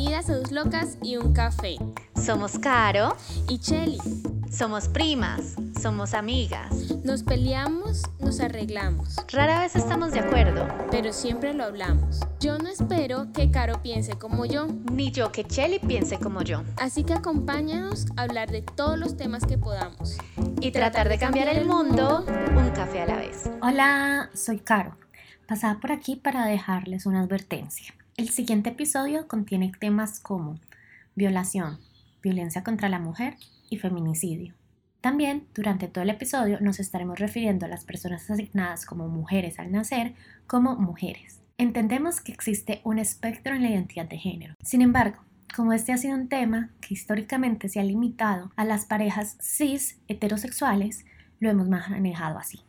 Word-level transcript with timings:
Bienvenidas 0.00 0.30
a 0.30 0.36
Dos 0.38 0.50
Locas 0.50 0.96
y 1.02 1.18
un 1.18 1.34
Café. 1.34 1.76
Somos 2.14 2.58
Caro 2.58 3.14
y 3.50 3.58
Chelly. 3.58 3.98
Somos 4.50 4.88
primas, 4.88 5.56
somos 5.78 6.14
amigas. 6.14 6.72
Nos 7.04 7.22
peleamos, 7.22 8.04
nos 8.18 8.40
arreglamos. 8.40 9.16
Rara 9.30 9.60
vez 9.60 9.76
estamos 9.76 10.12
de 10.12 10.20
acuerdo, 10.20 10.66
pero 10.90 11.12
siempre 11.12 11.52
lo 11.52 11.64
hablamos. 11.64 12.20
Yo 12.40 12.56
no 12.56 12.70
espero 12.70 13.30
que 13.34 13.50
Caro 13.50 13.82
piense 13.82 14.14
como 14.14 14.46
yo, 14.46 14.68
ni 14.90 15.10
yo 15.10 15.32
que 15.32 15.44
Chelly 15.44 15.80
piense 15.80 16.18
como 16.18 16.40
yo. 16.40 16.62
Así 16.78 17.04
que 17.04 17.12
acompáñanos 17.12 18.06
a 18.16 18.22
hablar 18.22 18.50
de 18.50 18.62
todos 18.62 18.98
los 18.98 19.18
temas 19.18 19.44
que 19.44 19.58
podamos 19.58 20.16
y 20.62 20.70
tratar 20.70 21.10
de 21.10 21.18
cambiar 21.18 21.48
el 21.48 21.66
mundo 21.66 22.24
un 22.56 22.70
café 22.70 23.02
a 23.02 23.06
la 23.06 23.16
vez. 23.16 23.50
Hola, 23.60 24.30
soy 24.32 24.60
Caro. 24.60 24.96
Pasaba 25.46 25.78
por 25.78 25.92
aquí 25.92 26.16
para 26.16 26.46
dejarles 26.46 27.04
una 27.04 27.20
advertencia. 27.20 27.94
El 28.16 28.28
siguiente 28.28 28.70
episodio 28.70 29.26
contiene 29.28 29.72
temas 29.78 30.20
como 30.20 30.58
violación, 31.14 31.78
violencia 32.22 32.62
contra 32.62 32.88
la 32.88 32.98
mujer 32.98 33.36
y 33.70 33.78
feminicidio. 33.78 34.54
También, 35.00 35.46
durante 35.54 35.88
todo 35.88 36.04
el 36.04 36.10
episodio, 36.10 36.60
nos 36.60 36.80
estaremos 36.80 37.18
refiriendo 37.18 37.64
a 37.64 37.68
las 37.68 37.84
personas 37.84 38.30
asignadas 38.30 38.84
como 38.84 39.08
mujeres 39.08 39.58
al 39.58 39.72
nacer 39.72 40.14
como 40.46 40.76
mujeres. 40.76 41.40
Entendemos 41.56 42.20
que 42.20 42.32
existe 42.32 42.80
un 42.84 42.98
espectro 42.98 43.54
en 43.54 43.62
la 43.62 43.70
identidad 43.70 44.06
de 44.06 44.18
género. 44.18 44.54
Sin 44.62 44.82
embargo, 44.82 45.18
como 45.56 45.72
este 45.72 45.92
ha 45.92 45.96
sido 45.96 46.14
un 46.14 46.28
tema 46.28 46.70
que 46.80 46.94
históricamente 46.94 47.68
se 47.68 47.80
ha 47.80 47.84
limitado 47.84 48.52
a 48.56 48.64
las 48.64 48.84
parejas 48.84 49.36
cis 49.40 49.98
heterosexuales, 50.08 51.04
lo 51.38 51.50
hemos 51.50 51.68
manejado 51.68 52.38
así. 52.38 52.60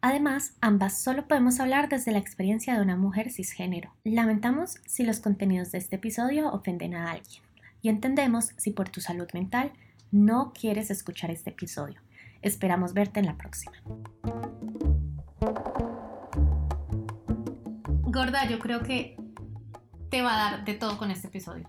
Además, 0.00 0.54
ambas 0.60 1.02
solo 1.02 1.26
podemos 1.26 1.58
hablar 1.58 1.88
desde 1.88 2.12
la 2.12 2.18
experiencia 2.18 2.74
de 2.74 2.82
una 2.82 2.96
mujer 2.96 3.32
cisgénero. 3.32 3.92
Lamentamos 4.04 4.76
si 4.86 5.04
los 5.04 5.18
contenidos 5.18 5.72
de 5.72 5.78
este 5.78 5.96
episodio 5.96 6.52
ofenden 6.52 6.94
a 6.94 7.10
alguien 7.10 7.42
y 7.82 7.88
entendemos 7.88 8.52
si 8.56 8.70
por 8.70 8.88
tu 8.90 9.00
salud 9.00 9.26
mental 9.34 9.72
no 10.12 10.52
quieres 10.52 10.90
escuchar 10.90 11.32
este 11.32 11.50
episodio. 11.50 12.00
Esperamos 12.42 12.94
verte 12.94 13.18
en 13.18 13.26
la 13.26 13.36
próxima. 13.36 13.76
Gorda, 18.02 18.48
yo 18.48 18.60
creo 18.60 18.84
que 18.84 19.16
te 20.10 20.22
va 20.22 20.34
a 20.34 20.50
dar 20.50 20.64
de 20.64 20.74
todo 20.74 20.96
con 20.96 21.10
este 21.10 21.26
episodio. 21.26 21.68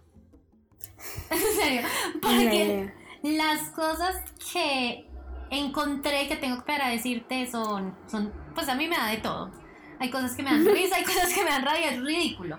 en 1.31 1.59
serio, 1.59 1.81
porque 2.21 2.93
las 3.23 3.69
cosas 3.71 4.17
que 4.51 5.09
encontré 5.49 6.27
que 6.27 6.35
tengo 6.35 6.63
para 6.63 6.89
decirte 6.89 7.49
son, 7.49 7.95
son, 8.07 8.31
pues 8.53 8.69
a 8.69 8.75
mí 8.75 8.87
me 8.87 8.95
da 8.95 9.07
de 9.07 9.17
todo. 9.17 9.51
Hay 9.99 10.09
cosas 10.09 10.35
que 10.35 10.43
me 10.43 10.51
dan 10.51 10.65
risa, 10.65 10.95
hay 10.95 11.03
cosas 11.03 11.33
que 11.33 11.43
me 11.43 11.49
dan 11.49 11.65
rabia, 11.65 11.91
es 11.91 12.01
ridículo. 12.01 12.57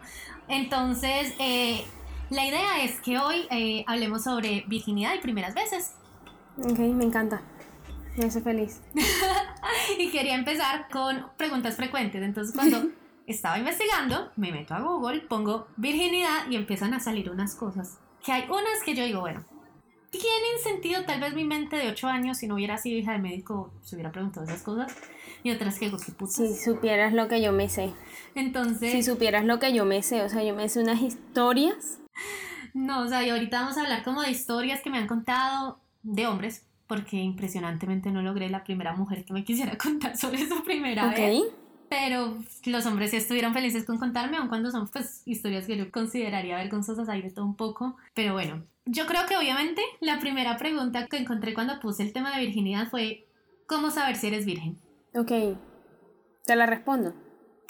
Entonces, 0.48 1.34
eh, 1.38 1.84
la 2.28 2.46
idea 2.46 2.82
es 2.82 3.00
que 3.00 3.18
hoy 3.18 3.46
eh, 3.50 3.84
hablemos 3.86 4.24
sobre 4.24 4.64
virginidad 4.66 5.14
y 5.14 5.18
primeras 5.18 5.54
veces. 5.54 5.94
Ok, 6.58 6.78
me 6.78 7.04
encanta. 7.04 7.40
Me 8.16 8.26
hace 8.26 8.40
feliz. 8.40 8.82
y 9.98 10.10
quería 10.10 10.34
empezar 10.34 10.88
con 10.90 11.26
preguntas 11.36 11.76
frecuentes. 11.76 12.22
Entonces, 12.22 12.54
cuando 12.54 12.90
estaba 13.26 13.58
investigando, 13.58 14.30
me 14.36 14.52
meto 14.52 14.74
a 14.74 14.80
Google, 14.80 15.20
pongo 15.20 15.68
virginidad 15.76 16.48
y 16.50 16.56
empiezan 16.56 16.92
a 16.92 17.00
salir 17.00 17.30
unas 17.30 17.54
cosas. 17.54 17.98
Que 18.24 18.32
hay 18.32 18.44
unas 18.50 18.82
que 18.84 18.94
yo 18.94 19.04
digo, 19.04 19.20
bueno, 19.20 19.44
tienen 20.10 20.58
sentido. 20.62 21.04
Tal 21.04 21.20
vez 21.20 21.34
mi 21.34 21.44
mente 21.44 21.76
de 21.76 21.88
8 21.88 22.08
años, 22.08 22.38
si 22.38 22.46
no 22.46 22.54
hubiera 22.54 22.78
sido 22.78 22.98
hija 22.98 23.12
de 23.12 23.18
médico, 23.18 23.72
se 23.82 23.96
hubiera 23.96 24.12
preguntado 24.12 24.46
esas 24.46 24.62
cosas. 24.62 24.94
Y 25.42 25.50
otras 25.50 25.78
que 25.78 25.86
digo, 25.86 25.98
qué 25.98 26.12
putas. 26.12 26.36
Si 26.36 26.54
supieras 26.54 27.12
lo 27.12 27.28
que 27.28 27.40
yo 27.40 27.52
me 27.52 27.68
sé. 27.68 27.92
Entonces. 28.34 28.92
Si 28.92 29.02
supieras 29.02 29.44
lo 29.44 29.58
que 29.58 29.72
yo 29.72 29.84
me 29.84 30.02
sé, 30.02 30.22
o 30.22 30.28
sea, 30.28 30.42
yo 30.42 30.54
me 30.54 30.68
sé 30.68 30.80
unas 30.80 31.00
historias. 31.00 31.98
No, 32.74 33.02
o 33.02 33.08
sea, 33.08 33.24
y 33.24 33.30
ahorita 33.30 33.60
vamos 33.60 33.76
a 33.76 33.82
hablar 33.82 34.02
como 34.04 34.22
de 34.22 34.30
historias 34.30 34.80
que 34.82 34.90
me 34.90 34.98
han 34.98 35.06
contado 35.06 35.80
de 36.02 36.26
hombres, 36.26 36.66
porque 36.86 37.16
impresionantemente 37.16 38.10
no 38.10 38.22
logré 38.22 38.48
la 38.48 38.64
primera 38.64 38.94
mujer 38.94 39.24
que 39.24 39.32
me 39.32 39.44
quisiera 39.44 39.76
contar 39.78 40.16
sobre 40.16 40.46
su 40.46 40.62
primera 40.62 41.10
vez. 41.10 41.44
Pero 41.90 42.38
los 42.66 42.86
hombres 42.86 43.10
sí 43.10 43.16
estuvieron 43.16 43.52
felices 43.52 43.84
con 43.84 43.98
contarme, 43.98 44.36
aun 44.36 44.46
cuando 44.46 44.70
son 44.70 44.88
pues 44.88 45.22
historias 45.26 45.66
que 45.66 45.76
yo 45.76 45.90
consideraría 45.90 46.56
vergonzosas, 46.56 47.08
hay 47.08 47.20
de 47.20 47.30
todo 47.30 47.44
un 47.44 47.56
poco. 47.56 47.96
Pero 48.14 48.32
bueno, 48.32 48.64
yo 48.86 49.06
creo 49.06 49.26
que 49.26 49.36
obviamente 49.36 49.82
la 49.98 50.20
primera 50.20 50.56
pregunta 50.56 51.08
que 51.08 51.16
encontré 51.16 51.52
cuando 51.52 51.80
puse 51.80 52.04
el 52.04 52.12
tema 52.12 52.32
de 52.32 52.44
virginidad 52.44 52.88
fue, 52.88 53.26
¿cómo 53.66 53.90
saber 53.90 54.14
si 54.14 54.28
eres 54.28 54.46
virgen? 54.46 54.78
Ok, 55.16 55.58
te 56.46 56.54
la 56.54 56.66
respondo. 56.66 57.12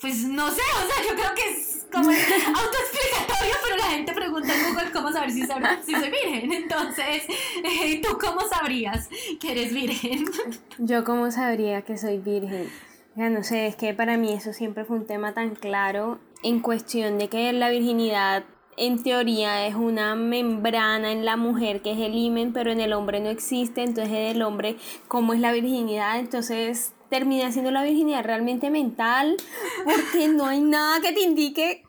Pues 0.03 0.25
no 0.25 0.51
sé, 0.51 0.61
o 0.61 0.87
sea, 0.87 1.09
yo 1.09 1.15
creo 1.15 1.35
que 1.35 1.51
es 1.53 1.87
como 1.91 2.11
autoexplicatorio, 2.11 3.55
pero 3.65 3.77
la 3.79 3.91
gente 3.91 4.13
pregunta 4.13 4.55
en 4.55 4.71
Google 4.71 4.93
cómo 4.93 5.13
saber 5.13 5.31
si, 5.31 5.47
si 5.47 5.95
soy 5.95 6.11
virgen. 6.11 6.53
Entonces, 6.53 7.25
eh, 7.65 8.03
¿tú 8.03 8.19
cómo 8.19 8.47
sabrías 8.47 9.09
que 9.41 9.53
eres 9.53 9.73
virgen? 9.73 10.27
Yo 10.77 11.05
cómo 11.05 11.31
sabría 11.31 11.81
que 11.83 11.97
soy 11.97 12.19
virgen. 12.19 12.71
No 13.29 13.45
sé, 13.45 13.67
es 13.67 13.77
que 13.77 13.93
para 13.93 14.17
mí 14.17 14.33
eso 14.33 14.55
siempre 14.55 14.87
fue 14.87 14.97
un 14.97 15.07
tema 15.07 15.35
tan 15.35 15.55
claro 15.55 16.19
en 16.43 16.61
cuestión 16.61 17.19
de 17.19 17.29
que 17.29 17.53
la 17.53 17.69
virginidad 17.69 18.45
en 18.79 19.03
teoría 19.03 19.67
es 19.67 19.75
una 19.75 20.15
membrana 20.15 21.13
en 21.13 21.27
la 21.27 21.37
mujer 21.37 21.83
que 21.83 21.93
es 21.93 21.99
el 21.99 22.15
himen, 22.15 22.55
pero 22.55 22.73
en 22.73 22.81
el 22.81 22.95
hombre 22.95 23.21
no 23.21 23.29
existe, 23.29 23.83
entonces 23.83 24.15
en 24.15 24.37
el 24.37 24.43
hombre, 24.43 24.77
¿cómo 25.07 25.35
es 25.35 25.41
la 25.41 25.53
virginidad? 25.53 26.19
Entonces 26.19 26.95
termina 27.11 27.53
siendo 27.53 27.71
la 27.71 27.83
virginidad 27.83 28.25
realmente 28.25 28.71
mental, 28.71 29.37
porque 29.85 30.29
no 30.29 30.47
hay 30.47 30.63
nada 30.63 31.03
que 31.03 31.13
te 31.13 31.21
indique 31.21 31.83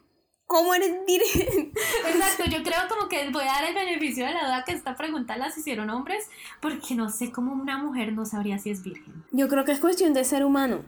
cómo 0.47 0.73
eres 0.73 0.97
virgen. 1.07 1.71
Exacto, 2.13 2.43
yo 2.51 2.61
creo 2.61 2.81
como 2.89 3.07
que 3.07 3.29
voy 3.29 3.43
a 3.43 3.61
dar 3.61 3.69
el 3.69 3.73
beneficio 3.73 4.25
de 4.25 4.33
la 4.33 4.43
duda 4.47 4.63
que 4.65 4.73
esta 4.73 4.97
pregunta 4.97 5.37
las 5.37 5.57
hicieron 5.57 5.89
hombres, 5.89 6.29
porque 6.59 6.93
no 6.95 7.07
sé 7.07 7.31
cómo 7.31 7.53
una 7.53 7.77
mujer 7.77 8.11
no 8.11 8.25
sabría 8.25 8.59
si 8.59 8.69
es 8.69 8.83
virgen. 8.83 9.23
Yo 9.31 9.47
creo 9.47 9.63
que 9.63 9.71
es 9.71 9.79
cuestión 9.79 10.13
de 10.13 10.25
ser 10.25 10.43
humano. 10.43 10.83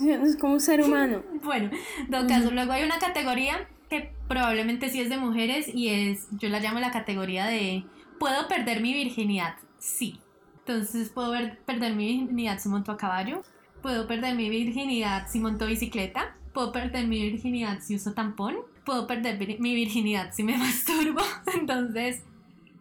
Es 0.00 0.36
como 0.36 0.54
un 0.54 0.60
ser 0.60 0.82
humano. 0.82 1.22
bueno, 1.44 1.70
en 1.98 2.10
todo 2.10 2.26
caso, 2.26 2.50
luego 2.50 2.72
hay 2.72 2.84
una 2.84 2.98
categoría 2.98 3.68
que 3.88 4.12
probablemente 4.28 4.88
sí 4.88 5.00
es 5.00 5.08
de 5.08 5.16
mujeres 5.16 5.68
y 5.72 5.88
es, 5.88 6.28
yo 6.32 6.48
la 6.48 6.60
llamo 6.60 6.80
la 6.80 6.90
categoría 6.90 7.46
de, 7.46 7.84
¿puedo 8.18 8.48
perder 8.48 8.80
mi 8.80 8.92
virginidad? 8.92 9.56
Sí. 9.78 10.20
Entonces, 10.58 11.10
¿puedo 11.10 11.32
perder 11.64 11.94
mi 11.94 12.18
virginidad 12.18 12.58
si 12.58 12.68
monto 12.68 12.90
a 12.92 12.96
caballo? 12.96 13.42
¿Puedo 13.82 14.06
perder 14.08 14.34
mi 14.34 14.50
virginidad 14.50 15.28
si 15.28 15.38
monto 15.38 15.66
bicicleta? 15.66 16.34
¿Puedo 16.52 16.72
perder 16.72 17.06
mi 17.06 17.22
virginidad 17.22 17.80
si 17.80 17.94
uso 17.94 18.14
tampón? 18.14 18.56
¿Puedo 18.84 19.06
perder 19.06 19.38
mi 19.60 19.74
virginidad 19.74 20.32
si 20.32 20.42
me 20.42 20.56
masturbo? 20.58 21.20
Entonces, 21.54 22.24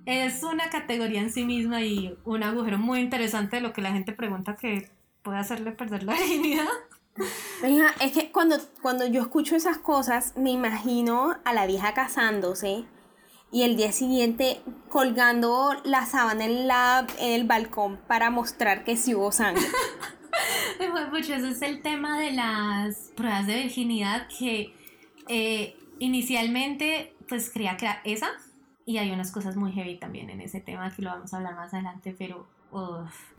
es 0.05 0.44
una 0.44 0.69
categoría 0.69 1.22
en 1.22 1.31
sí 1.31 1.45
misma 1.45 1.81
y 1.81 2.16
un 2.25 2.44
agujero 2.44 2.78
muy 2.78 3.00
interesante 3.00 3.57
de 3.57 3.61
lo 3.61 3.73
que 3.73 3.81
la 3.81 3.91
gente 3.91 4.13
pregunta 4.13 4.55
que 4.55 4.89
puede 5.25 5.39
hacerle 5.39 5.73
perder 5.73 6.03
la 6.03 6.13
virginidad 6.17 6.69
es 8.01 8.11
que 8.11 8.31
cuando, 8.31 8.57
cuando 8.81 9.05
yo 9.07 9.21
escucho 9.21 9.55
esas 9.55 9.77
cosas, 9.77 10.33
me 10.35 10.51
imagino 10.51 11.35
a 11.45 11.53
la 11.53 11.65
vieja 11.65 11.93
casándose 11.93 12.85
y 13.51 13.63
el 13.63 13.77
día 13.77 13.91
siguiente 13.91 14.61
colgando 14.89 15.73
la 15.85 16.05
sábana 16.05 16.45
en, 16.45 16.67
la, 16.67 17.07
en 17.19 17.33
el 17.33 17.47
balcón 17.47 17.97
para 18.07 18.29
mostrar 18.29 18.83
que 18.83 18.97
sí 18.97 19.15
hubo 19.15 19.31
sangre. 19.31 19.63
pues 21.09 21.29
ese 21.29 21.49
es 21.49 21.61
el 21.61 21.81
tema 21.81 22.19
de 22.19 22.31
las 22.31 23.11
pruebas 23.15 23.47
de 23.47 23.55
virginidad 23.55 24.27
que 24.27 24.73
eh, 25.29 25.77
inicialmente 25.99 27.15
pues 27.29 27.49
creía 27.49 27.77
que 27.77 27.85
era 27.85 28.01
esa 28.03 28.27
y 28.85 28.97
hay 28.97 29.11
unas 29.11 29.31
cosas 29.31 29.55
muy 29.55 29.71
heavy 29.71 29.97
también 29.97 30.29
en 30.29 30.41
ese 30.41 30.59
tema 30.59 30.93
que 30.93 31.01
lo 31.01 31.11
vamos 31.11 31.33
a 31.33 31.37
hablar 31.37 31.55
más 31.55 31.73
adelante, 31.73 32.13
pero... 32.17 32.47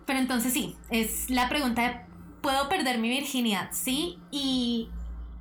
Pero 0.06 0.18
entonces 0.18 0.52
sí, 0.52 0.76
es 0.90 1.30
la 1.30 1.48
pregunta 1.48 1.82
de 1.82 2.00
puedo 2.40 2.68
perder 2.68 2.98
mi 2.98 3.08
virginidad, 3.08 3.70
sí, 3.72 4.18
y, 4.30 4.88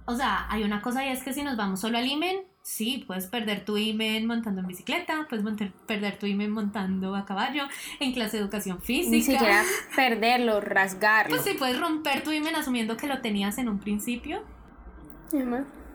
o 0.05 0.15
sea, 0.15 0.47
hay 0.49 0.63
una 0.63 0.81
cosa 0.81 1.05
y 1.05 1.09
es 1.09 1.23
que 1.23 1.33
si 1.33 1.43
nos 1.43 1.55
vamos 1.55 1.79
solo 1.79 1.99
al 1.99 2.07
imen, 2.07 2.37
sí, 2.63 3.03
puedes 3.05 3.27
perder 3.27 3.63
tu 3.63 3.77
imen 3.77 4.25
montando 4.25 4.61
en 4.61 4.67
bicicleta, 4.67 5.27
puedes 5.29 5.45
perder 5.85 6.17
tu 6.17 6.25
imen 6.25 6.49
montando 6.49 7.15
a 7.15 7.25
caballo, 7.25 7.67
en 7.99 8.11
clase 8.11 8.37
de 8.37 8.43
educación 8.43 8.81
física. 8.81 9.11
Ni 9.11 9.21
siquiera 9.21 9.63
perderlo, 9.95 10.61
rasgarlo. 10.61 11.35
Pues 11.35 11.43
sí, 11.43 11.55
puedes 11.57 11.79
romper 11.79 12.23
tu 12.23 12.31
imen 12.31 12.55
asumiendo 12.55 12.97
que 12.97 13.05
lo 13.05 13.21
tenías 13.21 13.59
en 13.59 13.69
un 13.69 13.79
principio. 13.79 14.43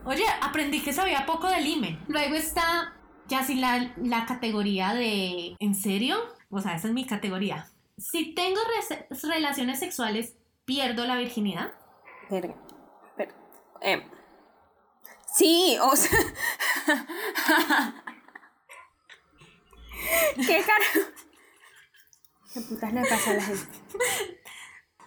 Oye, 0.04 0.24
aprendí 0.40 0.80
que 0.80 0.92
sabía 0.92 1.26
poco 1.26 1.48
del 1.48 1.66
imen. 1.66 1.98
Luego 2.06 2.36
está 2.36 2.94
ya 3.26 3.42
sí 3.42 3.56
la, 3.56 3.92
la 3.96 4.26
categoría 4.26 4.94
de 4.94 5.56
¿en 5.58 5.74
serio? 5.74 6.16
O 6.50 6.60
sea, 6.60 6.76
esa 6.76 6.88
es 6.88 6.94
mi 6.94 7.04
categoría. 7.04 7.66
Si 8.00 8.34
tengo 8.34 8.60
relaciones 9.22 9.78
sexuales 9.78 10.34
pierdo 10.64 11.06
la 11.06 11.16
virginidad? 11.16 11.74
Pero, 12.28 12.56
eh, 13.82 14.02
sí, 15.34 15.76
o 15.82 15.94
sea... 15.94 16.18
¿Qué 20.34 20.64
carajo? 20.64 21.10
¿Qué 22.54 22.60
putas 22.62 22.92
le 22.92 23.02
pasa 23.02 23.30
a 23.32 23.34
la 23.34 23.42
gente? 23.42 23.78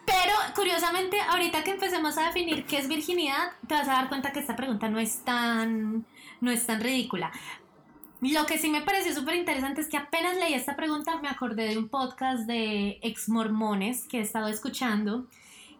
Pero 0.05 0.33
curiosamente, 0.55 1.19
ahorita 1.19 1.63
que 1.63 1.71
empecemos 1.71 2.17
a 2.17 2.27
definir 2.27 2.65
qué 2.65 2.77
es 2.77 2.87
virginidad, 2.87 3.53
te 3.67 3.73
vas 3.73 3.87
a 3.87 3.93
dar 3.93 4.09
cuenta 4.09 4.31
que 4.31 4.39
esta 4.39 4.55
pregunta 4.55 4.87
no 4.87 4.99
es 4.99 5.23
tan, 5.23 6.05
no 6.41 6.51
es 6.51 6.67
tan 6.67 6.79
ridícula. 6.79 7.31
Lo 8.31 8.45
que 8.45 8.57
sí 8.57 8.69
me 8.69 8.81
pareció 8.81 9.13
súper 9.13 9.35
interesante 9.35 9.81
es 9.81 9.87
que 9.87 9.97
apenas 9.97 10.37
leí 10.37 10.53
esta 10.53 10.75
pregunta 10.75 11.19
me 11.21 11.27
acordé 11.27 11.67
de 11.67 11.77
un 11.77 11.89
podcast 11.89 12.47
de 12.47 12.99
ex 13.01 13.27
mormones 13.27 14.07
que 14.07 14.19
he 14.19 14.21
estado 14.21 14.47
escuchando 14.47 15.27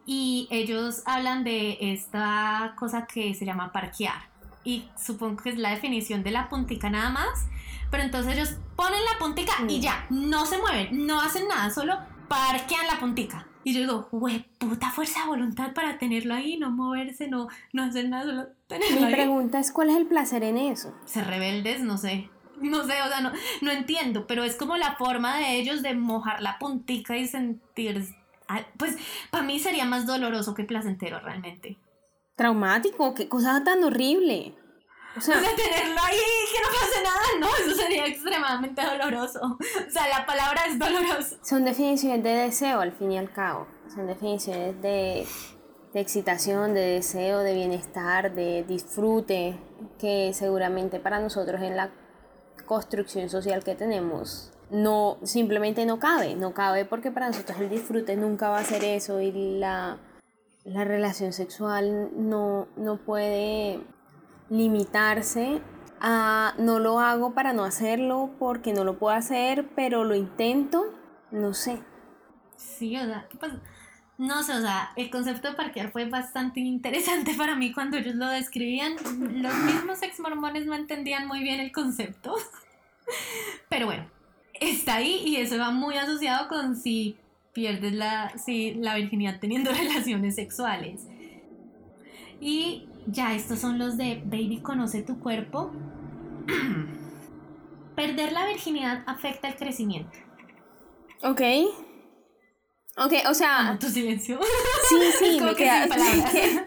y 0.04 0.46
ellos 0.50 1.02
hablan 1.06 1.42
de 1.42 1.78
esta 1.80 2.74
cosa 2.76 3.06
que 3.06 3.32
se 3.34 3.46
llama 3.46 3.72
parquear 3.72 4.34
y 4.64 4.88
supongo 4.98 5.42
que 5.42 5.50
es 5.50 5.58
la 5.58 5.70
definición 5.70 6.22
de 6.22 6.30
la 6.30 6.48
puntica 6.48 6.90
nada 6.90 7.10
más, 7.10 7.46
pero 7.90 8.02
entonces 8.02 8.34
ellos 8.34 8.56
ponen 8.76 9.00
la 9.04 9.18
puntica 9.18 9.52
y 9.68 9.80
ya, 9.80 10.06
no 10.10 10.46
se 10.46 10.58
mueven, 10.58 11.06
no 11.06 11.20
hacen 11.20 11.46
nada, 11.48 11.70
solo 11.70 11.98
parquean 12.28 12.86
la 12.86 12.98
puntica. 12.98 13.46
Y 13.62 13.72
yo 13.72 13.80
digo, 13.80 14.08
güey, 14.10 14.44
puta 14.58 14.90
fuerza 14.90 15.22
de 15.22 15.28
voluntad 15.28 15.72
para 15.72 15.96
tenerlo 15.96 16.34
ahí, 16.34 16.58
no 16.58 16.70
moverse, 16.70 17.28
no, 17.28 17.48
no 17.72 17.84
hacer 17.84 18.08
nada, 18.08 18.24
solo 18.24 18.46
tenerlo 18.66 19.00
Mi 19.00 19.06
ahí. 19.06 19.12
pregunta 19.12 19.58
es, 19.58 19.72
¿cuál 19.72 19.88
es 19.88 19.96
el 19.96 20.06
placer 20.06 20.42
en 20.42 20.58
eso? 20.58 20.94
Ser 21.06 21.26
rebeldes, 21.26 21.80
no 21.80 21.96
sé. 21.96 22.28
No 22.60 22.84
sé, 22.84 23.02
o 23.02 23.08
sea, 23.08 23.20
no, 23.20 23.32
no 23.62 23.70
entiendo, 23.70 24.26
pero 24.26 24.44
es 24.44 24.56
como 24.56 24.76
la 24.76 24.96
forma 24.96 25.38
de 25.38 25.56
ellos 25.56 25.82
de 25.82 25.94
mojar 25.94 26.42
la 26.42 26.58
puntica 26.58 27.16
y 27.16 27.26
sentir... 27.26 28.04
ah, 28.48 28.62
Pues 28.78 28.96
para 29.30 29.44
mí 29.44 29.58
sería 29.58 29.84
más 29.84 30.06
doloroso 30.06 30.54
que 30.54 30.64
placentero 30.64 31.20
realmente. 31.20 31.78
Traumático, 32.36 33.14
qué 33.14 33.28
cosa 33.28 33.62
tan 33.64 33.84
horrible. 33.84 34.54
O 35.16 35.20
sea, 35.20 35.36
O 35.38 35.40
sea, 35.40 35.54
tenerlo 35.54 36.00
ahí 36.02 36.18
que 36.52 36.60
no 36.60 36.68
pase 36.68 37.02
nada, 37.04 37.20
no, 37.38 37.46
eso 37.64 37.80
sería 37.80 38.06
extremadamente 38.06 38.82
doloroso. 38.82 39.40
O 39.44 39.90
sea, 39.90 40.08
la 40.08 40.26
palabra 40.26 40.62
es 40.66 40.78
doloroso. 40.78 41.36
son 41.42 41.64
definiciones 41.64 42.24
de 42.24 42.30
deseo 42.30 42.80
al 42.80 42.92
fin 42.92 43.12
y 43.12 43.18
al 43.18 43.30
cabo. 43.32 43.68
Son 43.94 44.08
definiciones 44.08 44.80
de, 44.82 45.24
de 45.92 46.00
excitación, 46.00 46.74
de 46.74 46.80
deseo, 46.80 47.40
de 47.40 47.54
bienestar, 47.54 48.34
de 48.34 48.64
disfrute, 48.64 49.56
que 50.00 50.32
seguramente 50.34 50.98
para 50.98 51.20
nosotros 51.20 51.62
en 51.62 51.76
la 51.76 51.92
construcción 52.64 53.28
social 53.28 53.62
que 53.64 53.74
tenemos 53.74 54.50
no 54.70 55.18
simplemente 55.22 55.86
no 55.86 55.98
cabe, 55.98 56.34
no 56.34 56.52
cabe 56.52 56.84
porque 56.84 57.10
para 57.10 57.28
nosotros 57.28 57.58
el 57.60 57.70
disfrute 57.70 58.16
nunca 58.16 58.48
va 58.48 58.58
a 58.58 58.64
ser 58.64 58.84
eso 58.84 59.20
y 59.20 59.30
la, 59.58 59.98
la 60.64 60.84
relación 60.84 61.32
sexual 61.32 62.10
no, 62.16 62.68
no 62.76 62.96
puede 62.96 63.80
limitarse 64.50 65.60
a 66.00 66.54
no 66.58 66.80
lo 66.80 67.00
hago 67.00 67.34
para 67.34 67.52
no 67.52 67.64
hacerlo 67.64 68.30
porque 68.38 68.72
no 68.72 68.84
lo 68.84 68.98
puedo 68.98 69.14
hacer, 69.14 69.70
pero 69.74 70.04
lo 70.04 70.14
intento, 70.14 70.84
no 71.30 71.54
sé. 71.54 71.82
Sí, 72.56 72.96
sea, 72.96 73.28
pues, 73.38 73.52
no 74.16 74.42
sé, 74.44 74.54
o 74.54 74.60
sea, 74.60 74.92
el 74.96 75.10
concepto 75.10 75.48
de 75.48 75.54
parquear 75.54 75.90
fue 75.90 76.04
bastante 76.08 76.60
interesante 76.60 77.34
para 77.38 77.56
mí 77.56 77.72
cuando 77.72 77.96
ellos 77.96 78.14
lo 78.14 78.28
describían. 78.28 78.94
Los 79.42 79.54
mismos 79.64 80.02
ex 80.02 80.20
mormones 80.20 80.66
no 80.66 80.74
entendían 80.74 81.26
muy 81.26 81.40
bien 81.40 81.60
el 81.60 81.72
concepto. 81.72 82.34
Pero 83.68 83.86
bueno, 83.86 84.06
está 84.54 84.96
ahí 84.96 85.22
y 85.24 85.36
eso 85.36 85.58
va 85.58 85.70
muy 85.70 85.96
asociado 85.96 86.48
con 86.48 86.76
si 86.76 87.16
pierdes 87.52 87.92
la, 87.92 88.36
si, 88.38 88.74
la 88.74 88.94
virginidad 88.94 89.40
teniendo 89.40 89.72
relaciones 89.74 90.36
sexuales. 90.36 91.02
Y 92.40 92.88
ya, 93.06 93.34
estos 93.34 93.58
son 93.58 93.78
los 93.78 93.96
de 93.96 94.22
Baby 94.24 94.60
Conoce 94.62 95.02
tu 95.02 95.18
cuerpo. 95.18 95.72
Perder 97.96 98.32
la 98.32 98.46
virginidad 98.46 99.02
afecta 99.06 99.48
el 99.48 99.56
crecimiento. 99.56 100.18
Ok. 101.22 101.40
Ok, 102.96 103.12
o 103.28 103.34
sea, 103.34 103.76
tu 103.80 103.88
silencio. 103.88 104.38
sí, 104.88 104.96
sí, 105.18 105.40
me 105.40 105.54
queda... 105.54 105.86
que- 106.32 106.64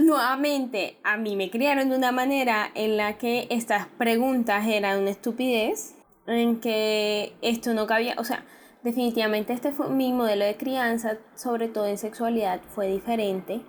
nuevamente, 0.00 0.98
a 1.04 1.16
mí 1.16 1.36
me 1.36 1.50
criaron 1.50 1.88
de 1.90 1.96
una 1.96 2.12
manera 2.12 2.70
en 2.74 2.96
la 2.96 3.18
que 3.18 3.46
estas 3.50 3.86
preguntas 3.98 4.66
eran 4.66 5.00
una 5.00 5.10
estupidez, 5.10 5.94
en 6.26 6.60
que 6.60 7.34
esto 7.42 7.74
no 7.74 7.86
cabía, 7.86 8.14
o 8.18 8.24
sea, 8.24 8.44
definitivamente 8.82 9.52
este 9.52 9.72
fue 9.72 9.88
mi 9.88 10.12
modelo 10.12 10.44
de 10.44 10.56
crianza, 10.56 11.18
sobre 11.34 11.68
todo 11.68 11.86
en 11.86 11.98
sexualidad, 11.98 12.60
fue 12.74 12.86
diferente, 12.88 13.60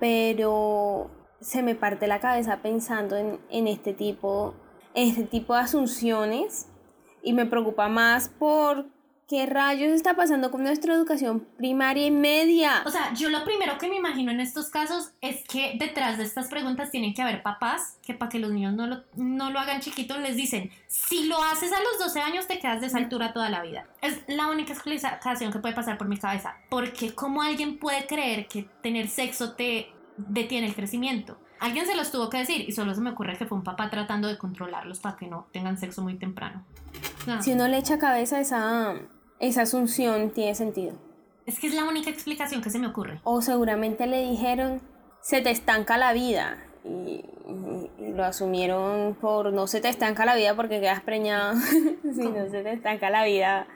pero 0.00 1.10
se 1.40 1.62
me 1.62 1.74
parte 1.74 2.06
la 2.06 2.20
cabeza 2.20 2.60
pensando 2.62 3.16
en, 3.16 3.40
en 3.50 3.66
este 3.68 3.92
tipo, 3.92 4.54
en 4.94 5.08
este 5.08 5.24
tipo 5.24 5.54
de 5.54 5.60
asunciones 5.60 6.68
y 7.22 7.32
me 7.32 7.46
preocupa 7.46 7.88
más 7.88 8.28
por 8.28 8.86
qué 9.32 9.46
rayos 9.46 9.92
está 9.92 10.14
pasando 10.14 10.50
con 10.50 10.62
nuestra 10.62 10.92
educación 10.92 11.46
primaria 11.56 12.04
y 12.04 12.10
media. 12.10 12.82
O 12.84 12.90
sea, 12.90 13.14
yo 13.14 13.30
lo 13.30 13.44
primero 13.44 13.78
que 13.78 13.88
me 13.88 13.96
imagino 13.96 14.30
en 14.30 14.40
estos 14.40 14.68
casos 14.68 15.12
es 15.22 15.42
que 15.44 15.74
detrás 15.78 16.18
de 16.18 16.24
estas 16.24 16.48
preguntas 16.48 16.90
tienen 16.90 17.14
que 17.14 17.22
haber 17.22 17.42
papás 17.42 17.96
que 18.02 18.12
para 18.12 18.28
que 18.28 18.38
los 18.38 18.50
niños 18.50 18.74
no 18.74 18.86
lo, 18.86 19.04
no 19.16 19.48
lo 19.48 19.58
hagan 19.58 19.80
chiquito 19.80 20.18
les 20.18 20.36
dicen, 20.36 20.70
si 20.86 21.28
lo 21.28 21.42
haces 21.42 21.72
a 21.72 21.80
los 21.80 21.98
12 21.98 22.20
años 22.20 22.46
te 22.46 22.58
quedas 22.58 22.82
de 22.82 22.88
esa 22.88 22.98
altura 22.98 23.32
toda 23.32 23.48
la 23.48 23.62
vida. 23.62 23.86
Es 24.02 24.20
la 24.26 24.48
única 24.48 24.74
explicación 24.74 25.50
que 25.50 25.60
puede 25.60 25.74
pasar 25.74 25.96
por 25.96 26.08
mi 26.08 26.18
cabeza. 26.18 26.54
Porque 26.68 27.14
¿cómo 27.14 27.40
alguien 27.40 27.78
puede 27.78 28.06
creer 28.06 28.48
que 28.48 28.68
tener 28.82 29.08
sexo 29.08 29.54
te 29.54 29.90
detiene 30.18 30.66
el 30.66 30.74
crecimiento? 30.74 31.38
Alguien 31.58 31.86
se 31.86 31.94
los 31.94 32.10
tuvo 32.10 32.28
que 32.28 32.36
decir 32.36 32.68
y 32.68 32.72
solo 32.72 32.94
se 32.94 33.00
me 33.00 33.08
ocurre 33.08 33.38
que 33.38 33.46
fue 33.46 33.56
un 33.56 33.64
papá 33.64 33.88
tratando 33.88 34.28
de 34.28 34.36
controlarlos 34.36 34.98
para 34.98 35.16
que 35.16 35.26
no 35.26 35.46
tengan 35.52 35.78
sexo 35.78 36.02
muy 36.02 36.16
temprano. 36.16 36.66
No, 37.26 37.40
Si 37.40 37.52
uno 37.52 37.68
le 37.68 37.78
echa 37.78 37.98
cabeza 37.98 38.40
esa, 38.40 38.96
esa 39.42 39.62
asunción, 39.62 40.30
tiene 40.30 40.54
sentido. 40.54 40.94
es 41.44 41.58
que 41.58 41.66
es 41.66 41.74
la 41.74 41.84
única 41.84 42.08
explicación 42.08 42.62
que 42.62 42.70
se 42.70 42.78
me 42.78 42.86
ocurre. 42.86 43.20
O 43.24 43.42
seguramente 43.42 44.06
le 44.06 44.22
dijeron, 44.22 44.80
se 45.20 45.42
te 45.42 45.50
estanca 45.50 45.98
la 45.98 46.12
vida. 46.12 46.64
Y, 46.84 47.24
lo 48.14 48.24
asumieron 48.24 49.14
por 49.20 49.52
no 49.52 49.66
se 49.66 49.80
te 49.80 49.88
estanca 49.88 50.24
la 50.24 50.34
vida 50.34 50.54
porque 50.54 50.80
quedas 50.80 51.00
preñado, 51.02 51.54
si 52.02 52.28
no 52.28 52.50
se 52.50 52.62
te 52.62 52.72
estanca 52.72 53.08
la 53.08 53.24
vida 53.24 53.66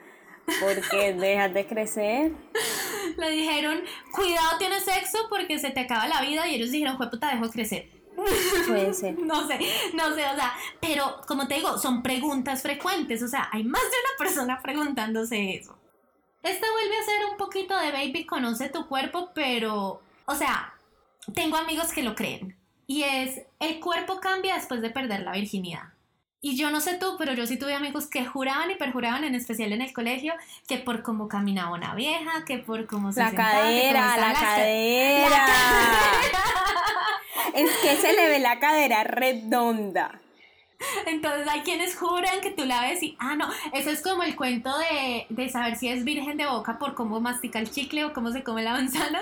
porque 0.61 1.13
dejas 1.13 1.53
de 1.53 1.67
crecer. 1.67 2.31
Le 3.17 3.29
dijeron, 3.31 3.79
cuidado, 4.13 4.57
tienes 4.57 4.83
sexo 4.83 5.17
porque 5.29 5.59
se 5.59 5.71
te 5.71 5.81
acaba 5.81 6.07
la 6.07 6.21
vida. 6.21 6.47
Y 6.47 6.55
ellos 6.55 6.71
dijeron, 6.71 6.97
puta, 6.97 7.31
dejo 7.31 7.45
de 7.47 7.51
crecer. 7.51 7.96
Puede 8.17 8.93
ser. 8.93 9.19
No 9.19 9.47
sé, 9.47 9.59
no 9.93 10.15
sé, 10.15 10.25
o 10.25 10.35
sea, 10.35 10.53
pero 10.81 11.21
como 11.27 11.47
te 11.47 11.55
digo, 11.55 11.77
son 11.77 12.01
preguntas 12.01 12.61
frecuentes. 12.61 13.21
O 13.21 13.27
sea, 13.27 13.47
hay 13.51 13.63
más 13.63 13.81
de 13.81 13.87
una 13.87 14.17
persona 14.17 14.61
preguntándose 14.61 15.55
eso. 15.55 15.77
Esta 16.41 16.67
vuelve 16.71 16.97
a 16.97 17.05
ser 17.05 17.25
un 17.31 17.37
poquito 17.37 17.77
de 17.77 17.91
baby, 17.91 18.25
conoce 18.25 18.69
tu 18.69 18.87
cuerpo, 18.87 19.31
pero, 19.33 20.01
o 20.25 20.35
sea, 20.35 20.73
tengo 21.33 21.57
amigos 21.57 21.91
que 21.91 22.03
lo 22.03 22.15
creen. 22.15 22.57
Y 22.87 23.03
es, 23.03 23.41
el 23.59 23.79
cuerpo 23.79 24.19
cambia 24.19 24.55
después 24.55 24.81
de 24.81 24.89
perder 24.89 25.21
la 25.21 25.33
virginidad. 25.33 25.93
Y 26.39 26.55
yo 26.55 26.71
no 26.71 26.79
sé 26.79 26.95
tú, 26.95 27.15
pero 27.17 27.33
yo 27.33 27.45
sí 27.47 27.57
tuve 27.57 27.73
amigos 27.73 28.07
que 28.07 28.25
juraban 28.25 28.71
y 28.71 28.75
perjuraban, 28.75 29.23
en 29.23 29.35
especial 29.35 29.73
en 29.73 29.81
el 29.81 29.91
colegio, 29.91 30.33
que 30.67 30.77
por 30.77 31.01
cómo 31.01 31.27
caminaba 31.27 31.73
una 31.73 31.95
vieja, 31.95 32.45
que 32.45 32.59
por 32.59 32.85
cómo 32.85 33.11
se 33.11 33.19
La 33.19 33.27
sentaba, 33.29 33.51
cadera, 33.51 34.17
la 34.17 34.33
cadera. 34.33 35.29
La 35.29 35.45
cadera. 35.45 36.66
Es 37.57 37.69
que 37.81 37.95
se 37.97 38.13
le 38.13 38.29
ve 38.29 38.39
la 38.39 38.59
cadera 38.59 39.03
redonda. 39.03 40.21
Entonces 41.07 41.47
hay 41.47 41.61
quienes 41.61 41.95
juran 41.95 42.39
que 42.41 42.51
tú 42.51 42.65
la 42.65 42.81
ves 42.81 43.01
y, 43.01 43.17
ah, 43.19 43.35
no, 43.35 43.49
eso 43.73 43.89
es 43.89 44.01
como 44.01 44.21
el 44.21 44.35
cuento 44.35 44.71
de, 44.77 45.25
de 45.29 45.49
saber 45.49 45.75
si 45.75 45.89
es 45.89 46.03
virgen 46.03 46.37
de 46.37 46.45
boca 46.45 46.77
por 46.77 46.93
cómo 46.93 47.19
mastica 47.19 47.57
el 47.57 47.71
chicle 47.71 48.05
o 48.05 48.13
cómo 48.13 48.31
se 48.31 48.43
come 48.43 48.61
la 48.61 48.73
manzana. 48.73 49.21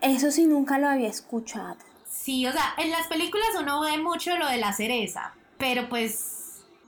Eso 0.00 0.30
sí 0.30 0.46
nunca 0.46 0.78
lo 0.78 0.88
había 0.88 1.08
escuchado. 1.08 1.76
Sí, 2.08 2.46
o 2.46 2.52
sea, 2.52 2.74
en 2.78 2.90
las 2.90 3.06
películas 3.06 3.48
uno 3.60 3.80
ve 3.82 3.98
mucho 3.98 4.36
lo 4.38 4.48
de 4.48 4.56
la 4.56 4.72
cereza, 4.72 5.34
pero 5.58 5.88
pues 5.90 6.33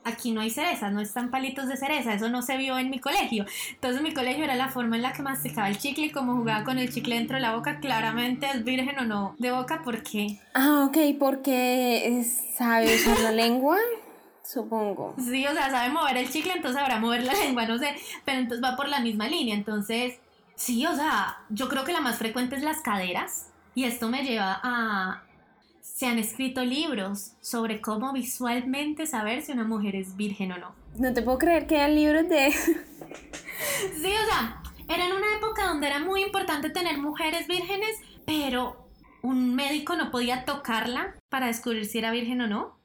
aquí 0.06 0.30
no 0.30 0.40
hay 0.40 0.50
cerezas, 0.50 0.92
no 0.92 1.00
están 1.00 1.30
palitos 1.30 1.68
de 1.68 1.76
cereza, 1.76 2.14
eso 2.14 2.28
no 2.30 2.40
se 2.42 2.56
vio 2.56 2.78
en 2.78 2.90
mi 2.90 2.98
colegio. 3.00 3.44
Entonces 3.72 4.00
mi 4.02 4.14
colegio 4.14 4.44
era 4.44 4.54
la 4.54 4.68
forma 4.68 4.96
en 4.96 5.02
la 5.02 5.12
que 5.12 5.22
masticaba 5.22 5.68
el 5.68 5.78
chicle 5.78 6.06
y 6.06 6.10
como 6.10 6.36
jugaba 6.36 6.64
con 6.64 6.78
el 6.78 6.92
chicle 6.92 7.16
dentro 7.16 7.36
de 7.36 7.42
la 7.42 7.54
boca, 7.54 7.80
claramente 7.80 8.46
es 8.52 8.64
virgen 8.64 8.98
o 9.00 9.04
no 9.04 9.34
de 9.38 9.50
boca 9.52 9.82
porque, 9.84 10.38
Ah, 10.54 10.86
ok, 10.88 10.96
porque 11.18 12.24
sabe 12.56 12.94
usar 12.94 13.18
la 13.20 13.32
lengua, 13.32 13.76
supongo. 14.42 15.14
sí, 15.18 15.46
o 15.46 15.52
sea, 15.52 15.70
sabe 15.70 15.90
mover 15.90 16.16
el 16.16 16.30
chicle, 16.30 16.52
entonces 16.52 16.80
sabrá 16.80 16.98
mover 17.00 17.24
la 17.24 17.34
lengua, 17.34 17.66
no 17.66 17.78
sé, 17.78 17.94
pero 18.24 18.38
entonces 18.38 18.64
va 18.64 18.76
por 18.76 18.88
la 18.88 19.00
misma 19.00 19.26
línea, 19.28 19.54
entonces, 19.54 20.14
sí, 20.54 20.86
o 20.86 20.94
sea, 20.94 21.38
yo 21.50 21.68
creo 21.68 21.84
que 21.84 21.92
la 21.92 22.00
más 22.00 22.16
frecuente 22.18 22.56
es 22.56 22.62
las 22.62 22.80
caderas 22.80 23.48
y 23.74 23.84
esto 23.84 24.08
me 24.08 24.22
lleva 24.22 24.60
a... 24.62 25.22
Se 25.94 26.06
han 26.06 26.18
escrito 26.18 26.62
libros 26.62 27.32
sobre 27.40 27.80
cómo 27.80 28.12
visualmente 28.12 29.06
saber 29.06 29.40
si 29.40 29.52
una 29.52 29.64
mujer 29.64 29.96
es 29.96 30.14
virgen 30.14 30.52
o 30.52 30.58
no. 30.58 30.74
No 30.98 31.14
te 31.14 31.22
puedo 31.22 31.38
creer 31.38 31.66
que 31.66 31.76
hayan 31.76 31.94
libros 31.94 32.28
de... 32.28 32.52
Sí, 34.00 34.12
o 34.12 34.26
sea, 34.26 34.62
era 34.88 35.06
en 35.06 35.12
una 35.12 35.36
época 35.38 35.66
donde 35.66 35.86
era 35.86 35.98
muy 35.98 36.22
importante 36.22 36.68
tener 36.68 36.98
mujeres 36.98 37.46
vírgenes, 37.46 37.96
pero 38.26 38.88
un 39.22 39.54
médico 39.54 39.96
no 39.96 40.10
podía 40.10 40.44
tocarla 40.44 41.14
para 41.30 41.46
descubrir 41.46 41.86
si 41.86 41.98
era 41.98 42.10
virgen 42.10 42.42
o 42.42 42.46
no. 42.46 42.78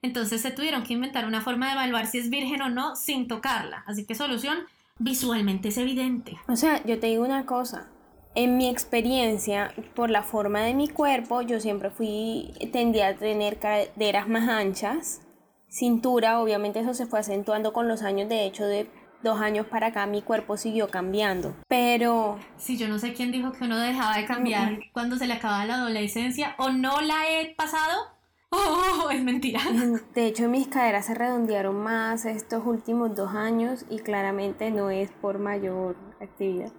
Entonces 0.00 0.40
se 0.40 0.52
tuvieron 0.52 0.84
que 0.84 0.92
inventar 0.92 1.26
una 1.26 1.40
forma 1.40 1.66
de 1.66 1.72
evaluar 1.72 2.06
si 2.06 2.18
es 2.18 2.30
virgen 2.30 2.62
o 2.62 2.68
no 2.68 2.94
sin 2.94 3.26
tocarla. 3.26 3.82
Así 3.86 4.04
que 4.04 4.14
solución, 4.14 4.58
visualmente 4.98 5.68
es 5.68 5.78
evidente. 5.78 6.38
O 6.46 6.54
sea, 6.54 6.84
yo 6.84 7.00
te 7.00 7.08
digo 7.08 7.24
una 7.24 7.44
cosa. 7.44 7.88
En 8.34 8.56
mi 8.56 8.68
experiencia, 8.68 9.74
por 9.94 10.08
la 10.08 10.22
forma 10.22 10.60
de 10.60 10.72
mi 10.72 10.88
cuerpo, 10.88 11.42
yo 11.42 11.60
siempre 11.60 11.90
fui, 11.90 12.54
tendía 12.72 13.08
a 13.08 13.14
tener 13.14 13.58
caderas 13.58 14.26
más 14.26 14.48
anchas. 14.48 15.20
cintura, 15.68 16.40
obviamente 16.40 16.80
eso 16.80 16.94
se 16.94 17.06
fue 17.06 17.20
acentuando 17.20 17.72
con 17.72 17.88
los 17.88 18.02
años, 18.02 18.28
de 18.28 18.44
hecho 18.46 18.66
de 18.66 18.86
dos 19.22 19.40
años 19.40 19.66
para 19.66 19.88
acá 19.88 20.06
mi 20.06 20.20
cuerpo 20.22 20.56
siguió 20.56 20.88
cambiando, 20.88 21.54
pero... 21.68 22.38
Sí, 22.56 22.76
yo 22.76 22.88
no 22.88 22.98
sé 22.98 23.12
quién 23.14 23.32
dijo 23.32 23.52
que 23.52 23.64
uno 23.64 23.78
dejaba 23.78 24.16
de 24.16 24.26
cambiar 24.26 24.78
cuando 24.92 25.16
se 25.16 25.26
le 25.26 25.34
acababa 25.34 25.64
la 25.64 25.74
adolescencia 25.76 26.54
o 26.58 26.70
no 26.70 27.00
la 27.00 27.30
he 27.30 27.54
pasado. 27.54 27.98
Oh, 28.54 29.08
es 29.10 29.22
mentira. 29.22 29.60
De 30.14 30.26
hecho, 30.26 30.46
mis 30.46 30.68
caderas 30.68 31.06
se 31.06 31.14
redondearon 31.14 31.74
más 31.74 32.26
estos 32.26 32.66
últimos 32.66 33.16
dos 33.16 33.34
años 33.34 33.86
y 33.88 34.00
claramente 34.00 34.70
no 34.70 34.90
es 34.90 35.10
por 35.10 35.38
mayor 35.38 35.96
actividad. 36.20 36.70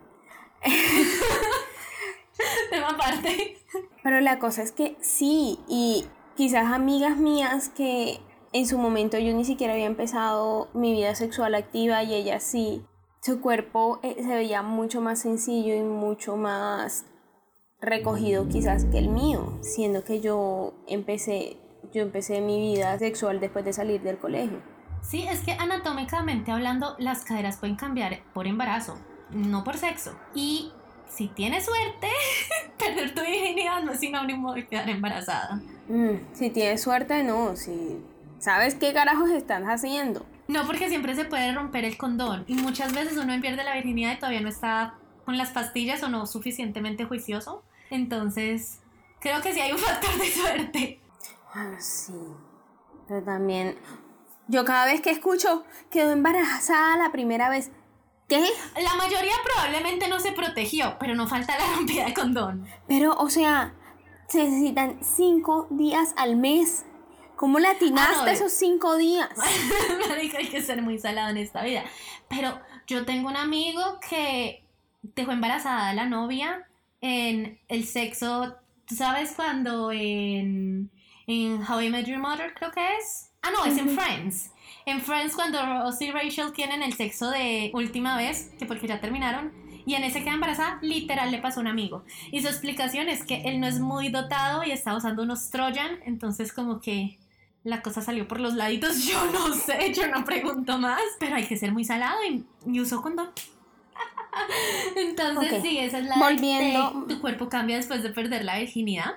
Tema 2.69 2.89
aparte. 2.89 3.57
Pero 4.03 4.21
la 4.21 4.39
cosa 4.39 4.63
es 4.63 4.71
que 4.71 4.97
sí, 5.01 5.59
y 5.67 6.05
quizás 6.35 6.71
amigas 6.71 7.17
mías 7.17 7.69
que 7.69 8.19
en 8.51 8.67
su 8.67 8.77
momento 8.77 9.17
yo 9.17 9.33
ni 9.33 9.45
siquiera 9.45 9.73
había 9.73 9.85
empezado 9.85 10.69
mi 10.73 10.93
vida 10.93 11.15
sexual 11.15 11.55
activa 11.55 12.03
y 12.03 12.13
ella 12.13 12.39
sí, 12.39 12.85
su 13.21 13.41
cuerpo 13.41 13.99
eh, 14.03 14.15
se 14.21 14.35
veía 14.35 14.61
mucho 14.61 15.01
más 15.01 15.19
sencillo 15.19 15.73
y 15.73 15.81
mucho 15.81 16.37
más 16.37 17.05
recogido 17.81 18.47
quizás 18.47 18.85
que 18.85 18.99
el 18.99 19.09
mío, 19.09 19.57
siendo 19.61 20.03
que 20.03 20.21
yo 20.21 20.73
empecé, 20.87 21.57
yo 21.93 22.01
empecé 22.01 22.41
mi 22.41 22.59
vida 22.59 22.97
sexual 22.99 23.39
después 23.39 23.65
de 23.65 23.73
salir 23.73 24.01
del 24.01 24.17
colegio. 24.17 24.61
Sí, 25.01 25.25
es 25.27 25.41
que 25.41 25.51
anatómicamente 25.51 26.51
hablando, 26.51 26.95
las 26.97 27.25
caderas 27.25 27.57
pueden 27.57 27.75
cambiar 27.75 28.23
por 28.33 28.47
embarazo, 28.47 28.97
no 29.33 29.63
por 29.63 29.77
sexo. 29.77 30.15
Y 30.33 30.71
si 31.09 31.27
tienes 31.27 31.65
suerte, 31.65 32.07
perder 32.77 33.13
tu 33.13 33.21
virginidad 33.21 33.83
no 33.83 33.91
es 33.91 33.99
sinónimo 33.99 34.53
de 34.53 34.65
quedar 34.67 34.89
embarazada. 34.89 35.61
Mm, 35.87 36.15
si 36.33 36.49
tienes 36.49 36.81
suerte, 36.81 37.23
no. 37.23 37.55
Si 37.55 37.97
sabes 38.39 38.75
qué 38.75 38.93
carajos 38.93 39.29
estás 39.29 39.63
haciendo. 39.63 40.25
No, 40.47 40.65
porque 40.65 40.89
siempre 40.89 41.15
se 41.15 41.25
puede 41.25 41.53
romper 41.53 41.85
el 41.85 41.97
condón. 41.97 42.43
Y 42.47 42.55
muchas 42.55 42.93
veces 42.93 43.17
uno 43.17 43.33
pierde 43.41 43.63
la 43.63 43.75
virginidad 43.75 44.13
y 44.13 44.17
todavía 44.17 44.41
no 44.41 44.49
está 44.49 44.95
con 45.25 45.37
las 45.37 45.51
pastillas 45.51 46.03
o 46.03 46.09
no 46.09 46.25
suficientemente 46.25 47.05
juicioso. 47.05 47.63
Entonces, 47.89 48.79
creo 49.19 49.41
que 49.41 49.53
sí 49.53 49.59
hay 49.59 49.71
un 49.71 49.77
factor 49.77 50.17
de 50.17 50.31
suerte. 50.31 50.99
Ah, 51.53 51.75
sí. 51.79 52.13
Pero 53.07 53.23
también, 53.23 53.77
yo 54.47 54.65
cada 54.65 54.85
vez 54.85 55.01
que 55.01 55.11
escucho, 55.11 55.63
quedó 55.89 56.11
embarazada 56.11 56.97
la 56.97 57.11
primera 57.11 57.49
vez. 57.49 57.71
¿Qué? 58.39 58.81
La 58.81 58.95
mayoría 58.95 59.33
probablemente 59.43 60.07
no 60.07 60.19
se 60.19 60.31
protegió, 60.31 60.97
pero 60.99 61.13
no 61.15 61.27
falta 61.27 61.57
la 61.57 61.75
rompida 61.75 62.05
de 62.05 62.13
condón. 62.13 62.65
Pero, 62.87 63.15
o 63.17 63.29
sea, 63.29 63.73
se 64.27 64.43
necesitan 64.43 64.99
cinco 65.03 65.67
días 65.69 66.13
al 66.17 66.35
mes. 66.35 66.85
¿Cómo 67.35 67.59
latinaste 67.59 68.29
Ah, 68.29 68.33
esos 68.33 68.53
cinco 68.53 68.95
días? 68.97 69.29
Marica, 70.09 70.37
hay 70.37 70.47
que 70.47 70.61
ser 70.61 70.81
muy 70.81 70.97
salado 70.97 71.29
en 71.29 71.37
esta 71.37 71.63
vida. 71.63 71.83
Pero 72.29 72.59
yo 72.87 73.05
tengo 73.05 73.27
un 73.29 73.37
amigo 73.37 73.99
que 74.07 74.63
dejó 75.01 75.31
embarazada 75.31 75.89
a 75.89 75.93
la 75.93 76.05
novia 76.05 76.67
en 77.01 77.59
el 77.67 77.85
sexo. 77.85 78.55
¿Tú 78.85 78.95
sabes 78.95 79.33
cuando 79.35 79.91
en, 79.91 80.89
en 81.27 81.61
How 81.69 81.81
I 81.81 81.89
Met 81.89 82.05
Your 82.05 82.19
Mother 82.19 82.53
creo 82.53 82.71
que 82.71 82.95
es? 82.97 83.29
Ah, 83.41 83.49
no, 83.51 83.65
es 83.65 83.77
en 83.77 83.89
Friends. 83.89 84.51
En 84.85 85.01
Friends 85.01 85.35
cuando 85.35 85.59
Ross 85.65 86.01
y 86.01 86.11
Rachel 86.11 86.51
tienen 86.53 86.83
el 86.83 86.93
sexo 86.93 87.29
de 87.31 87.71
última 87.73 88.17
vez, 88.17 88.51
que 88.59 88.65
porque 88.65 88.87
ya 88.87 88.99
terminaron, 88.99 89.51
y 89.85 89.95
en 89.95 90.03
ese 90.03 90.23
queda 90.23 90.33
embarazada, 90.33 90.79
literal 90.81 91.31
le 91.31 91.39
pasó 91.39 91.59
a 91.59 91.61
un 91.61 91.67
amigo. 91.67 92.03
Y 92.31 92.41
su 92.41 92.47
explicación 92.47 93.09
es 93.09 93.23
que 93.25 93.43
él 93.43 93.59
no 93.59 93.67
es 93.67 93.79
muy 93.79 94.09
dotado 94.09 94.63
y 94.63 94.71
está 94.71 94.95
usando 94.95 95.23
unos 95.23 95.49
Trojan, 95.49 95.99
entonces 96.05 96.53
como 96.53 96.79
que 96.81 97.17
la 97.63 97.81
cosa 97.81 98.01
salió 98.01 98.27
por 98.27 98.39
los 98.39 98.53
laditos. 98.55 99.03
Yo 99.05 99.25
no 99.31 99.53
sé, 99.53 99.93
yo 99.93 100.07
no 100.09 100.25
pregunto 100.25 100.77
más, 100.77 101.01
pero 101.19 101.35
hay 101.35 101.45
que 101.45 101.55
ser 101.57 101.71
muy 101.71 101.83
salado 101.85 102.17
y, 102.29 102.45
y 102.65 102.79
usó 102.81 103.01
condón. 103.01 103.29
Entonces, 104.95 105.61
sí, 105.61 105.77
esa 105.79 105.99
es 105.99 106.05
la 106.05 106.15
Volviendo- 106.17 107.05
de 107.07 107.15
tu 107.15 107.21
cuerpo 107.21 107.49
cambia 107.49 107.77
después 107.77 108.03
de 108.03 108.09
perder 108.09 108.43
la 108.43 108.57
virginidad. 108.59 109.15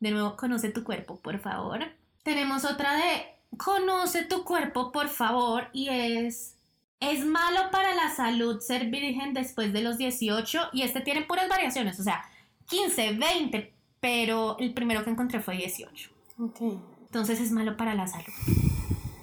De 0.00 0.10
nuevo, 0.12 0.36
conoce 0.36 0.68
tu 0.70 0.84
cuerpo, 0.84 1.18
por 1.20 1.38
favor. 1.40 1.80
Tenemos 2.22 2.64
otra 2.64 2.94
de 2.94 3.26
conoce 3.56 4.24
tu 4.24 4.44
cuerpo, 4.44 4.92
por 4.92 5.08
favor, 5.08 5.68
y 5.72 5.88
es 5.88 6.54
es 7.00 7.24
malo 7.24 7.70
para 7.70 7.94
la 7.94 8.10
salud 8.12 8.60
ser 8.60 8.86
virgen 8.86 9.32
después 9.32 9.72
de 9.72 9.82
los 9.82 9.98
18 9.98 10.70
y 10.72 10.82
este 10.82 11.00
tiene 11.00 11.22
puras 11.22 11.48
variaciones, 11.48 12.00
o 12.00 12.02
sea, 12.02 12.24
15, 12.66 13.12
20, 13.12 13.72
pero 14.00 14.56
el 14.58 14.74
primero 14.74 15.04
que 15.04 15.10
encontré 15.10 15.40
fue 15.40 15.56
18. 15.56 16.10
Ok. 16.40 16.60
Entonces 17.06 17.40
es 17.40 17.52
malo 17.52 17.76
para 17.76 17.94
la 17.94 18.08
salud 18.08 18.24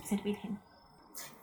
ser 0.05 0.21
virgen. 0.21 0.57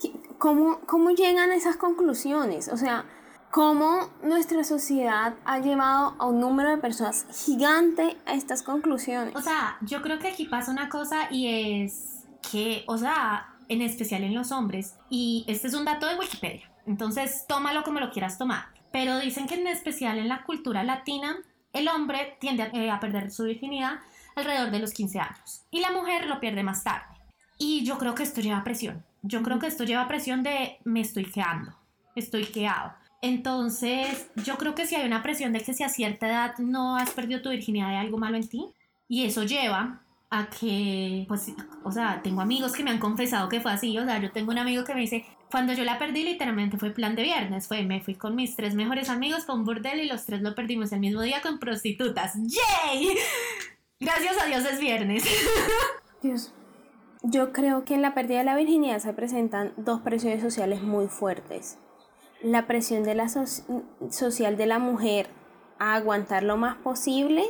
¿Qué- 0.01 0.13
¿Cómo, 0.39 0.81
¿Cómo 0.87 1.11
llegan 1.11 1.51
a 1.51 1.55
esas 1.55 1.77
conclusiones? 1.77 2.69
O 2.69 2.77
sea, 2.79 3.05
¿cómo 3.51 4.09
nuestra 4.23 4.65
sociedad 4.65 5.35
ha 5.45 5.59
llevado 5.59 6.17
a 6.19 6.27
un 6.27 6.41
número 6.41 6.71
de 6.71 6.79
personas 6.79 7.27
gigante 7.45 8.17
a 8.25 8.33
estas 8.33 8.63
conclusiones? 8.63 9.37
O 9.37 9.43
sea, 9.43 9.77
yo 9.83 10.01
creo 10.01 10.19
que 10.19 10.29
aquí 10.29 10.47
pasa 10.47 10.71
una 10.73 10.89
cosa 10.89 11.29
y 11.31 11.83
es 11.85 12.12
que, 12.51 12.85
o 12.87 12.99
sea, 12.99 13.55
en 13.69 13.83
especial 13.83 14.25
en 14.25 14.35
los 14.35 14.53
hombres, 14.53 14.97
y 15.09 15.45
este 15.47 15.69
es 15.69 15.75
un 15.75 15.85
dato 15.85 16.07
de 16.07 16.17
Wikipedia, 16.17 16.71
entonces 16.87 17.45
tómalo 17.49 17.83
como 17.85 18.01
lo 18.01 18.11
quieras 18.11 18.39
tomar, 18.39 18.67
pero 18.91 19.19
dicen 19.19 19.47
que 19.47 19.55
en 19.55 19.67
especial 19.67 20.19
en 20.19 20.29
la 20.29 20.45
cultura 20.45 20.85
latina, 20.85 21.37
el 21.73 21.89
hombre 21.89 22.37
tiende 22.41 22.65
a, 22.65 22.67
eh, 22.73 22.99
perder 23.01 23.31
su 23.31 23.45
virginidad 23.45 24.01
alrededor 24.37 24.71
de 24.71 24.79
los 24.79 24.93
15 24.93 25.21
años 25.21 25.63
y 25.71 25.81
la 25.81 25.91
mujer 25.91 26.27
lo 26.27 26.41
pierde 26.41 26.63
más 26.63 26.85
tarde. 26.85 27.07
Y 27.59 27.85
yo 27.85 27.99
creo 27.99 28.15
que 28.15 28.23
esto 28.23 28.41
lleva 28.41 28.65
presión. 28.65 29.05
Yo 29.23 29.43
creo 29.43 29.59
que 29.59 29.69
esto 29.69 29.85
lleva 29.85 30.09
presión 30.09 30.43
de 30.43 30.79
me 30.85 31.01
estoy 31.01 31.25
quedando, 31.25 31.75
estoy 32.17 32.45
quedado. 32.47 32.93
Entonces, 33.23 34.29
yo 34.35 34.59
creo 34.59 34.75
que 34.75 34.85
si 34.85 34.97
hay 34.97 35.07
una 35.07 35.23
presión 35.23 35.53
de 35.53 35.61
que 35.61 35.73
si 35.73 35.85
a 35.85 35.89
cierta 35.89 36.27
edad 36.27 36.59
no 36.59 36.97
has 36.97 37.11
perdido 37.11 37.41
tu 37.41 37.51
virginidad 37.51 37.91
hay 37.91 37.97
algo 37.97 38.19
malo 38.19 38.37
en 38.37 38.49
ti. 38.49 38.67
Y 39.09 39.25
eso 39.25 39.45
lleva 39.45 40.02
a 40.35 40.49
que, 40.49 41.27
pues, 41.29 41.53
o 41.85 41.93
sea, 41.93 42.23
tengo 42.23 42.41
amigos 42.41 42.73
que 42.73 42.83
me 42.83 42.91
han 42.91 42.99
confesado 42.99 43.51
que 43.51 43.61
fue 43.61 43.71
así. 43.71 43.99
O 43.99 44.05
sea, 44.07 44.19
yo 44.19 44.33
tengo 44.33 44.51
un 44.51 44.57
amigo 44.57 44.83
que 44.83 44.95
me 44.95 45.03
dice, 45.03 45.27
cuando 45.51 45.75
yo 45.75 45.85
la 45.85 45.99
perdí, 45.99 46.25
literalmente 46.25 46.79
fue 46.79 46.91
plan 46.91 47.15
de 47.15 47.23
viernes. 47.23 47.69
Fue, 47.69 47.83
me 47.83 48.01
fui 48.01 48.15
con 48.15 48.35
mis 48.35 48.57
tres 48.57 48.75
mejores 48.75 49.11
amigos 49.11 49.47
un 49.51 49.67
burdel 49.67 50.01
y 50.01 50.09
los 50.09 50.25
tres 50.25 50.41
lo 50.41 50.55
perdimos 50.55 50.91
el 50.93 51.01
mismo 51.01 51.21
día 51.21 51.43
con 51.43 51.59
prostitutas. 51.59 52.33
¡Yay! 52.37 53.09
Gracias 54.01 54.43
a 54.43 54.47
Dios 54.47 54.65
es 54.65 54.81
viernes. 54.81 55.23
Dios. 56.23 56.55
Yo 57.23 57.53
creo 57.53 57.85
que 57.85 57.95
en 57.95 58.01
la 58.01 58.15
pérdida 58.15 58.39
de 58.39 58.45
la 58.45 58.57
virginidad 58.57 59.01
se 59.01 59.13
presentan 59.13 59.75
dos 59.77 60.01
presiones 60.01 60.41
sociales 60.41 60.83
muy 60.83 61.09
fuertes. 61.09 61.77
La 62.43 62.67
presión 62.67 63.03
de 63.03 63.15
la 63.15 63.29
so- 63.29 63.45
social 64.11 64.57
de 64.57 64.67
la 64.67 64.79
mujer 64.79 65.29
a 65.79 65.93
aguantar 65.95 66.43
lo 66.43 66.57
más 66.57 66.77
posible 66.79 67.45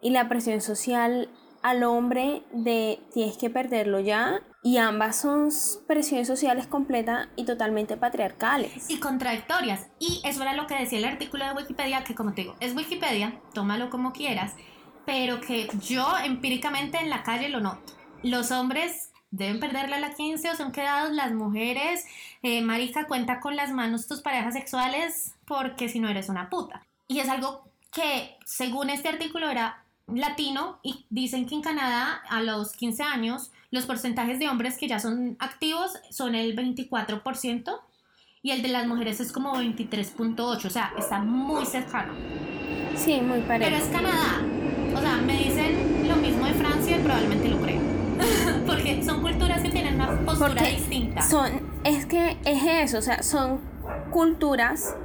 y 0.00 0.10
la 0.10 0.30
presión 0.30 0.62
social 0.62 1.28
al 1.62 1.84
hombre 1.84 2.42
de 2.52 3.00
tienes 3.12 3.36
que 3.36 3.50
perderlo 3.50 4.00
ya. 4.00 4.40
Y 4.64 4.76
ambas 4.76 5.20
son 5.20 5.50
presiones 5.88 6.28
sociales 6.28 6.68
completas 6.68 7.28
y 7.34 7.44
totalmente 7.44 7.96
patriarcales. 7.96 8.88
y 8.88 9.00
contradictorias. 9.00 9.88
Y 9.98 10.20
eso 10.24 10.42
era 10.42 10.54
lo 10.54 10.66
que 10.66 10.76
decía 10.76 10.98
el 10.98 11.04
artículo 11.04 11.44
de 11.44 11.52
Wikipedia, 11.52 12.04
que 12.04 12.14
como 12.14 12.32
te 12.32 12.42
digo, 12.42 12.56
es 12.60 12.74
Wikipedia, 12.76 13.40
tómalo 13.54 13.90
como 13.90 14.12
quieras, 14.12 14.52
pero 15.04 15.40
que 15.40 15.68
yo 15.80 16.06
empíricamente 16.24 16.98
en 16.98 17.10
la 17.10 17.24
calle 17.24 17.48
lo 17.48 17.60
noto. 17.60 17.92
Los 18.22 18.52
hombres 18.52 19.10
deben 19.32 19.58
perderle 19.58 19.96
a 19.96 20.00
la 20.00 20.14
15 20.14 20.50
o 20.50 20.56
son 20.56 20.70
quedados, 20.70 21.12
las 21.12 21.32
mujeres, 21.32 22.04
eh, 22.42 22.62
marica, 22.62 23.08
cuenta 23.08 23.40
con 23.40 23.56
las 23.56 23.72
manos 23.72 24.06
tus 24.06 24.20
parejas 24.20 24.54
sexuales 24.54 25.34
porque 25.46 25.88
si 25.88 25.98
no 25.98 26.08
eres 26.08 26.28
una 26.28 26.50
puta. 26.50 26.86
Y 27.08 27.18
es 27.18 27.28
algo 27.28 27.64
que 27.92 28.36
según 28.44 28.90
este 28.90 29.08
artículo 29.08 29.50
era 29.50 29.81
latino 30.06 30.78
y 30.82 31.06
dicen 31.10 31.46
que 31.46 31.54
en 31.54 31.62
Canadá 31.62 32.22
a 32.28 32.42
los 32.42 32.72
15 32.72 33.02
años 33.02 33.50
los 33.70 33.86
porcentajes 33.86 34.38
de 34.38 34.48
hombres 34.48 34.76
que 34.76 34.88
ya 34.88 34.98
son 34.98 35.36
activos 35.38 35.92
son 36.10 36.34
el 36.34 36.56
24% 36.56 37.80
y 38.42 38.50
el 38.50 38.62
de 38.62 38.68
las 38.68 38.86
mujeres 38.86 39.20
es 39.20 39.32
como 39.32 39.54
23.8, 39.54 40.64
o 40.64 40.70
sea, 40.70 40.92
está 40.98 41.20
muy 41.20 41.64
cercano. 41.64 42.12
Sí, 42.96 43.20
muy 43.20 43.38
Pero 43.40 43.48
parejo. 43.48 43.76
es 43.76 43.84
Canadá. 43.84 44.42
O 44.94 45.00
sea, 45.00 45.16
me 45.18 45.38
dicen 45.38 46.08
lo 46.08 46.16
mismo 46.16 46.46
de 46.46 46.54
Francia 46.54 46.96
y 46.96 47.00
probablemente 47.00 47.48
lo 47.48 47.60
creo. 47.60 47.80
Porque 48.66 49.02
son 49.04 49.22
culturas 49.22 49.62
que 49.62 49.70
tienen 49.70 49.94
una 49.94 50.08
postura 50.24 50.48
Porque 50.48 50.72
distinta. 50.72 51.22
Son, 51.22 51.62
es 51.84 52.06
que 52.06 52.36
es 52.44 52.62
eso, 52.64 52.98
o 52.98 53.02
sea, 53.02 53.22
son 53.22 53.60
culturas 54.10 54.96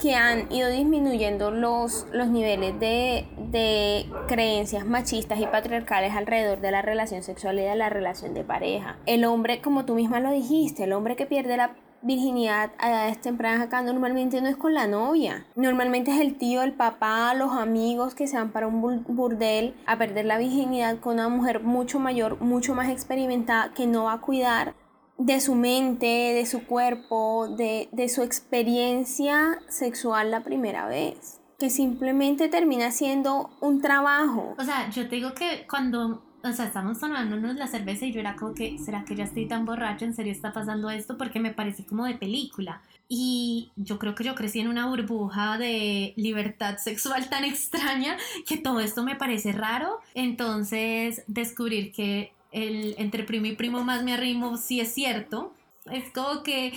que 0.00 0.14
han 0.14 0.50
ido 0.52 0.68
disminuyendo 0.68 1.50
los, 1.50 2.06
los 2.12 2.28
niveles 2.28 2.78
de, 2.78 3.26
de 3.50 4.06
creencias 4.28 4.86
machistas 4.86 5.40
y 5.40 5.46
patriarcales 5.46 6.14
alrededor 6.14 6.60
de 6.60 6.70
la 6.70 6.82
relación 6.82 7.22
sexual 7.22 7.58
y 7.58 7.62
de 7.62 7.74
la 7.74 7.88
relación 7.88 8.34
de 8.34 8.44
pareja. 8.44 8.96
El 9.06 9.24
hombre, 9.24 9.60
como 9.60 9.84
tú 9.84 9.94
misma 9.94 10.20
lo 10.20 10.30
dijiste, 10.30 10.84
el 10.84 10.92
hombre 10.92 11.16
que 11.16 11.26
pierde 11.26 11.56
la 11.56 11.74
virginidad 12.00 12.70
a 12.78 12.90
edades 12.90 13.20
tempranas 13.20 13.60
acá 13.60 13.82
normalmente 13.82 14.40
no 14.40 14.46
es 14.46 14.56
con 14.56 14.72
la 14.72 14.86
novia. 14.86 15.46
Normalmente 15.56 16.12
es 16.12 16.20
el 16.20 16.38
tío, 16.38 16.62
el 16.62 16.74
papá, 16.74 17.34
los 17.34 17.50
amigos 17.50 18.14
que 18.14 18.28
se 18.28 18.36
van 18.36 18.52
para 18.52 18.68
un 18.68 18.80
bur- 18.80 19.04
burdel 19.08 19.74
a 19.84 19.98
perder 19.98 20.26
la 20.26 20.38
virginidad 20.38 21.00
con 21.00 21.14
una 21.14 21.28
mujer 21.28 21.60
mucho 21.64 21.98
mayor, 21.98 22.40
mucho 22.40 22.76
más 22.76 22.88
experimentada 22.88 23.72
que 23.74 23.88
no 23.88 24.04
va 24.04 24.12
a 24.12 24.20
cuidar 24.20 24.74
de 25.18 25.40
su 25.40 25.54
mente, 25.54 26.06
de 26.06 26.46
su 26.46 26.64
cuerpo, 26.64 27.48
de, 27.48 27.88
de 27.92 28.08
su 28.08 28.22
experiencia 28.22 29.58
sexual 29.68 30.30
la 30.30 30.42
primera 30.42 30.86
vez. 30.86 31.40
Que 31.58 31.70
simplemente 31.70 32.48
termina 32.48 32.92
siendo 32.92 33.50
un 33.60 33.80
trabajo. 33.80 34.54
O 34.58 34.64
sea, 34.64 34.88
yo 34.90 35.08
te 35.08 35.16
digo 35.16 35.34
que 35.34 35.66
cuando 35.68 36.22
o 36.44 36.52
sea, 36.52 36.66
estamos 36.66 37.00
tomándonos 37.00 37.56
la 37.56 37.66
cerveza 37.66 38.06
y 38.06 38.12
yo 38.12 38.20
era 38.20 38.36
como 38.36 38.54
que, 38.54 38.78
¿será 38.78 39.04
que 39.04 39.16
ya 39.16 39.24
estoy 39.24 39.46
tan 39.46 39.64
borracha? 39.64 40.04
¿En 40.04 40.14
serio 40.14 40.32
está 40.32 40.52
pasando 40.52 40.88
esto? 40.90 41.18
Porque 41.18 41.40
me 41.40 41.52
parece 41.52 41.84
como 41.84 42.04
de 42.04 42.14
película. 42.14 42.80
Y 43.08 43.72
yo 43.76 43.98
creo 43.98 44.14
que 44.14 44.24
yo 44.24 44.34
crecí 44.34 44.60
en 44.60 44.68
una 44.68 44.86
burbuja 44.86 45.58
de 45.58 46.12
libertad 46.16 46.76
sexual 46.78 47.28
tan 47.28 47.44
extraña 47.44 48.16
que 48.46 48.56
todo 48.56 48.80
esto 48.80 49.02
me 49.02 49.16
parece 49.16 49.52
raro. 49.52 49.98
Entonces, 50.14 51.24
descubrir 51.26 51.92
que 51.92 52.32
el 52.52 52.94
entre 52.98 53.24
primo 53.24 53.46
y 53.46 53.56
primo 53.56 53.84
más 53.84 54.02
me 54.02 54.14
arrimo 54.14 54.56
sí 54.56 54.80
es 54.80 54.92
cierto. 54.92 55.54
Es 55.90 56.10
como 56.12 56.42
que... 56.42 56.72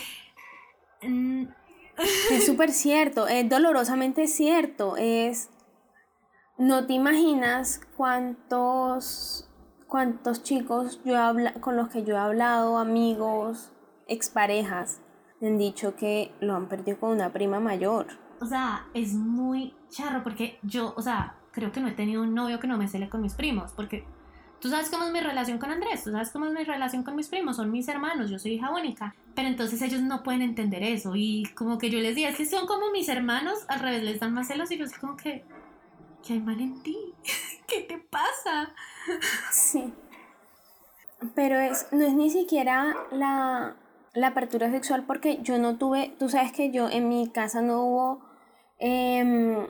Mm, 1.02 1.46
es 2.32 2.46
súper 2.46 2.72
cierto, 2.72 3.28
es 3.28 3.48
dolorosamente 3.48 4.28
cierto. 4.28 4.96
Es... 4.98 5.50
No 6.58 6.86
te 6.86 6.94
imaginas 6.94 7.82
cuántos 7.98 9.48
cuántos 9.92 10.42
chicos 10.42 11.02
yo 11.04 11.20
habla, 11.20 11.54
con 11.56 11.76
los 11.76 11.90
que 11.90 12.06
yo 12.06 12.16
he 12.16 12.18
hablado, 12.18 12.78
amigos, 12.78 13.74
exparejas, 14.08 15.02
han 15.42 15.58
dicho 15.58 15.98
que 15.98 16.32
lo 16.40 16.56
han 16.56 16.70
perdido 16.70 16.98
con 16.98 17.10
una 17.10 17.34
prima 17.34 17.60
mayor. 17.60 18.08
O 18.40 18.46
sea, 18.46 18.86
es 18.94 19.14
muy 19.14 19.76
charro 19.90 20.24
porque 20.24 20.60
yo, 20.64 20.94
o 20.96 21.02
sea, 21.02 21.36
creo 21.52 21.74
que 21.74 21.82
no 21.82 21.90
he 21.90 21.92
tenido 21.92 22.22
un 22.22 22.34
novio 22.34 22.62
que 22.62 22.68
no 22.68 22.78
me 22.78 22.88
cele 22.88 23.10
con 23.10 23.22
mis 23.22 23.34
primos, 23.34 23.74
porque 23.74 24.06
tú 24.62 24.70
sabes 24.70 24.90
cómo 24.90 25.06
es 25.06 25.12
mi 25.12 25.20
relación 25.20 25.58
con 25.58 25.72
Andrés, 25.72 26.04
tú 26.04 26.12
sabes 26.12 26.30
cómo 26.30 26.46
es 26.46 26.54
mi 26.54 26.64
relación 26.64 27.04
con 27.04 27.16
mis 27.16 27.28
primos, 27.28 27.56
son 27.56 27.72
mis 27.72 27.88
hermanos, 27.88 28.30
yo 28.30 28.38
soy 28.38 28.54
hija 28.54 28.70
única, 28.70 29.16
pero 29.36 29.48
entonces 29.48 29.82
ellos 29.82 30.02
no 30.02 30.22
pueden 30.22 30.44
entender 30.44 30.84
eso 30.84 31.14
y 31.16 31.50
como 31.56 31.80
que 31.80 31.90
yo 31.90 32.00
les 32.00 32.16
digo, 32.16 32.30
es 32.30 32.38
que 32.38 32.46
son 32.46 32.68
como 32.68 32.92
mis 32.92 33.10
hermanos, 33.10 33.66
al 33.68 33.80
revés 33.80 34.04
les 34.04 34.20
dan 34.20 34.34
más 34.34 34.48
celos 34.48 34.72
y 34.72 34.78
yo 34.78 34.86
así 34.86 35.00
como 35.00 35.18
que, 35.18 35.44
¿qué 36.26 36.34
hay 36.34 36.40
mal 36.40 36.62
en 36.62 36.82
ti? 36.84 36.96
¿Qué 37.68 37.82
te 37.82 37.98
pasa? 37.98 38.74
Sí. 39.52 39.92
Pero 41.36 41.60
es, 41.60 41.88
no 41.92 42.06
es 42.06 42.14
ni 42.14 42.30
siquiera 42.30 42.96
la, 43.12 43.76
apertura 44.24 44.70
sexual 44.70 45.06
porque 45.06 45.40
yo 45.42 45.58
no 45.58 45.78
tuve, 45.78 46.14
tú 46.20 46.30
sabes 46.30 46.52
que 46.52 46.72
yo 46.72 46.88
en 46.90 47.10
mi 47.10 47.30
casa 47.30 47.62
no 47.62 47.84
hubo 47.84 48.22
em, 48.78 49.68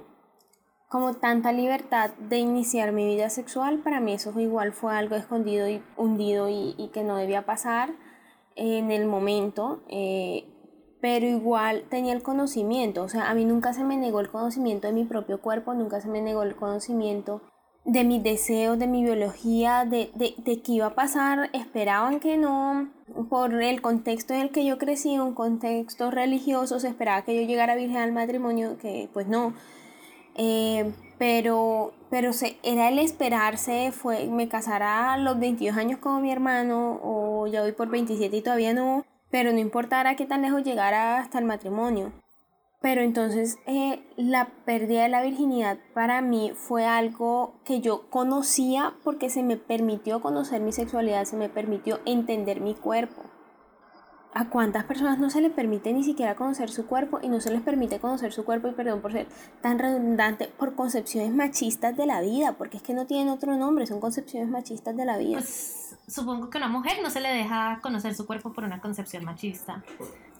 como 0.91 1.13
tanta 1.13 1.53
libertad 1.53 2.11
de 2.19 2.39
iniciar 2.39 2.91
mi 2.91 3.05
vida 3.05 3.29
sexual. 3.29 3.79
Para 3.79 4.01
mí 4.01 4.11
eso 4.11 4.37
igual 4.37 4.73
fue 4.73 4.93
algo 4.93 5.15
escondido 5.15 5.69
y 5.69 5.81
hundido 5.95 6.49
y, 6.49 6.89
que 6.93 7.01
no 7.01 7.15
debía 7.15 7.45
pasar 7.45 7.91
en 8.57 8.91
el 8.91 9.05
momento. 9.05 9.83
Eh, 9.87 10.43
pero 10.99 11.25
igual 11.25 11.85
tenía 11.89 12.13
el 12.13 12.21
conocimiento, 12.21 13.03
o 13.03 13.09
sea, 13.09 13.29
a 13.29 13.33
mí 13.33 13.45
nunca 13.45 13.73
se 13.73 13.83
me 13.85 13.97
negó 13.97 14.19
el 14.19 14.29
conocimiento 14.29 14.85
de 14.85 14.93
mi 14.93 15.05
propio 15.05 15.41
cuerpo, 15.41 15.73
nunca 15.73 15.99
se 16.01 16.09
me 16.09 16.21
negó 16.21 16.43
el 16.43 16.55
conocimiento 16.55 17.41
de 17.85 18.03
mis 18.03 18.21
deseos, 18.21 18.77
de 18.77 18.85
mi 18.85 19.01
biología, 19.01 19.85
de, 19.85 20.11
de, 20.13 20.35
de 20.37 20.61
qué 20.61 20.73
iba 20.73 20.87
a 20.87 20.93
pasar, 20.93 21.49
esperaban 21.53 22.19
que 22.19 22.37
no, 22.37 22.91
por 23.29 23.63
el 23.63 23.81
contexto 23.81 24.33
en 24.33 24.41
el 24.41 24.51
que 24.51 24.63
yo 24.65 24.77
crecí, 24.77 25.17
un 25.17 25.33
contexto 25.33 26.11
religioso, 26.11 26.79
se 26.79 26.89
esperaba 26.89 27.23
que 27.23 27.35
yo 27.35 27.47
llegara 27.47 27.75
virgen 27.75 27.97
al 27.97 28.11
matrimonio, 28.11 28.77
que 28.77 29.09
pues 29.13 29.27
no. 29.27 29.53
Eh, 30.35 30.91
pero 31.17 31.93
pero 32.11 32.33
se, 32.33 32.57
era 32.61 32.89
el 32.89 32.99
esperarse, 32.99 33.93
fue, 33.93 34.27
me 34.27 34.49
casara 34.49 35.13
a 35.13 35.17
los 35.17 35.39
22 35.39 35.77
años 35.77 35.97
como 35.99 36.19
mi 36.19 36.29
hermano, 36.29 36.99
o 37.01 37.47
ya 37.47 37.61
voy 37.61 37.71
por 37.71 37.87
27 37.87 38.35
y 38.35 38.41
todavía 38.41 38.73
no, 38.73 39.05
pero 39.29 39.53
no 39.53 39.59
importara 39.59 40.17
qué 40.17 40.25
tan 40.25 40.41
lejos 40.41 40.61
llegara 40.61 41.19
hasta 41.19 41.39
el 41.39 41.45
matrimonio. 41.45 42.11
Pero 42.81 43.01
entonces 43.01 43.59
eh, 43.65 44.03
la 44.17 44.49
pérdida 44.65 45.03
de 45.03 45.09
la 45.09 45.21
virginidad 45.21 45.77
para 45.93 46.21
mí 46.21 46.51
fue 46.53 46.85
algo 46.85 47.53
que 47.63 47.79
yo 47.79 48.09
conocía 48.09 48.93
porque 49.05 49.29
se 49.29 49.41
me 49.41 49.55
permitió 49.55 50.19
conocer 50.19 50.59
mi 50.59 50.73
sexualidad, 50.73 51.23
se 51.23 51.37
me 51.37 51.47
permitió 51.47 52.01
entender 52.05 52.59
mi 52.59 52.73
cuerpo. 52.73 53.21
¿A 54.33 54.47
cuántas 54.47 54.85
personas 54.85 55.19
no 55.19 55.29
se 55.29 55.41
les 55.41 55.51
permite 55.51 55.91
ni 55.91 56.05
siquiera 56.05 56.35
conocer 56.35 56.69
su 56.69 56.85
cuerpo 56.85 57.19
y 57.21 57.27
no 57.27 57.41
se 57.41 57.51
les 57.51 57.61
permite 57.61 57.99
conocer 57.99 58.31
su 58.31 58.45
cuerpo 58.45 58.69
y 58.69 58.71
perdón 58.71 59.01
por 59.01 59.11
ser 59.11 59.27
tan 59.61 59.77
redundante 59.77 60.47
por 60.57 60.73
concepciones 60.73 61.33
machistas 61.33 61.97
de 61.97 62.05
la 62.05 62.21
vida? 62.21 62.53
Porque 62.53 62.77
es 62.77 62.83
que 62.83 62.93
no 62.93 63.05
tienen 63.05 63.27
otro 63.27 63.57
nombre, 63.57 63.85
son 63.87 63.99
concepciones 63.99 64.47
machistas 64.49 64.95
de 64.95 65.05
la 65.05 65.17
vida. 65.17 65.39
Pues, 65.39 65.97
supongo 66.07 66.49
que 66.49 66.57
a 66.57 66.61
una 66.61 66.69
mujer 66.69 66.99
no 67.03 67.09
se 67.09 67.19
le 67.19 67.27
deja 67.27 67.79
conocer 67.81 68.15
su 68.15 68.25
cuerpo 68.25 68.53
por 68.53 68.63
una 68.63 68.79
concepción 68.79 69.25
machista 69.25 69.83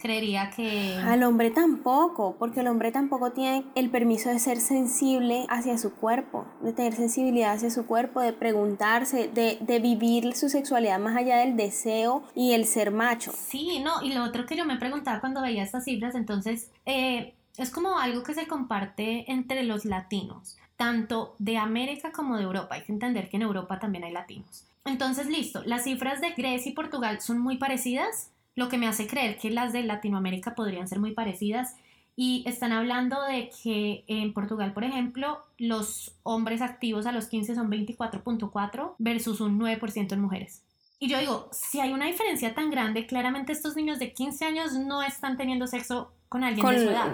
creería 0.02 0.50
que... 0.50 0.96
Al 0.98 1.24
hombre 1.24 1.52
tampoco, 1.52 2.36
porque 2.38 2.62
el 2.62 2.68
hombre 2.68 2.92
tampoco 2.92 3.32
tiene 3.32 3.66
el 3.76 3.90
permiso 3.90 4.30
de 4.30 4.40
ser 4.40 4.60
sensible 4.60 5.46
hacia 5.50 5.78
su 5.78 5.94
cuerpo, 5.94 6.46
de 6.62 6.74
tener 6.74 6.94
sensibilidad 6.94 7.54
hacia 7.54 7.70
su 7.70 7.86
cuerpo, 7.86 8.20
de 8.20 8.34
preguntarse, 8.34 9.28
de, 9.28 9.58
de 9.62 9.80
vivir 9.80 10.36
su 10.36 10.50
sexualidad 10.50 11.00
más 11.00 11.16
allá 11.16 11.38
del 11.38 11.56
deseo 11.56 12.24
y 12.36 12.54
el 12.54 12.66
ser 12.66 12.92
macho. 12.92 13.32
Sí, 13.34 13.82
no, 13.84 14.02
y 14.02 14.14
lo 14.14 14.24
otro 14.24 14.46
que 14.46 14.56
yo 14.56 14.66
me 14.66 14.78
preguntaba 14.78 15.22
cuando 15.22 15.42
veía 15.42 15.64
estas 15.64 15.86
cifras, 15.86 16.16
entonces, 16.16 16.72
eh, 16.86 17.34
es 17.58 17.70
como 17.70 18.00
algo 18.00 18.24
que 18.24 18.34
se 18.34 18.48
comparte 18.48 19.32
entre 19.32 19.64
los 19.64 19.86
latinos, 19.86 20.58
tanto 20.78 21.36
de 21.38 21.58
América 21.58 22.12
como 22.12 22.38
de 22.38 22.44
Europa. 22.44 22.76
Hay 22.76 22.84
que 22.84 22.92
entender 22.92 23.30
que 23.30 23.38
en 23.38 23.44
Europa 23.44 23.80
también 23.80 24.04
hay 24.04 24.12
latinos. 24.12 24.66
Entonces, 24.84 25.28
listo, 25.28 25.62
las 25.66 25.84
cifras 25.84 26.22
de 26.22 26.32
Grecia 26.32 26.72
y 26.72 26.74
Portugal 26.74 27.22
son 27.22 27.38
muy 27.40 27.58
parecidas, 27.58 28.31
lo 28.56 28.70
que 28.70 28.78
me 28.78 28.88
hace 28.88 29.08
creer 29.08 29.38
que 29.38 29.50
las 29.50 29.74
de 29.74 29.84
Latinoamérica 29.84 30.56
podrían 30.56 30.88
ser 30.88 31.00
muy 31.00 31.14
parecidas. 31.14 31.76
Y 32.16 32.44
están 32.46 32.74
hablando 32.74 33.22
de 33.24 33.50
que 33.64 34.04
en 34.08 34.34
Portugal, 34.34 34.74
por 34.74 34.84
ejemplo, 34.84 35.40
los 35.58 36.14
hombres 36.24 36.62
activos 36.62 37.06
a 37.06 37.12
los 37.12 37.28
15 37.28 37.56
son 37.56 37.72
24.4 37.72 38.96
versus 39.00 39.40
un 39.40 39.60
9% 39.60 40.12
en 40.12 40.20
mujeres. 40.20 40.64
Y 41.00 41.08
yo 41.08 41.18
digo, 41.18 41.50
si 41.52 41.80
hay 41.80 41.94
una 41.94 42.06
diferencia 42.06 42.54
tan 42.54 42.70
grande, 42.70 43.08
claramente 43.08 43.54
estos 43.54 43.76
niños 43.76 43.98
de 43.98 44.14
15 44.14 44.46
años 44.46 44.74
no 44.74 45.02
están 45.02 45.36
teniendo 45.36 45.66
sexo 45.66 46.12
con 46.30 46.44
alguien 46.44 46.66
de 46.66 46.80
su 46.80 46.90
edad. 46.90 47.14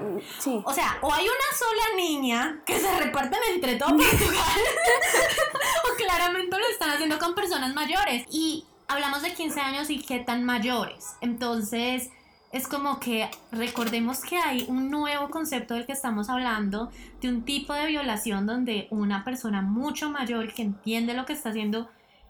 O 0.65 0.73
sea, 0.73 0.97
o 1.01 1.13
hay 1.13 1.23
una 1.23 1.57
sola 1.57 1.95
niña 1.95 2.61
que 2.65 2.77
se 2.79 2.99
reparten 2.99 3.39
entre 3.53 3.77
todo 3.77 3.89
Portugal, 3.97 4.59
o 5.91 5.95
claramente 5.95 6.59
lo 6.59 6.67
están 6.67 6.89
haciendo 6.89 7.17
con 7.17 7.33
personas 7.33 7.73
mayores. 7.73 8.25
Y 8.29 8.65
hablamos 8.87 9.21
de 9.21 9.33
15 9.33 9.59
años 9.59 9.89
y 9.89 9.99
qué 9.99 10.19
tan 10.19 10.43
mayores. 10.43 11.15
Entonces, 11.21 12.09
es 12.51 12.67
como 12.67 12.99
que 12.99 13.29
recordemos 13.51 14.21
que 14.21 14.37
hay 14.37 14.65
un 14.67 14.89
nuevo 14.89 15.29
concepto 15.29 15.73
del 15.73 15.85
que 15.85 15.91
estamos 15.91 16.29
hablando, 16.29 16.91
de 17.21 17.29
un 17.29 17.43
tipo 17.43 17.73
de 17.73 17.87
violación 17.87 18.45
donde 18.45 18.87
una 18.89 19.23
persona 19.23 19.61
mucho 19.61 20.09
mayor 20.09 20.53
que 20.53 20.61
entiende 20.61 21.13
lo 21.13 21.25
que 21.25 21.33
está 21.33 21.49
haciendo 21.49 21.89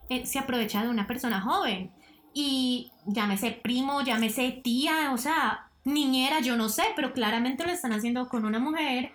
eh, 0.09 0.25
se 0.25 0.39
aprovecha 0.39 0.83
de 0.83 0.89
una 0.89 1.07
persona 1.07 1.41
joven. 1.41 1.91
Y 2.33 2.91
llámese 3.05 3.51
primo, 3.51 4.01
llámese 4.01 4.51
tía, 4.63 5.11
o 5.13 5.17
sea, 5.17 5.69
niñera, 5.83 6.39
yo 6.39 6.55
no 6.55 6.69
sé, 6.69 6.83
pero 6.95 7.13
claramente 7.13 7.65
lo 7.65 7.71
están 7.71 7.93
haciendo 7.93 8.27
con 8.27 8.45
una 8.45 8.59
mujer 8.59 9.11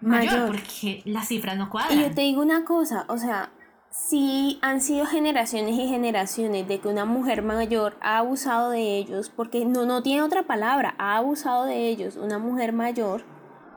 mayor, 0.00 0.32
mayor. 0.32 0.46
porque 0.46 1.02
las 1.04 1.28
cifras 1.28 1.56
no 1.56 1.68
cuadran. 1.70 1.98
Y 1.98 2.02
yo 2.02 2.14
te 2.14 2.22
digo 2.22 2.42
una 2.42 2.64
cosa, 2.64 3.06
o 3.08 3.18
sea, 3.18 3.50
sí 3.90 4.58
han 4.62 4.80
sido 4.80 5.04
generaciones 5.04 5.78
y 5.78 5.88
generaciones 5.88 6.66
de 6.68 6.80
que 6.80 6.88
una 6.88 7.04
mujer 7.04 7.42
mayor 7.42 7.94
ha 8.00 8.18
abusado 8.18 8.70
de 8.70 8.96
ellos, 8.96 9.30
porque 9.34 9.64
no, 9.64 9.84
no 9.84 10.02
tiene 10.02 10.22
otra 10.22 10.44
palabra, 10.44 10.94
ha 10.98 11.16
abusado 11.16 11.64
de 11.64 11.88
ellos, 11.88 12.16
una 12.16 12.38
mujer 12.38 12.72
mayor, 12.72 13.24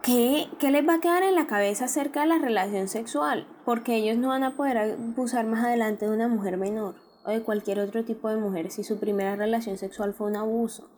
¿qué, 0.02 0.47
¿qué 0.60 0.71
les 0.71 0.88
va 0.88 0.95
a 0.95 0.99
quedar 0.99 1.23
en 1.23 1.36
la 1.36 1.47
cabeza 1.47 1.86
acerca 1.86 2.21
de 2.21 2.28
la 2.28 2.38
relación 2.38 2.88
sexual? 2.88 3.47
Porque 3.65 3.95
ellos 3.95 4.17
no 4.17 4.30
van 4.30 4.43
a 4.43 4.56
poder 4.56 4.78
abusar 4.78 5.45
más 5.45 5.63
adelante 5.63 6.06
de 6.06 6.13
una 6.13 6.28
mujer 6.28 6.58
menor 6.58 6.95
o 7.26 7.32
de 7.32 7.41
cualquier 7.41 7.80
otro 7.80 8.04
tipo 8.04 8.30
de 8.30 8.38
mujer 8.38 8.69
si 8.69 8.84
su 8.84 8.99
primera 8.99 9.36
relación 9.36 9.78
sexual 9.78 10.13
fue 10.13 10.28
un 10.28 10.36
abuso. 10.36 10.89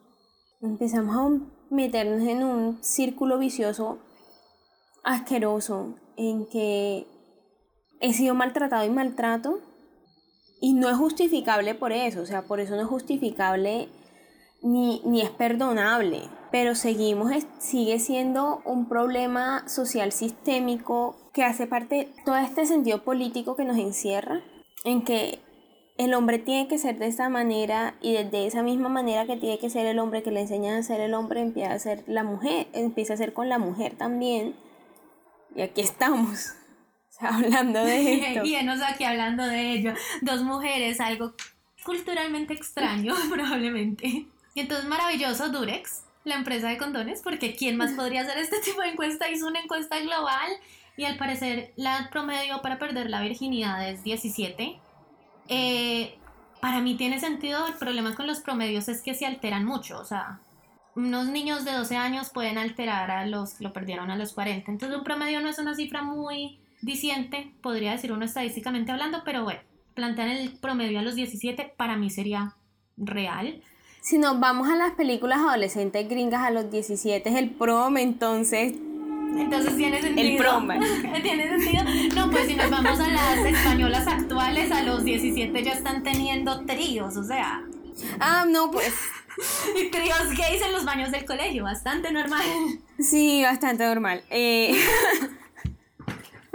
Empezamos 0.61 1.15
a 1.15 1.45
meternos 1.69 2.27
en 2.27 2.43
un 2.43 2.83
círculo 2.83 3.37
vicioso 3.37 3.99
asqueroso 5.03 5.95
en 6.17 6.47
que 6.47 7.05
he 7.99 8.13
sido 8.13 8.35
maltratado 8.35 8.85
y 8.85 8.89
maltrato 8.89 9.59
y 10.61 10.73
no 10.73 10.89
es 10.89 10.97
justificable 10.97 11.75
por 11.75 11.91
eso, 11.91 12.21
o 12.21 12.25
sea, 12.25 12.43
por 12.43 12.59
eso 12.59 12.75
no 12.75 12.81
es 12.81 12.87
justificable 12.87 13.89
ni, 14.61 15.01
ni 15.05 15.21
es 15.21 15.29
perdonable, 15.29 16.23
pero 16.51 16.75
seguimos, 16.75 17.31
sigue 17.59 17.99
siendo 17.99 18.61
un 18.65 18.87
problema 18.87 19.67
social 19.67 20.11
sistémico 20.11 21.31
que 21.33 21.43
hace 21.43 21.67
parte 21.67 21.95
de 21.95 22.13
todo 22.25 22.37
este 22.37 22.65
sentido 22.65 23.03
político 23.03 23.55
que 23.55 23.65
nos 23.65 23.77
encierra, 23.77 24.41
en 24.83 25.03
que 25.03 25.39
el 25.97 26.13
hombre 26.13 26.39
tiene 26.39 26.67
que 26.67 26.77
ser 26.77 26.97
de 26.97 27.07
esta 27.07 27.29
manera 27.29 27.95
y 28.01 28.13
desde 28.13 28.47
esa 28.47 28.63
misma 28.63 28.89
manera 28.89 29.25
que 29.25 29.37
tiene 29.37 29.59
que 29.59 29.69
ser 29.69 29.85
el 29.85 29.99
hombre 29.99 30.23
que 30.23 30.31
le 30.31 30.41
enseñan 30.41 30.75
a 30.75 30.83
ser 30.83 30.99
el 30.99 31.13
hombre 31.13 31.41
empieza 31.41 31.73
a 31.73 31.79
ser 31.79 32.03
la 32.07 32.23
mujer, 32.23 32.67
empieza 32.73 33.13
a 33.13 33.17
ser 33.17 33.33
con 33.33 33.49
la 33.49 33.59
mujer 33.59 33.95
también. 33.97 34.55
Y 35.55 35.61
aquí 35.61 35.81
estamos. 35.81 36.53
hablando 37.19 37.83
de 37.83 38.13
esto. 38.37 38.45
y 38.45 38.55
aquí 38.55 39.03
hablando 39.03 39.45
de 39.45 39.71
ello. 39.71 39.93
Dos 40.21 40.43
mujeres, 40.43 40.99
algo 40.99 41.33
culturalmente 41.83 42.53
extraño, 42.53 43.13
probablemente. 43.31 44.25
Y 44.53 44.59
entonces 44.59 44.87
maravilloso 44.87 45.49
Durex, 45.49 46.03
la 46.23 46.35
empresa 46.35 46.69
de 46.69 46.77
condones, 46.77 47.21
porque 47.21 47.55
¿quién 47.55 47.77
más 47.77 47.91
podría 47.91 48.21
hacer 48.21 48.37
este 48.37 48.59
tipo 48.59 48.81
de 48.81 48.89
encuesta? 48.89 49.29
Hizo 49.29 49.47
una 49.47 49.59
encuesta 49.59 49.99
global 49.99 50.49
y 50.97 51.03
al 51.03 51.17
parecer 51.17 51.73
la 51.75 52.09
promedio 52.11 52.61
para 52.61 52.79
perder 52.79 53.09
la 53.09 53.21
virginidad 53.21 53.87
es 53.87 54.03
17. 54.03 54.79
Eh, 55.49 56.17
para 56.61 56.81
mí 56.81 56.95
tiene 56.95 57.19
sentido, 57.19 57.67
el 57.67 57.75
problema 57.75 58.15
con 58.15 58.25
los 58.25 58.39
promedios 58.39 58.87
es 58.87 59.01
que 59.01 59.13
se 59.13 59.25
alteran 59.25 59.65
mucho, 59.65 59.99
o 59.99 60.05
sea, 60.05 60.39
unos 60.95 61.27
niños 61.27 61.65
de 61.65 61.73
12 61.73 61.97
años 61.97 62.29
pueden 62.29 62.57
alterar 62.57 63.11
a 63.11 63.25
los 63.27 63.55
que 63.55 63.65
lo 63.65 63.73
perdieron 63.73 64.09
a 64.09 64.15
los 64.15 64.33
40, 64.33 64.71
entonces 64.71 64.97
un 64.97 65.03
promedio 65.03 65.41
no 65.41 65.49
es 65.49 65.59
una 65.59 65.75
cifra 65.75 66.01
muy 66.01 66.57
diciente, 66.85 67.51
podría 67.61 67.91
decir 67.91 68.11
uno 68.11 68.23
estadísticamente 68.23 68.91
hablando, 68.91 69.23
pero 69.25 69.43
bueno, 69.43 69.59
plantear 69.95 70.29
el 70.29 70.51
promedio 70.51 70.99
a 70.99 71.01
los 71.01 71.15
17 71.15 71.73
para 71.75 71.97
mí 71.97 72.09
sería 72.09 72.55
real. 72.95 73.61
Si 74.01 74.19
nos 74.19 74.39
vamos 74.39 74.69
a 74.69 74.75
las 74.75 74.93
películas 74.93 75.39
adolescentes 75.39 76.07
gringas 76.07 76.43
a 76.43 76.51
los 76.51 76.69
17 76.69 77.27
es 77.27 77.35
el 77.35 77.49
prom, 77.49 77.97
entonces 77.97 78.75
entonces 79.35 79.75
tiene 79.75 80.01
sentido. 80.01 80.29
El 80.29 80.37
prom. 80.37 80.67
¿Tiene 81.21 81.49
sentido? 81.49 81.83
No, 82.15 82.31
pues 82.31 82.47
si 82.47 82.55
nos 82.55 82.69
vamos 82.69 82.99
a 82.99 83.07
las 83.09 83.45
españolas 83.45 84.07
actuales, 84.07 84.71
a 84.71 84.83
los 84.83 85.03
17 85.03 85.63
ya 85.63 85.73
están 85.73 86.03
teniendo 86.03 86.65
tríos, 86.65 87.17
o 87.17 87.23
sea. 87.23 87.61
Ah, 88.19 88.45
no, 88.47 88.71
pues. 88.71 88.93
Y 89.75 89.85
tríos 89.91 90.29
gays 90.37 90.61
en 90.61 90.71
los 90.71 90.85
baños 90.85 91.11
del 91.11 91.25
colegio, 91.25 91.63
bastante 91.63 92.13
normal. 92.13 92.45
Sí, 92.99 93.43
bastante 93.43 93.85
normal. 93.85 94.23
Eh. 94.29 94.73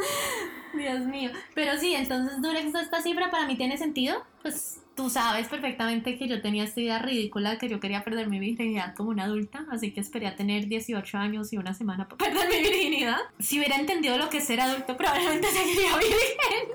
Dios 0.75 1.01
mío. 1.07 1.31
Pero 1.55 1.79
sí, 1.79 1.95
entonces 1.95 2.41
Durex, 2.41 2.75
esta 2.75 3.03
cifra 3.03 3.31
para 3.31 3.47
mí 3.47 3.57
tiene 3.57 3.77
sentido. 3.77 4.23
Pues 4.43 4.81
tú 4.95 5.11
sabes 5.11 5.49
perfectamente 5.49 6.17
que 6.19 6.29
yo 6.29 6.41
tenía 6.43 6.65
esta 6.65 6.81
idea 6.81 6.99
ridícula 6.99 7.59
que 7.59 7.69
yo 7.69 7.81
quería 7.81 8.05
perder 8.05 8.29
mi 8.29 8.39
virginidad 8.39 8.95
como 8.95 9.11
una 9.11 9.25
adulta, 9.25 9.67
así 9.71 9.93
que 9.93 10.01
esperé 10.01 10.27
a 10.27 10.37
tener 10.37 10.67
18 10.67 11.19
años 11.19 11.53
y 11.53 11.57
una 11.57 11.75
semana 11.75 12.09
para 12.09 12.19
perder 12.31 12.49
mi 12.49 12.61
virginidad. 12.69 13.19
Si 13.39 13.59
hubiera 13.59 13.77
entendido 13.77 14.19
lo 14.19 14.29
que 14.29 14.39
es 14.39 14.45
ser 14.45 14.61
adulto, 14.61 14.97
probablemente 14.97 15.49
seguiría 15.53 15.97
virgen. 15.97 16.69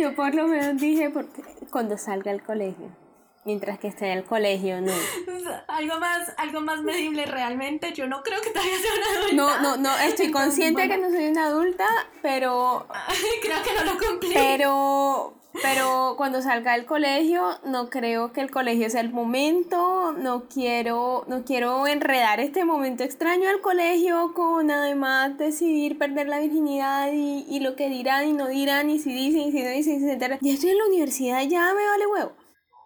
yo 0.00 0.14
por 0.14 0.34
lo 0.34 0.48
menos 0.48 0.80
dije 0.80 1.10
porque 1.10 1.42
cuando 1.70 1.98
salga 1.98 2.30
al 2.30 2.42
colegio. 2.42 3.01
Mientras 3.44 3.80
que 3.80 3.88
esté 3.88 4.06
en 4.06 4.18
el 4.18 4.24
colegio, 4.24 4.80
no. 4.80 4.92
Algo 5.66 5.98
más, 5.98 6.32
algo 6.36 6.60
más 6.60 6.80
medible 6.82 7.26
realmente. 7.26 7.92
Yo 7.92 8.06
no 8.06 8.22
creo 8.22 8.40
que 8.40 8.50
todavía 8.50 8.78
sea 8.78 8.90
una 8.94 9.20
adulta. 9.20 9.34
No, 9.34 9.62
no, 9.62 9.76
no. 9.78 9.98
Estoy 9.98 10.30
consciente 10.30 10.82
de 10.82 10.88
que 10.88 10.98
no 10.98 11.10
soy 11.10 11.26
una 11.26 11.46
adulta, 11.46 11.86
pero. 12.22 12.86
creo 13.42 13.62
que 13.62 13.74
no 13.74 13.92
lo 13.92 13.98
cumplí. 13.98 14.30
Pero. 14.32 15.34
Pero 15.60 16.14
cuando 16.16 16.40
salga 16.40 16.72
del 16.72 16.86
colegio, 16.86 17.58
no 17.66 17.90
creo 17.90 18.32
que 18.32 18.40
el 18.40 18.50
colegio 18.50 18.88
sea 18.88 19.02
el 19.02 19.10
momento. 19.10 20.12
No 20.12 20.44
quiero, 20.48 21.24
no 21.26 21.44
quiero 21.44 21.86
enredar 21.86 22.40
este 22.40 22.64
momento 22.64 23.02
extraño 23.02 23.50
al 23.50 23.60
colegio 23.60 24.32
con 24.34 24.70
además 24.70 25.36
decidir 25.36 25.98
perder 25.98 26.28
la 26.28 26.38
virginidad 26.38 27.10
y, 27.12 27.44
y 27.48 27.60
lo 27.60 27.76
que 27.76 27.90
dirán 27.90 28.28
y 28.28 28.32
no 28.32 28.48
dirán, 28.48 28.88
y 28.88 28.98
si 28.98 29.12
dicen, 29.12 29.42
y 29.42 29.52
si 29.52 29.62
no 29.62 29.70
dicen, 29.70 30.08
etc. 30.08 30.38
Ya 30.40 30.52
estoy 30.52 30.70
en 30.70 30.78
la 30.78 30.86
universidad, 30.86 31.42
ya 31.42 31.74
me 31.74 31.84
vale 31.84 32.06
huevo. 32.06 32.41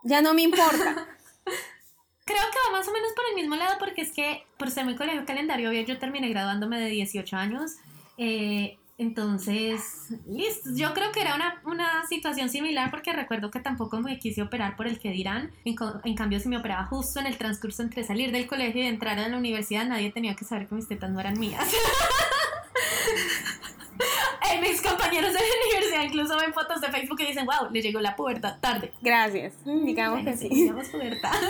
Ya 0.07 0.23
no 0.23 0.35
me 0.35 0.43
importa. 0.43 0.95
Creo 2.25 2.43
que 2.53 2.59
va 2.67 2.79
más 2.79 2.89
o 2.89 2.93
menos 2.93 3.11
por 3.15 3.25
el 3.29 3.35
mismo 3.35 3.57
lado 3.57 3.77
porque 3.79 4.03
es 4.03 4.13
que 4.13 4.45
por 4.57 4.71
ser 4.71 4.87
mi 4.87 4.95
colegio 4.95 5.27
calendario, 5.27 5.73
yo 5.73 5.99
terminé 5.99 6.29
graduándome 6.29 6.81
de 6.81 6.91
18 6.91 7.37
años. 7.37 7.73
Eh, 8.17 8.79
entonces, 8.99 10.09
listo. 10.27 10.71
Yo 10.75 10.95
creo 10.95 11.13
que 11.13 11.21
era 11.21 11.35
una, 11.35 11.61
una, 11.65 12.07
situación 12.07 12.49
similar 12.49 12.91
porque 12.91 13.13
recuerdo 13.13 13.51
que 13.51 13.61
tampoco 13.61 14.01
me 14.01 14.19
quise 14.19 14.43
operar 14.43 14.77
por 14.77 14.87
el 14.87 14.99
que 14.99 15.11
dirán. 15.11 15.51
En, 15.65 15.77
en, 16.05 16.15
cambio, 16.15 16.41
si 16.41 16.49
me 16.49 16.57
operaba 16.57 16.87
justo 16.87 17.21
en 17.21 17.27
el 17.27 17.37
transcurso 17.37 17.83
entre 17.83 18.05
salir 18.05 18.33
del 18.33 18.47
colegio 18.47 18.83
y 18.83 18.87
entrar 18.87 19.19
a 19.19 19.29
la 19.29 19.37
universidad, 19.37 19.87
nadie 19.87 20.13
tenía 20.13 20.37
que 20.37 20.45
saber 20.45 20.69
que 20.69 20.77
mis 20.77 20.89
tetas 20.89 21.11
no 21.11 21.21
eran 21.21 21.39
mías. 21.39 21.69
Eh, 24.49 24.61
mis 24.61 24.81
compañeros 24.81 25.33
de 25.33 25.41
la 25.41 25.47
universidad 25.65 26.03
incluso 26.03 26.37
ven 26.37 26.55
fotos 26.55 26.81
de 26.81 26.89
Facebook 26.89 27.21
y 27.21 27.27
dicen, 27.27 27.47
wow, 27.47 27.69
le 27.71 27.83
llegó 27.83 28.01
la 28.01 28.15
pubertad 28.15 28.59
tarde. 28.61 28.93
Gracias. 29.03 29.55
Mm, 29.65 29.85
digamos 29.85 30.25
que 30.25 30.37
sí. 30.37 30.49
Digamos 30.49 30.89
pubertad. 30.89 31.33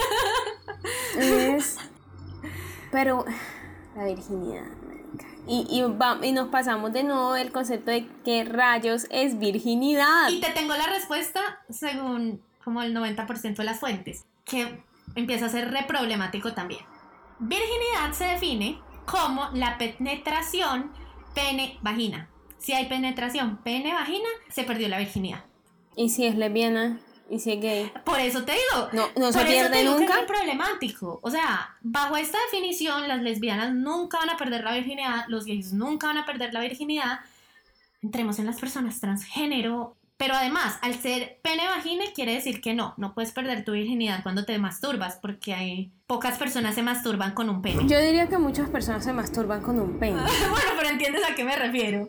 Es... 1.18 1.76
Pero 2.90 3.24
la 3.94 4.04
virginidad. 4.04 4.64
Y, 5.46 5.66
y, 5.68 6.26
y, 6.26 6.32
nos 6.32 6.48
pasamos 6.48 6.92
de 6.92 7.04
nuevo 7.04 7.37
el 7.37 7.52
concepto 7.52 7.90
de 7.90 8.06
qué 8.24 8.44
rayos 8.44 9.06
es 9.11 9.38
virginidad. 9.38 10.28
Y 10.30 10.40
te 10.40 10.50
tengo 10.50 10.74
la 10.74 10.87
respuesta 10.87 11.61
según 11.68 12.42
como 12.64 12.82
el 12.82 12.94
90% 12.94 13.56
de 13.56 13.64
las 13.64 13.78
fuentes, 13.78 14.24
que 14.44 14.82
empieza 15.14 15.46
a 15.46 15.48
ser 15.48 15.70
re 15.70 15.85
problemático 15.85 16.52
también. 16.52 16.80
Virginidad 17.38 18.12
se 18.12 18.24
define 18.24 18.80
como 19.04 19.48
la 19.52 19.78
penetración 19.78 20.90
pene-vagina. 21.35 22.28
Si 22.58 22.72
hay 22.72 22.86
penetración 22.86 23.58
pene-vagina, 23.58 24.28
se 24.48 24.64
perdió 24.64 24.88
la 24.88 24.98
virginidad. 24.98 25.44
¿Y 25.96 26.10
si 26.10 26.26
es 26.26 26.36
lesbiana? 26.36 26.98
¿Y 27.28 27.40
si 27.40 27.52
es 27.52 27.60
gay? 27.60 27.92
Por 28.04 28.20
eso 28.20 28.44
te 28.44 28.52
digo. 28.52 28.88
No, 28.92 29.08
no 29.16 29.32
se 29.32 29.44
pierde 29.44 29.84
nunca. 29.84 30.20
es 30.20 30.26
problemático. 30.26 31.18
O 31.22 31.30
sea, 31.30 31.76
bajo 31.80 32.16
esta 32.16 32.38
definición, 32.50 33.08
las 33.08 33.22
lesbianas 33.22 33.74
nunca 33.74 34.18
van 34.18 34.30
a 34.30 34.36
perder 34.36 34.62
la 34.62 34.74
virginidad, 34.74 35.24
los 35.28 35.44
gays 35.44 35.72
nunca 35.72 36.08
van 36.08 36.18
a 36.18 36.26
perder 36.26 36.54
la 36.54 36.60
virginidad. 36.60 37.20
Entremos 38.02 38.38
en 38.38 38.46
las 38.46 38.60
personas 38.60 39.00
transgénero. 39.00 39.95
Pero 40.16 40.35
además, 40.35 40.79
al 40.81 40.94
ser 40.94 41.40
pene-vagina, 41.42 42.05
quiere 42.14 42.35
decir 42.35 42.61
que 42.61 42.72
no, 42.72 42.94
no 42.96 43.14
puedes 43.14 43.33
perder 43.33 43.64
tu 43.64 43.72
virginidad 43.72 44.22
cuando 44.22 44.44
te 44.44 44.59
masturbas, 44.59 45.18
porque 45.20 45.52
hay 45.52 45.92
pocas 46.07 46.38
personas 46.38 46.74
se 46.74 46.83
masturban 46.83 47.35
con 47.35 47.50
un 47.50 47.61
pene. 47.61 47.87
Yo 47.87 48.00
diría 48.00 48.29
que 48.29 48.38
muchas 48.38 48.70
personas 48.70 49.05
se 49.05 49.12
masturban 49.12 49.61
con 49.61 49.79
un 49.79 49.98
pene. 49.98 50.16
bueno, 50.50 50.70
pero 50.76 50.88
entiendes 50.88 51.22
a 51.31 51.35
qué 51.35 51.44
me 51.44 51.55
refiero. 51.55 52.07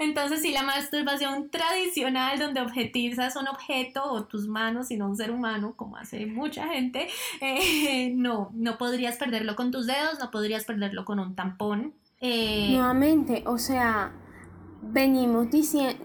Entonces, 0.00 0.42
si 0.42 0.52
la 0.52 0.62
masturbación 0.62 1.48
tradicional, 1.50 2.38
donde 2.38 2.60
objetizas 2.60 3.36
un 3.36 3.48
objeto 3.48 4.04
o 4.04 4.24
tus 4.24 4.48
manos 4.48 4.90
y 4.90 4.96
no 4.96 5.06
un 5.06 5.16
ser 5.16 5.30
humano, 5.30 5.74
como 5.76 5.96
hace 5.96 6.26
mucha 6.26 6.66
gente, 6.68 7.08
eh, 7.40 8.12
no, 8.16 8.50
no 8.52 8.78
podrías 8.78 9.16
perderlo 9.16 9.56
con 9.56 9.70
tus 9.70 9.86
dedos, 9.86 10.18
no 10.18 10.30
podrías 10.30 10.64
perderlo 10.64 11.04
con 11.04 11.20
un 11.20 11.34
tampón. 11.34 11.94
Eh, 12.20 12.70
Nuevamente, 12.72 13.44
o 13.46 13.58
sea, 13.58 14.12
venimos 14.82 15.50
diciendo, 15.50 16.04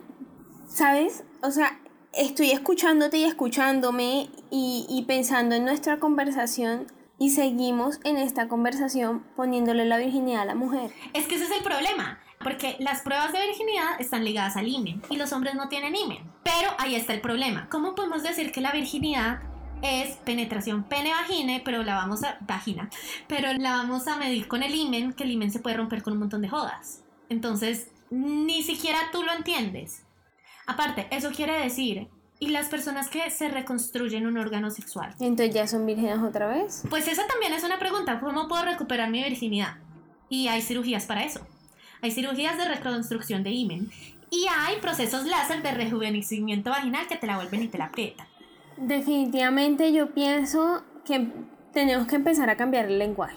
¿sabes? 0.72 1.24
O 1.44 1.52
sea, 1.52 1.80
estoy 2.14 2.52
escuchándote 2.52 3.18
y 3.18 3.24
escuchándome 3.24 4.30
y, 4.50 5.04
pensando 5.08 5.56
en 5.56 5.66
nuestra 5.66 6.00
conversación 6.00 6.88
y 7.20 7.32
seguimos 7.32 8.00
en 8.04 8.18
esta 8.18 8.48
conversación 8.48 9.24
poniéndole 9.36 9.86
la 9.86 9.98
virginidad 9.98 10.42
a 10.42 10.46
la 10.46 10.56
mujer. 10.56 10.92
Es 11.14 11.28
que 11.28 11.36
ese 11.36 11.46
es 11.46 11.52
el 11.52 11.64
problema. 11.64 12.20
Porque 12.44 12.76
las 12.80 13.02
pruebas 13.02 13.32
de 13.34 13.46
virginidad 13.46 14.00
están 14.00 14.26
ligadas 14.26 14.58
al 14.58 14.68
imen 14.68 15.04
y 15.12 15.18
los 15.18 15.32
hombres 15.32 15.54
no 15.54 15.70
tienen 15.70 15.96
imen. 15.96 16.24
Pero 16.44 16.72
ahí 16.80 16.96
está 16.96 17.14
el 17.14 17.22
problema. 17.22 17.70
¿Cómo 17.70 17.94
podemos 17.94 18.24
decir 18.24 18.52
que 18.52 18.62
la 18.62 18.72
virginidad 18.72 19.42
es 19.84 20.18
penetración 20.18 20.84
pene-vagine, 20.84 21.62
pero 21.64 21.84
la 21.84 21.96
vamos 21.96 22.24
a 22.24 22.38
vagina, 22.42 22.90
pero 23.28 23.54
la 23.54 23.74
vamos 23.74 24.08
a 24.08 24.18
medir 24.18 24.48
con 24.48 24.64
el 24.64 24.74
imen, 24.74 25.14
que 25.14 25.24
el 25.24 25.32
imen 25.32 25.52
se 25.52 25.60
puede 25.60 25.78
romper 25.78 26.02
con 26.02 26.14
un 26.14 26.20
montón 26.20 26.42
de 26.42 26.50
jodas. 26.50 27.04
Entonces, 27.30 27.92
ni 28.10 28.64
siquiera 28.64 28.98
tú 29.12 29.22
lo 29.22 29.32
entiendes. 29.34 30.04
Aparte, 30.72 31.06
eso 31.12 31.32
quiere 31.32 31.60
decir 31.60 32.08
y 32.40 32.48
las 32.48 32.70
personas 32.70 33.10
que 33.10 33.30
se 33.30 33.50
reconstruyen 33.50 34.26
un 34.26 34.38
órgano 34.38 34.72
sexual. 34.72 35.14
Entonces 35.20 35.54
ya 35.54 35.68
son 35.68 35.86
vírgenes 35.86 36.20
otra 36.20 36.48
vez. 36.48 36.84
Pues 36.90 37.10
esa 37.10 37.28
también 37.28 37.52
es 37.52 37.66
una 37.66 37.78
pregunta, 37.78 38.22
¿cómo 38.22 38.48
puedo 38.48 38.64
recuperar 38.64 39.10
mi 39.10 39.22
virginidad? 39.22 39.76
Y 40.30 40.48
hay 40.48 40.62
cirugías 40.62 41.06
para 41.06 41.26
eso. 41.26 41.46
Hay 42.02 42.12
cirugías 42.12 42.58
de 42.58 42.70
reconstrucción 42.70 43.44
de 43.44 43.50
imen 43.50 43.92
y 44.30 44.46
hay 44.48 44.78
procesos 44.78 45.26
láser 45.26 45.62
de 45.62 45.74
rejuvenecimiento 45.74 46.70
vaginal 46.70 47.06
que 47.06 47.18
te 47.18 47.28
la 47.28 47.36
vuelven 47.36 47.64
y 47.64 47.68
te 47.68 47.78
la 47.78 47.88
aprietan. 47.88 48.28
Definitivamente 48.78 49.92
yo 49.92 50.14
pienso 50.14 50.84
que 51.04 51.28
tenemos 51.74 52.08
que 52.08 52.16
empezar 52.16 52.50
a 52.50 52.56
cambiar 52.56 52.86
el 52.86 52.98
lenguaje. 52.98 53.36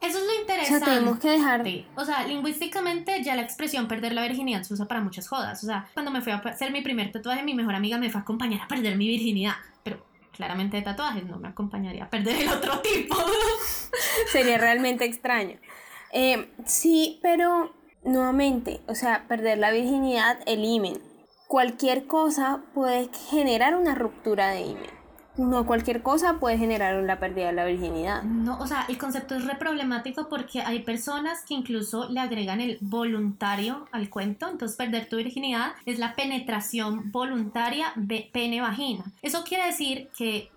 Eso 0.00 0.18
es 0.18 0.24
lo 0.24 0.40
interesante. 0.40 0.76
O 0.76 0.86
sea, 0.86 0.94
tenemos 0.94 1.18
que 1.18 1.28
dejar. 1.28 1.64
O 1.94 2.04
sea, 2.04 2.26
lingüísticamente 2.26 3.22
ya 3.22 3.36
la 3.36 3.42
expresión 3.42 3.86
perder 3.86 4.12
la 4.14 4.22
virginidad 4.22 4.62
se 4.62 4.72
usa 4.72 4.86
para 4.86 5.00
muchas 5.02 5.28
jodas. 5.28 5.62
O 5.62 5.66
sea, 5.66 5.88
cuando 5.92 6.10
me 6.10 6.22
fui 6.22 6.32
a 6.32 6.36
hacer 6.36 6.72
mi 6.72 6.80
primer 6.80 7.12
tatuaje, 7.12 7.42
mi 7.42 7.54
mejor 7.54 7.74
amiga 7.74 7.98
me 7.98 8.08
fue 8.08 8.20
a 8.20 8.22
acompañar 8.22 8.62
a 8.62 8.68
perder 8.68 8.96
mi 8.96 9.08
virginidad. 9.08 9.54
Pero 9.82 10.04
claramente 10.32 10.78
de 10.78 10.82
tatuajes 10.82 11.24
no 11.26 11.38
me 11.38 11.48
acompañaría 11.48 12.04
a 12.04 12.10
perder 12.10 12.42
el 12.42 12.48
otro 12.48 12.80
tipo. 12.82 13.16
Sería 14.32 14.56
realmente 14.56 15.04
extraño. 15.04 15.58
Eh, 16.12 16.50
sí, 16.64 17.18
pero 17.22 17.74
nuevamente, 18.02 18.80
o 18.86 18.94
sea, 18.94 19.26
perder 19.28 19.58
la 19.58 19.70
virginidad, 19.70 20.38
el 20.46 20.64
imen. 20.64 21.02
Cualquier 21.46 22.06
cosa 22.06 22.62
puede 22.74 23.10
generar 23.28 23.76
una 23.76 23.94
ruptura 23.94 24.48
de 24.48 24.62
imen. 24.62 24.99
No 25.40 25.64
cualquier 25.64 26.02
cosa 26.02 26.38
puede 26.38 26.58
generar 26.58 27.02
una 27.02 27.18
pérdida 27.18 27.46
de 27.46 27.54
la 27.54 27.64
virginidad. 27.64 28.22
No, 28.22 28.58
o 28.58 28.66
sea, 28.66 28.84
el 28.90 28.98
concepto 28.98 29.34
es 29.34 29.46
re 29.46 29.54
problemático 29.54 30.28
porque 30.28 30.60
hay 30.60 30.80
personas 30.80 31.46
que 31.46 31.54
incluso 31.54 32.10
le 32.10 32.20
agregan 32.20 32.60
el 32.60 32.76
voluntario 32.82 33.88
al 33.90 34.10
cuento. 34.10 34.50
Entonces, 34.50 34.76
perder 34.76 35.08
tu 35.08 35.16
virginidad 35.16 35.72
es 35.86 35.98
la 35.98 36.14
penetración 36.14 37.10
voluntaria 37.10 37.86
de 37.96 38.28
pene-vagina. 38.30 39.04
Eso 39.22 39.42
quiere 39.42 39.64
decir 39.64 40.10
que 40.14 40.50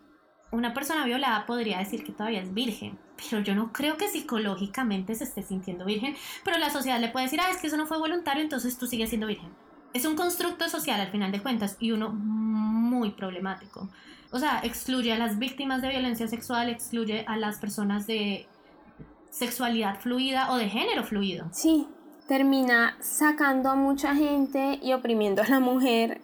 una 0.51 0.73
persona 0.73 1.05
violada 1.05 1.45
podría 1.45 1.79
decir 1.79 2.03
que 2.03 2.11
todavía 2.11 2.41
es 2.41 2.53
virgen, 2.53 2.99
pero 3.15 3.41
yo 3.41 3.55
no 3.55 3.71
creo 3.71 3.95
que 3.95 4.09
psicológicamente 4.09 5.15
se 5.15 5.23
esté 5.23 5.43
sintiendo 5.43 5.85
virgen, 5.85 6.17
pero 6.43 6.57
la 6.57 6.69
sociedad 6.69 6.99
le 6.99 7.07
puede 7.07 7.27
decir, 7.27 7.39
ah, 7.39 7.49
es 7.49 7.57
que 7.57 7.67
eso 7.67 7.77
no 7.77 7.87
fue 7.87 7.99
voluntario, 7.99 8.43
entonces 8.43 8.77
tú 8.77 8.85
sigues 8.85 9.07
siendo 9.07 9.27
virgen. 9.27 9.49
Es 9.93 10.03
un 10.03 10.17
constructo 10.17 10.67
social 10.67 10.99
al 10.99 11.09
final 11.09 11.31
de 11.31 11.41
cuentas 11.41 11.77
y 11.79 11.93
uno 11.93 12.09
muy 12.09 13.11
problemático. 13.11 13.89
O 14.33 14.39
sea, 14.39 14.61
excluye 14.63 15.13
a 15.13 15.17
las 15.17 15.37
víctimas 15.37 15.83
de 15.83 15.89
violencia 15.89 16.27
sexual, 16.27 16.67
excluye 16.67 17.23
a 17.27 17.37
las 17.37 17.59
personas 17.59 18.07
de 18.07 18.47
sexualidad 19.29 19.99
fluida 19.99 20.51
o 20.51 20.57
de 20.57 20.69
género 20.69 21.03
fluido. 21.03 21.47
Sí, 21.51 21.87
termina 22.27 22.97
sacando 22.99 23.69
a 23.69 23.75
mucha 23.75 24.15
gente 24.15 24.79
y 24.81 24.93
oprimiendo 24.93 25.43
a 25.43 25.47
la 25.47 25.59
mujer 25.59 26.19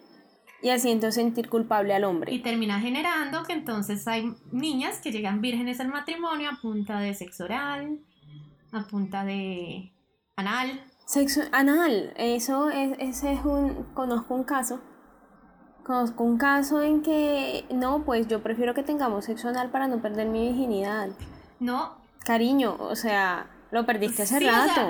y 0.64 0.70
haciendo 0.70 1.12
sentir 1.12 1.50
culpable 1.50 1.94
al 1.94 2.04
hombre. 2.04 2.34
Y 2.34 2.40
termina 2.40 2.80
generando 2.80 3.44
que 3.44 3.54
entonces 3.54 4.08
hay 4.08 4.34
niñas 4.52 5.02
que 5.02 5.12
llegan 5.12 5.40
vírgenes 5.40 5.80
al 5.80 5.90
matrimonio 5.90 6.50
a 6.50 6.60
punta 6.60 7.00
de 7.00 7.14
sexo 7.14 7.44
oral, 7.44 8.00
a 8.72 8.88
punta 8.88 9.24
de 9.24 9.94
anal. 10.36 10.84
Sexo 11.06 11.42
anal, 11.52 12.14
eso 12.18 12.72
es, 12.72 12.98
ese 12.98 13.34
es 13.34 13.46
un, 13.46 13.86
conozco 13.94 14.34
un 14.34 14.46
caso. 14.46 14.82
Conozco 15.84 16.24
un 16.24 16.38
caso 16.38 16.82
en 16.82 17.02
que, 17.02 17.66
no, 17.72 18.04
pues 18.04 18.28
yo 18.28 18.44
prefiero 18.44 18.74
que 18.74 18.84
tengamos 18.84 19.26
sexo 19.26 19.50
anal 19.50 19.70
para 19.70 19.88
no 19.88 19.98
perder 20.02 20.28
mi 20.28 20.48
virginidad. 20.48 21.10
No. 21.60 21.98
Cariño, 22.26 22.76
o 22.80 22.96
sea, 22.96 23.48
lo 23.72 23.86
perdiste 23.86 24.24
hace 24.24 24.40
Sí, 24.40 24.46
o 24.48 24.52
sea, 24.52 24.68
rato. 24.68 24.90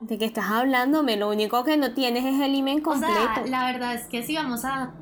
¿De 0.00 0.18
qué 0.18 0.26
estás 0.26 0.46
hablándome? 0.50 1.16
Lo 1.16 1.28
único 1.30 1.64
que 1.64 1.76
no 1.76 1.92
tienes 1.94 2.24
es 2.24 2.40
el 2.40 2.54
imen 2.54 2.80
O 2.80 2.82
completo. 2.82 3.14
sea, 3.34 3.46
la 3.46 3.64
verdad 3.72 3.94
es 3.94 4.06
que 4.06 4.22
si 4.22 4.36
vamos 4.36 4.64
a, 4.64 4.92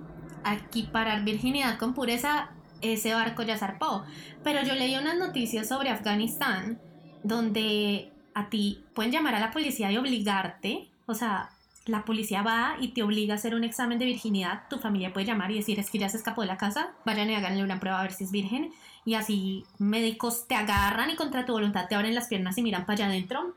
a 0.44 0.54
equiparar 0.54 1.24
virginidad 1.24 1.76
con 1.78 1.92
pureza, 1.92 2.50
ese 2.82 3.12
barco 3.12 3.42
ya 3.42 3.58
zarpó. 3.58 4.04
Pero 4.44 4.62
yo 4.62 4.74
leí 4.74 4.96
unas 4.96 5.18
noticias 5.18 5.66
sobre 5.68 5.90
Afganistán 5.90 6.78
donde 7.24 8.12
a 8.34 8.48
ti 8.48 8.84
pueden 8.94 9.10
llamar 9.12 9.34
a 9.34 9.40
la 9.40 9.50
policía 9.50 9.90
y 9.90 9.96
obligarte, 9.96 10.88
o 11.06 11.14
sea, 11.14 11.50
la 11.86 12.04
policía 12.04 12.42
va 12.42 12.76
y 12.80 12.88
te 12.88 13.02
obliga 13.02 13.34
a 13.34 13.36
hacer 13.36 13.54
un 13.54 13.64
examen 13.64 13.98
de 13.98 14.04
virginidad, 14.04 14.64
tu 14.68 14.78
familia 14.78 15.12
puede 15.12 15.26
llamar 15.26 15.50
y 15.52 15.56
decir 15.56 15.78
es 15.78 15.90
que 15.90 15.98
ya 15.98 16.08
se 16.08 16.16
escapó 16.16 16.42
de 16.42 16.48
la 16.48 16.56
casa, 16.56 16.90
vayan 17.04 17.30
y 17.30 17.34
háganle 17.34 17.62
una 17.62 17.80
prueba 17.80 18.00
a 18.00 18.02
ver 18.02 18.12
si 18.12 18.24
es 18.24 18.32
virgen, 18.32 18.72
y 19.04 19.14
así 19.14 19.64
médicos 19.78 20.46
te 20.48 20.54
agarran 20.56 21.10
y 21.10 21.16
contra 21.16 21.46
tu 21.46 21.52
voluntad 21.52 21.86
te 21.88 21.94
abren 21.94 22.14
las 22.14 22.26
piernas 22.28 22.58
y 22.58 22.62
miran 22.62 22.86
para 22.86 22.94
allá 22.94 23.06
adentro. 23.06 23.54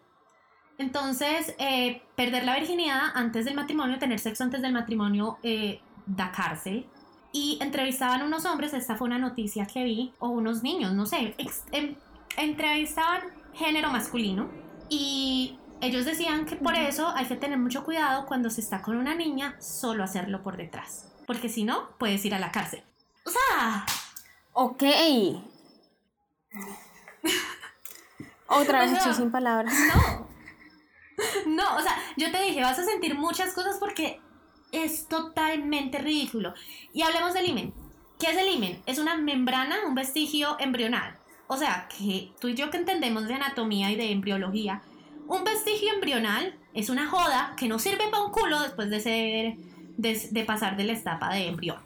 Entonces, 0.78 1.56
eh, 1.60 2.04
perder 2.16 2.46
la 2.46 2.56
virginidad 2.56 3.02
antes 3.14 3.46
del 3.46 3.56
matrimonio, 3.56 4.00
tener 4.00 4.20
sexo 4.20 4.44
antes 4.44 4.62
del 4.62 4.72
matrimonio, 4.72 5.38
eh, 5.44 5.82
da 6.06 6.32
cárcel. 6.32 6.86
Y 7.34 7.58
entrevistaban 7.62 8.24
unos 8.24 8.46
hombres, 8.46 8.74
esta 8.74 8.96
fue 8.96 9.08
una 9.08 9.18
noticia 9.18 9.66
que 9.66 9.84
vi, 9.84 10.14
o 10.20 10.30
unos 10.30 10.64
niños, 10.64 10.94
no 10.94 11.06
sé, 11.06 11.36
ex- 11.38 11.66
em- 11.72 11.96
entrevistaban 12.38 13.22
género 13.54 13.92
masculino 13.92 14.50
y 14.90 15.58
ellos 15.82 16.06
decían 16.06 16.46
que 16.46 16.56
por 16.56 16.76
eso 16.76 17.10
hay 17.16 17.26
que 17.26 17.36
tener 17.36 17.58
mucho 17.58 17.84
cuidado 17.84 18.26
cuando 18.26 18.50
se 18.50 18.62
está 18.62 18.82
con 18.82 18.98
una 18.98 19.16
niña, 19.16 19.56
solo 19.60 20.04
hacerlo 20.04 20.44
por 20.44 20.58
detrás, 20.58 21.12
porque 21.26 21.50
si 21.50 21.64
no, 21.64 21.90
puedes 21.98 22.24
ir 22.26 22.34
a 22.34 22.40
la 22.40 22.52
cárcel. 22.52 22.84
O 23.26 23.30
sea, 23.30 23.86
Ok. 24.62 24.84
Otra 28.48 28.80
vez 28.82 28.90
O 28.90 28.96
sea, 28.96 28.98
estoy 28.98 29.14
sin 29.14 29.32
palabras. 29.32 29.74
no. 29.74 30.28
No, 31.46 31.76
o 31.78 31.82
sea, 31.82 31.96
yo 32.18 32.32
te 32.32 32.42
dije, 32.42 32.62
vas 32.62 32.80
a 32.80 32.86
sentir 32.86 33.16
muchas 33.16 33.54
cosas 33.54 33.78
porque 33.80 34.20
es 34.72 35.08
totalmente 35.08 35.98
ridículo. 35.98 36.54
Y 36.94 37.04
hablemos 37.04 37.34
del 37.34 37.50
himen. 37.50 37.74
¿Qué 38.20 38.32
es 38.32 38.38
el 38.38 38.50
himen? 38.50 38.82
Es 38.86 39.00
una 39.00 39.16
membrana, 39.16 39.86
un 39.86 39.96
vestigio 39.96 40.58
embrional. 40.60 41.18
O 41.48 41.58
sea, 41.58 41.88
que 41.90 42.32
tú 42.40 42.48
y 42.50 42.56
yo 42.56 42.70
que 42.70 42.78
entendemos 42.78 43.28
de 43.28 43.36
anatomía 43.36 43.92
y 43.92 43.96
de 43.96 44.12
embriología, 44.12 44.82
un 45.30 45.44
vestigio 45.44 45.94
embrional 45.94 46.56
es 46.74 46.90
una 46.90 47.08
joda 47.08 47.54
que 47.58 47.68
no 47.68 47.80
sirve 47.80 48.10
para 48.10 48.24
un 48.24 48.32
culo 48.32 48.60
después 48.62 48.90
de 48.90 49.00
ser 49.00 49.56
de, 49.98 50.28
de 50.32 50.44
pasar 50.44 50.76
de 50.76 50.84
la 50.84 50.94
etapa 50.94 51.34
de 51.34 51.48
embrión. 51.48 51.78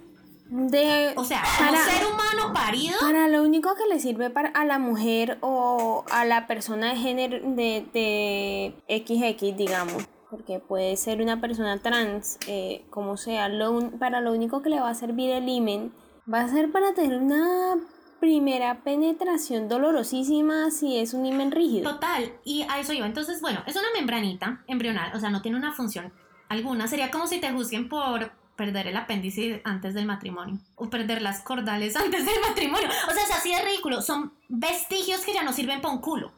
De, 0.50 1.14
O 1.16 1.24
sea, 1.24 1.42
como 1.58 1.72
para, 1.72 1.84
ser 1.84 2.06
humano 2.06 2.54
parido, 2.54 2.96
para 3.00 3.28
lo 3.28 3.42
único 3.42 3.74
que 3.76 3.86
le 3.92 4.00
sirve 4.00 4.30
para, 4.30 4.50
a 4.50 4.66
la 4.66 4.78
mujer 4.78 5.38
o 5.42 6.06
a 6.12 6.26
la 6.26 6.48
persona 6.48 6.90
de 6.90 6.96
género 6.98 7.40
de, 7.56 7.86
de 7.92 8.76
XX, 8.88 9.58
digamos, 9.58 10.08
porque 10.30 10.60
puede 10.60 10.96
ser 10.96 11.22
una 11.22 11.42
persona 11.42 11.80
trans, 11.82 12.38
eh, 12.48 12.86
como 12.92 13.18
sea, 13.18 13.50
lo, 13.50 13.92
para 13.98 14.22
lo 14.22 14.32
único 14.32 14.62
que 14.62 14.70
le 14.70 14.80
va 14.80 14.90
a 14.90 14.96
servir 14.96 15.32
el 15.32 15.50
himen 15.50 15.92
va 16.32 16.42
a 16.42 16.48
ser 16.48 16.72
para 16.72 16.94
tener 16.94 17.20
una 17.20 17.76
primera 18.24 18.86
penetración 18.86 19.68
dolorosísima 19.68 20.72
si 20.72 20.98
es 20.98 21.14
un 21.14 21.26
himen 21.26 21.52
rígido. 21.52 21.92
Total, 21.92 22.32
y 22.46 22.62
a 22.70 22.80
eso 22.80 22.94
iba. 22.94 23.06
Entonces, 23.06 23.42
bueno, 23.42 23.62
es 23.68 23.76
una 23.76 23.90
membranita 23.94 24.64
embrional, 24.66 25.14
o 25.14 25.20
sea, 25.20 25.30
no 25.30 25.42
tiene 25.42 25.58
una 25.58 25.74
función 25.74 26.14
alguna. 26.48 26.88
Sería 26.88 27.12
como 27.12 27.28
si 27.28 27.42
te 27.42 27.52
juzguen 27.52 27.90
por 27.90 28.32
perder 28.56 28.88
el 28.88 28.96
apéndice 28.96 29.62
antes 29.66 29.94
del 29.94 30.06
matrimonio 30.06 30.58
o 30.76 30.90
perder 30.90 31.22
las 31.22 31.42
cordales 31.42 31.96
antes 31.98 32.26
del 32.26 32.40
matrimonio. 32.48 32.88
O 33.10 33.12
sea, 33.12 33.24
es 33.24 33.32
así 33.32 33.54
de 33.54 33.62
ridículo. 33.62 34.02
Son 34.02 34.32
vestigios 34.48 35.20
que 35.26 35.34
ya 35.34 35.44
no 35.44 35.52
sirven 35.52 35.82
para 35.82 35.94
un 35.94 36.00
culo. 36.00 36.32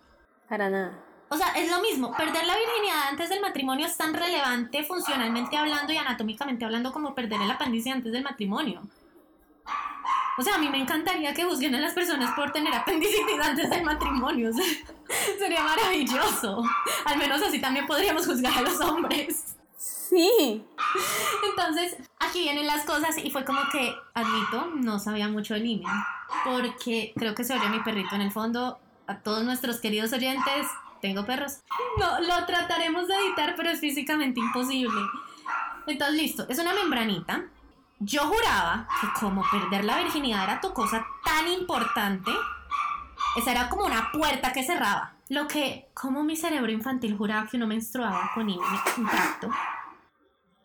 Para 0.50 0.72
nada. 0.72 1.00
O 1.30 1.38
sea, 1.38 1.50
es 1.50 1.70
lo 1.70 1.82
mismo. 1.82 2.18
Perder 2.18 2.48
la 2.48 2.58
virginidad 2.58 3.10
antes 3.12 3.30
del 3.30 3.42
matrimonio 3.42 3.86
es 3.86 3.96
tan 3.96 4.16
relevante 4.16 4.84
funcionalmente 4.86 5.56
hablando 5.56 5.94
y 5.94 5.98
anatómicamente 5.98 6.66
hablando 6.66 6.92
como 6.92 7.14
perder 7.14 7.44
el 7.44 7.52
apéndice 7.52 7.92
antes 7.92 8.12
del 8.12 8.24
matrimonio. 8.24 8.82
O 10.38 10.42
sea, 10.42 10.56
a 10.56 10.58
mí 10.58 10.70
me 10.70 10.80
encantaría 10.80 11.34
que 11.34 11.46
juzguen 11.46 11.76
a 11.76 11.80
las 11.80 11.94
personas 11.94 12.34
por 12.36 12.52
tener 12.52 12.74
apendicitis 12.74 13.40
antes 13.42 13.70
del 13.70 13.84
matrimonio. 13.84 14.50
O 14.50 14.54
sea, 14.54 14.66
sería 15.40 15.64
maravilloso. 15.64 16.64
Al 17.06 17.18
menos 17.18 17.42
así 17.42 17.60
también 17.60 17.88
podríamos 17.88 18.26
juzgar 18.26 18.58
a 18.58 18.62
los 18.62 18.80
hombres. 18.82 19.56
Sí. 19.78 20.64
Entonces, 21.50 21.98
aquí 22.20 22.42
vienen 22.42 22.68
las 22.68 22.84
cosas 22.86 23.18
y 23.18 23.32
fue 23.32 23.46
como 23.46 23.62
que, 23.72 23.96
admito, 24.14 24.72
no 24.76 25.00
sabía 25.00 25.28
mucho 25.30 25.54
del 25.54 25.66
IME. 25.66 25.86
Porque 26.44 27.14
creo 27.16 27.34
que 27.34 27.44
se 27.44 27.54
oye 27.54 27.70
mi 27.70 27.80
perrito 27.80 28.16
en 28.16 28.22
el 28.22 28.32
fondo. 28.32 28.80
A 29.08 29.20
todos 29.20 29.44
nuestros 29.44 29.80
queridos 29.80 30.12
oyentes, 30.14 30.68
tengo 31.02 31.26
perros. 31.26 31.60
No, 32.00 32.20
lo 32.22 32.46
trataremos 32.46 33.08
de 33.08 33.16
editar, 33.16 33.54
pero 33.56 33.70
es 33.70 33.80
físicamente 33.80 34.40
imposible. 34.40 35.00
Entonces, 35.88 36.16
listo, 36.16 36.46
es 36.50 36.58
una 36.60 36.74
membranita. 36.74 37.46
Yo 38.00 38.26
juraba 38.26 38.88
que 39.00 39.08
como 39.20 39.44
perder 39.50 39.86
la 39.86 39.98
virginidad 39.98 40.44
era 40.44 40.62
tu 40.62 40.74
cosa 40.74 41.06
tan 41.24 41.48
importante, 41.48 42.32
esa 43.38 43.52
era 43.52 43.70
como 43.70 43.86
una 43.86 44.12
puerta 44.12 44.52
que 44.52 44.64
cerraba. 44.64 45.14
Lo 45.30 45.48
que, 45.48 45.88
como 45.94 46.24
mi 46.24 46.36
cerebro 46.36 46.72
infantil 46.72 47.18
juraba 47.18 47.48
que 47.48 47.58
uno 47.58 47.68
menstruaba 47.68 48.32
con 48.34 48.50
intacto. 48.50 49.50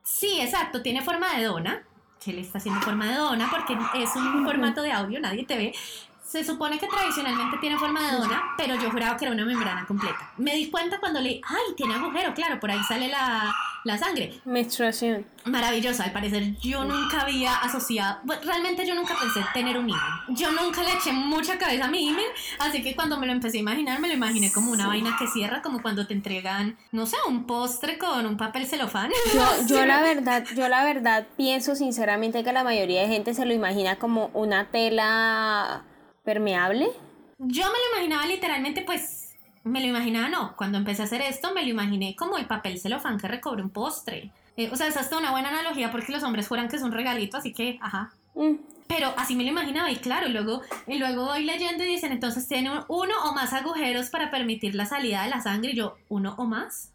Sí, 0.03 0.41
exacto, 0.41 0.83
tiene 0.83 1.03
forma 1.03 1.35
de 1.35 1.45
dona. 1.45 1.83
Que 2.23 2.33
le 2.35 2.43
está 2.43 2.59
haciendo 2.59 2.83
forma 2.83 3.07
de 3.07 3.15
dona 3.15 3.49
porque 3.49 3.79
es 3.95 4.15
un 4.15 4.45
formato 4.45 4.83
de 4.83 4.93
audio, 4.93 5.21
nadie 5.21 5.47
te 5.47 5.57
ve. 5.57 5.75
Se 6.23 6.45
supone 6.45 6.79
que 6.79 6.87
tradicionalmente 6.87 7.57
tiene 7.59 7.79
forma 7.79 8.11
de 8.11 8.19
dona, 8.19 8.55
pero 8.57 8.75
yo 8.75 8.91
juraba 8.91 9.17
que 9.17 9.25
era 9.25 9.35
una 9.35 9.47
membrana 9.47 9.87
completa. 9.87 10.31
Me 10.37 10.55
di 10.55 10.71
cuenta 10.71 11.01
cuando 11.01 11.21
leí, 11.21 11.41
ay, 11.49 11.75
tiene 11.77 11.95
agujero, 11.95 12.35
claro, 12.35 12.61
por 12.61 12.71
ahí 12.71 12.83
sale 12.85 13.09
la, 13.09 13.55
la 13.85 13.99
sangre. 13.99 14.41
Menstruación. 14.45 15.27
Maravilloso, 15.45 16.03
al 16.03 16.13
parecer 16.13 16.57
yo 16.59 16.85
nunca 16.85 17.23
había 17.23 17.57
asociado, 17.57 18.19
bueno, 18.25 18.43
realmente 18.45 18.87
yo 18.87 18.95
nunca 18.95 19.17
pensé 19.19 19.41
tener 19.55 19.79
un 19.79 19.89
imen. 19.89 20.03
Yo 20.29 20.51
nunca 20.53 20.83
le 20.83 20.93
eché 20.93 21.13
mucha 21.13 21.59
cabeza 21.59 21.87
a 21.87 21.89
mi 21.89 22.09
imen, 22.09 22.27
así 22.59 22.83
que 22.83 22.95
cuando 22.95 23.19
me 23.19 23.27
lo 23.27 23.33
empecé 23.33 23.59
a 23.59 23.61
imaginar, 23.61 24.01
me 24.01 24.09
lo 24.09 24.15
imaginé 24.15 24.53
como 24.53 24.71
una 24.71 24.87
vaina 24.87 25.17
que 25.19 25.27
cierra, 25.27 25.63
como 25.63 25.81
cuando 25.81 26.07
te 26.07 26.15
entregan, 26.15 26.77
no 26.93 27.07
sé, 27.07 27.17
un 27.27 27.47
postre 27.47 27.99
con 27.99 28.27
un 28.27 28.37
papel 28.37 28.67
celofán. 28.67 29.11
Yo, 29.35 29.67
yo 29.67 29.87
la 29.87 30.03
verdad, 30.03 30.45
yo 30.55 30.69
la 30.69 30.85
verdad 30.85 31.27
pienso 31.37 31.75
sinceramente 31.75 32.45
que 32.45 32.53
la 32.53 32.65
mayoría 32.65 33.03
de 33.03 33.09
gente 33.09 33.35
se 33.35 33.47
lo 33.47 33.55
imagina 33.55 33.97
como 33.97 34.31
una 34.35 34.71
tela 34.71 35.85
permeable. 36.25 36.91
Yo 37.39 37.65
me 37.65 37.73
lo 37.73 37.97
imaginaba 37.97 38.27
literalmente, 38.27 38.83
pues, 38.83 39.20
me 39.65 39.81
lo 39.81 39.87
imaginaba, 39.87 40.29
no, 40.29 40.57
cuando 40.57 40.79
empecé 40.79 41.03
a 41.03 41.05
hacer 41.05 41.21
esto, 41.23 41.53
me 41.55 41.63
lo 41.63 41.69
imaginé 41.69 42.17
como 42.17 42.39
el 42.39 42.47
papel 42.47 42.79
celofán 42.81 43.19
que 43.19 43.29
recubre 43.29 43.63
un 43.63 43.71
postre. 43.71 44.31
Eh, 44.57 44.69
o 44.73 44.77
sea, 44.77 44.87
es 44.89 44.97
hasta 44.97 45.19
una 45.19 45.31
buena 45.31 45.49
analogía 45.51 45.91
porque 45.91 46.13
los 46.13 46.23
hombres 46.23 46.49
juran 46.49 46.69
que 46.69 46.77
es 46.77 46.83
un 46.83 46.93
regalito, 46.93 47.37
así 47.37 47.53
que, 47.53 47.79
ajá. 47.81 48.13
Mm, 48.35 48.55
Pero 48.89 49.13
así 49.17 49.37
me 49.37 49.45
lo 49.45 49.51
imaginaba 49.51 49.91
y 49.91 49.97
claro, 49.97 50.29
luego, 50.29 50.63
y 50.87 50.99
luego 50.99 51.27
voy 51.27 51.45
leyendo 51.45 51.85
y 51.85 51.87
dicen, 51.89 52.11
entonces 52.11 52.49
tiene 52.49 52.71
un- 52.73 52.85
uno 52.89 53.15
o 53.25 53.35
más 53.35 53.53
agujeros 53.53 54.11
para 54.11 54.31
permitir 54.31 54.75
la 54.75 54.85
salida 54.87 55.23
de 55.23 55.31
la 55.31 55.41
sangre 55.41 55.71
y 55.73 55.77
yo, 55.77 55.97
uno 56.09 56.35
o 56.39 56.45
más. 56.47 56.93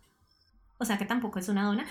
O 0.78 0.84
sea 0.86 0.98
que 0.98 1.06
tampoco 1.06 1.40
es 1.40 1.48
una 1.48 1.64
dona. 1.64 1.86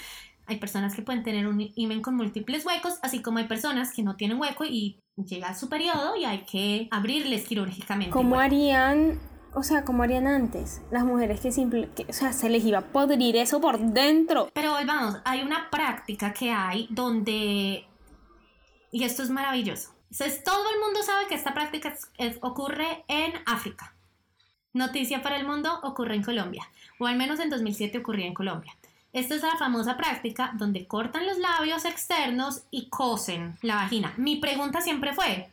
Hay 0.47 0.57
personas 0.57 0.95
que 0.95 1.01
pueden 1.01 1.23
tener 1.23 1.47
un 1.47 1.73
imen 1.75 2.03
con 2.03 2.17
múltiples 2.17 2.67
huecos, 2.67 2.99
así 3.03 3.23
como 3.23 3.39
hay 3.39 3.47
personas 3.47 3.93
que 3.95 4.03
no 4.03 4.15
tienen 4.17 4.39
hueco 4.39 4.67
y 4.67 5.01
llega 5.17 5.55
su 5.55 5.71
periodo 5.71 6.17
y 6.17 6.27
hay 6.27 6.41
que 6.45 6.89
abrirles 6.91 7.47
quirúrgicamente. 7.49 8.11
¿Cómo 8.13 8.39
harían, 8.39 9.19
o 9.55 9.63
sea, 9.63 9.85
cómo 9.85 10.03
harían 10.03 10.27
antes? 10.27 10.83
Las 10.91 11.05
mujeres 11.05 11.41
que 11.41 11.53
simple, 11.53 11.89
o 12.09 12.13
sea, 12.13 12.33
se 12.33 12.49
les 12.49 12.65
iba 12.65 12.79
a 12.79 12.87
podrir 12.87 13.37
eso 13.37 13.61
por 13.61 13.79
dentro. 13.79 14.51
Pero 14.53 14.73
volvamos, 14.73 15.17
hay 15.25 15.43
una 15.43 15.71
práctica 15.71 16.33
que 16.33 16.51
hay 16.51 16.87
donde, 16.91 17.87
y 18.91 19.05
esto 19.05 19.23
es 19.23 19.31
maravilloso, 19.31 19.95
Entonces, 20.11 20.45
todo 20.45 20.71
el 20.73 20.81
mundo 20.81 21.03
sabe 21.03 21.27
que 21.29 21.35
esta 21.35 21.55
práctica 21.55 21.95
ocurre 22.41 23.05
en 23.09 23.33
África. 23.47 23.95
Noticia 24.73 25.23
para 25.23 25.37
el 25.37 25.47
mundo, 25.47 25.81
ocurre 25.83 26.17
en 26.17 26.23
Colombia, 26.23 26.69
o 26.99 27.07
al 27.07 27.17
menos 27.17 27.39
en 27.39 27.51
2007 27.51 27.99
ocurría 27.99 28.27
en 28.27 28.35
Colombia. 28.35 28.77
Esta 29.13 29.37
es 29.37 29.43
la 29.43 29.57
famosa 29.57 29.97
práctica 29.97 30.53
donde 30.55 30.89
cortan 30.89 31.25
los 31.25 31.39
labios 31.39 31.85
externos 31.85 32.65
y 32.73 32.89
cosen 32.89 33.57
la 33.63 33.77
vagina. 33.77 34.13
Mi 34.17 34.37
pregunta 34.37 34.81
siempre 34.81 35.15
fue, 35.15 35.49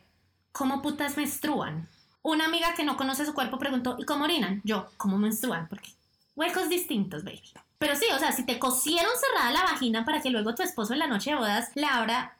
¿cómo 0.50 0.82
putas 0.82 1.16
menstruan? 1.16 1.88
Una 2.22 2.44
amiga 2.44 2.74
que 2.74 2.84
no 2.84 2.96
conoce 2.96 3.26
su 3.26 3.34
cuerpo 3.34 3.58
preguntó, 3.58 3.96
¿y 3.98 4.04
cómo 4.04 4.24
orinan? 4.24 4.60
Yo, 4.64 4.88
¿cómo 4.96 5.18
menstruan? 5.18 5.68
Porque 5.68 5.90
huecos 6.36 6.68
distintos, 6.68 7.24
baby. 7.24 7.42
Pero 7.78 7.96
sí, 7.96 8.06
o 8.14 8.18
sea, 8.18 8.30
si 8.30 8.46
te 8.46 8.60
cosieron 8.60 9.10
cerrada 9.18 9.50
la 9.50 9.64
vagina 9.64 10.04
para 10.04 10.20
que 10.20 10.30
luego 10.30 10.54
tu 10.54 10.62
esposo 10.62 10.92
en 10.92 11.00
la 11.00 11.08
noche 11.08 11.30
de 11.30 11.36
bodas 11.36 11.72
la 11.74 11.96
abra 11.96 12.36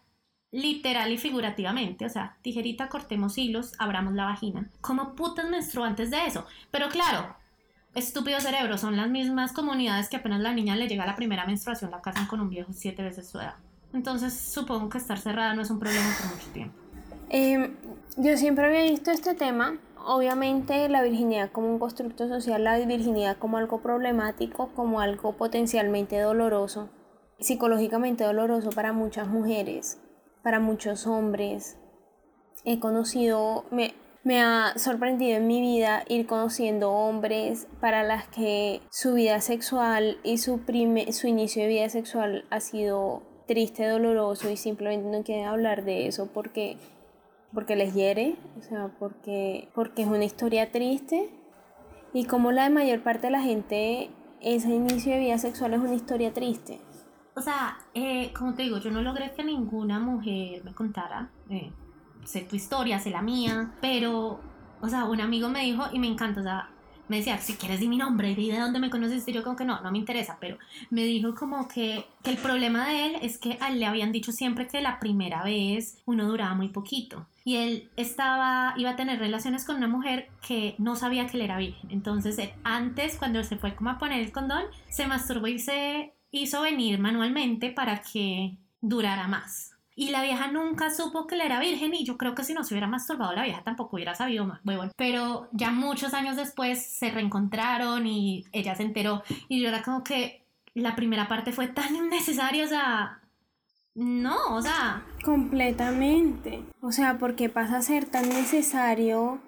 literal 0.52 1.10
y 1.10 1.18
figurativamente, 1.18 2.04
o 2.04 2.08
sea, 2.08 2.36
tijerita, 2.42 2.88
cortemos 2.88 3.36
hilos, 3.38 3.72
abramos 3.78 4.12
la 4.14 4.26
vagina. 4.26 4.70
¿Cómo 4.80 5.16
putas 5.16 5.48
menstruantes 5.48 6.10
de 6.10 6.26
eso? 6.26 6.46
Pero 6.70 6.88
claro, 6.90 7.34
estúpido 7.94 8.38
cerebro, 8.38 8.78
son 8.78 8.96
las 8.96 9.10
mismas 9.10 9.52
comunidades 9.52 10.08
que 10.08 10.16
apenas 10.16 10.40
la 10.40 10.52
niña 10.52 10.76
le 10.76 10.86
llega 10.86 11.06
la 11.06 11.16
primera 11.16 11.44
menstruación 11.44 11.90
la 11.90 12.02
casan 12.02 12.26
con 12.26 12.40
un 12.40 12.50
viejo 12.50 12.72
siete 12.72 13.02
veces 13.02 13.28
su 13.28 13.38
edad. 13.38 13.56
Entonces 13.92 14.38
supongo 14.38 14.88
que 14.88 14.98
estar 14.98 15.18
cerrada 15.18 15.54
no 15.54 15.62
es 15.62 15.70
un 15.70 15.80
problema 15.80 16.14
por 16.20 16.36
mucho 16.36 16.50
tiempo. 16.52 16.81
Eh, 17.34 17.74
yo 18.18 18.36
siempre 18.36 18.66
había 18.66 18.82
visto 18.82 19.10
este 19.10 19.34
tema, 19.34 19.78
obviamente 20.06 20.86
la 20.90 21.02
virginidad 21.02 21.50
como 21.50 21.68
un 21.68 21.78
constructo 21.78 22.28
social, 22.28 22.62
la 22.62 22.76
virginidad 22.78 23.38
como 23.38 23.56
algo 23.56 23.80
problemático, 23.80 24.68
como 24.74 25.00
algo 25.00 25.32
potencialmente 25.38 26.20
doloroso, 26.20 26.90
psicológicamente 27.40 28.22
doloroso 28.24 28.68
para 28.68 28.92
muchas 28.92 29.28
mujeres, 29.28 29.98
para 30.42 30.60
muchos 30.60 31.06
hombres. 31.06 31.78
He 32.66 32.78
conocido, 32.78 33.64
me, 33.70 33.94
me 34.24 34.42
ha 34.42 34.74
sorprendido 34.76 35.38
en 35.38 35.46
mi 35.46 35.62
vida 35.62 36.04
ir 36.08 36.26
conociendo 36.26 36.92
hombres 36.92 37.66
para 37.80 38.02
las 38.02 38.28
que 38.28 38.82
su 38.90 39.14
vida 39.14 39.40
sexual 39.40 40.18
y 40.22 40.36
su, 40.36 40.60
prime- 40.66 41.10
su 41.12 41.28
inicio 41.28 41.62
de 41.62 41.68
vida 41.70 41.88
sexual 41.88 42.44
ha 42.50 42.60
sido 42.60 43.22
triste, 43.48 43.88
doloroso 43.88 44.50
y 44.50 44.58
simplemente 44.58 45.08
no 45.08 45.24
quieren 45.24 45.46
hablar 45.46 45.84
de 45.84 46.06
eso 46.06 46.28
porque 46.32 46.76
porque 47.54 47.76
les 47.76 47.94
hiere, 47.94 48.36
o 48.58 48.62
sea, 48.62 48.88
porque, 48.98 49.68
porque 49.74 50.02
es 50.02 50.08
una 50.08 50.24
historia 50.24 50.70
triste 50.70 51.30
y 52.12 52.24
como 52.24 52.52
la 52.52 52.64
de 52.64 52.70
mayor 52.70 53.02
parte 53.02 53.28
de 53.28 53.32
la 53.32 53.42
gente, 53.42 54.10
ese 54.40 54.70
inicio 54.74 55.12
de 55.12 55.20
vida 55.20 55.38
sexual 55.38 55.74
es 55.74 55.80
una 55.80 55.94
historia 55.94 56.32
triste. 56.32 56.80
O 57.34 57.40
sea, 57.40 57.78
eh, 57.94 58.32
como 58.38 58.54
te 58.54 58.62
digo, 58.62 58.78
yo 58.78 58.90
no 58.90 59.00
logré 59.00 59.32
que 59.32 59.44
ninguna 59.44 59.98
mujer 59.98 60.62
me 60.64 60.74
contara. 60.74 61.30
eh, 61.48 61.72
sé 62.24 62.42
tu 62.42 62.56
historia, 62.56 62.98
sé 62.98 63.10
la 63.10 63.22
mía, 63.22 63.72
pero, 63.80 64.40
o 64.80 64.88
sea, 64.88 65.04
un 65.04 65.20
amigo 65.20 65.48
me 65.48 65.64
dijo 65.64 65.84
y 65.92 65.98
me 65.98 66.06
encanta, 66.06 66.40
o 66.40 66.42
sea, 66.42 66.70
me 67.12 67.18
decía, 67.18 67.37
si 67.37 67.57
quieres 67.57 67.79
di 67.79 67.88
mi 67.88 67.98
nombre, 67.98 68.35
di 68.35 68.51
de 68.51 68.59
dónde 68.59 68.81
me 68.81 68.88
conoces, 68.88 69.29
y 69.29 69.33
yo 69.33 69.42
como 69.42 69.55
que 69.55 69.66
no, 69.66 69.83
no 69.83 69.92
me 69.92 69.98
interesa, 69.98 70.38
pero 70.40 70.57
me 70.88 71.05
dijo 71.05 71.35
como 71.35 71.68
que, 71.68 72.07
que 72.22 72.31
el 72.31 72.38
problema 72.38 72.88
de 72.88 73.05
él 73.05 73.16
es 73.20 73.37
que 73.37 73.59
él 73.68 73.79
le 73.79 73.85
habían 73.85 74.12
dicho 74.12 74.33
siempre 74.33 74.66
que 74.66 74.81
la 74.81 74.98
primera 74.98 75.44
vez 75.44 75.98
uno 76.07 76.27
duraba 76.27 76.55
muy 76.55 76.68
poquito. 76.68 77.27
Y 77.44 77.57
él 77.57 77.90
estaba, 77.96 78.72
iba 78.79 78.90
a 78.90 78.96
tener 78.96 79.18
relaciones 79.18 79.66
con 79.66 79.77
una 79.77 79.88
mujer 79.88 80.31
que 80.46 80.75
no 80.79 80.96
sabía 80.96 81.27
que 81.27 81.37
él 81.37 81.42
era 81.42 81.59
virgen. 81.59 81.90
Entonces, 81.90 82.38
antes, 82.64 83.16
cuando 83.16 83.44
se 83.44 83.59
fue 83.59 83.75
como 83.75 83.90
a 83.90 83.98
poner 83.98 84.22
el 84.22 84.33
condón, 84.33 84.64
se 84.88 85.07
masturbó 85.07 85.48
y 85.48 85.59
se 85.59 86.14
hizo 86.31 86.62
venir 86.62 86.98
manualmente 86.98 87.72
para 87.72 88.01
que 88.01 88.57
durara 88.81 89.29
más. 89.29 89.71
Y 89.94 90.11
la 90.11 90.22
vieja 90.22 90.48
nunca 90.48 90.90
supo 90.90 91.26
que 91.26 91.35
él 91.35 91.42
era 91.42 91.61
virgen 91.61 91.94
y 91.94 92.05
yo 92.05 92.16
creo 92.16 92.35
que 92.35 92.44
si 92.44 92.55
no 92.55 92.64
se 92.64 92.74
hubiera 92.74 92.87
masturbado 92.87 93.33
la 93.35 93.44
vieja 93.44 93.62
tampoco 93.62 93.96
hubiera 93.96 94.14
sabido 94.14 94.46
más. 94.46 94.61
Bueno, 94.62 94.90
pero 94.96 95.48
ya 95.52 95.70
muchos 95.70 96.14
años 96.14 96.37
después 96.37 96.85
se 96.85 97.11
reencontraron 97.11 98.07
y 98.07 98.44
ella 98.52 98.74
se 98.74 98.85
enteró 98.85 99.22
y 99.48 99.61
yo 99.61 99.68
era 99.68 99.83
como 99.83 100.02
que 100.02 100.46
la 100.74 100.96
primera 100.96 101.28
parte 101.28 101.52
fue 101.52 101.68
tan 101.68 101.94
innecesaria, 101.94 102.64
o 102.64 102.68
sea, 102.68 103.20
no, 103.94 104.55
o 104.55 104.62
sea, 104.62 105.05
Completamente. 105.22 106.64
O 106.81 106.92
sea, 106.92 107.18
porque 107.18 107.48
pasa 107.48 107.76
a 107.76 107.83
ser 107.83 108.07
tan 108.07 108.28
necesario 108.28 109.38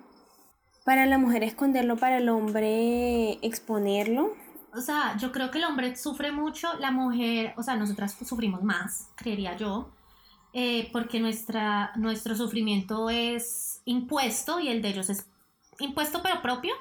para 0.85 1.07
la 1.07 1.18
mujer 1.18 1.42
esconderlo, 1.42 1.96
para 1.96 2.18
el 2.18 2.28
hombre 2.28 3.38
exponerlo. 3.42 4.35
O 4.74 4.80
sea, 4.80 5.16
yo 5.16 5.33
creo 5.33 5.50
que 5.50 5.59
el 5.59 5.64
hombre 5.64 5.96
sufre 5.96 6.30
mucho, 6.30 6.68
la 6.78 6.90
mujer, 6.90 7.54
o 7.57 7.62
sea, 7.62 7.76
nosotras 7.76 8.16
sufrimos 8.24 8.62
más, 8.62 9.09
creería 9.14 9.57
yo, 9.57 9.88
eh, 10.56 10.88
porque 10.92 11.18
nuestra, 11.18 11.90
nuestro 11.96 12.36
sufrimiento 12.36 13.10
es 13.10 13.82
impuesto 13.84 14.60
y 14.60 14.68
el 14.68 14.82
de 14.82 14.88
ellos 14.88 15.10
es 15.10 15.26
impuesto 15.80 16.20
pero 16.22 16.40
propio. 16.42 16.72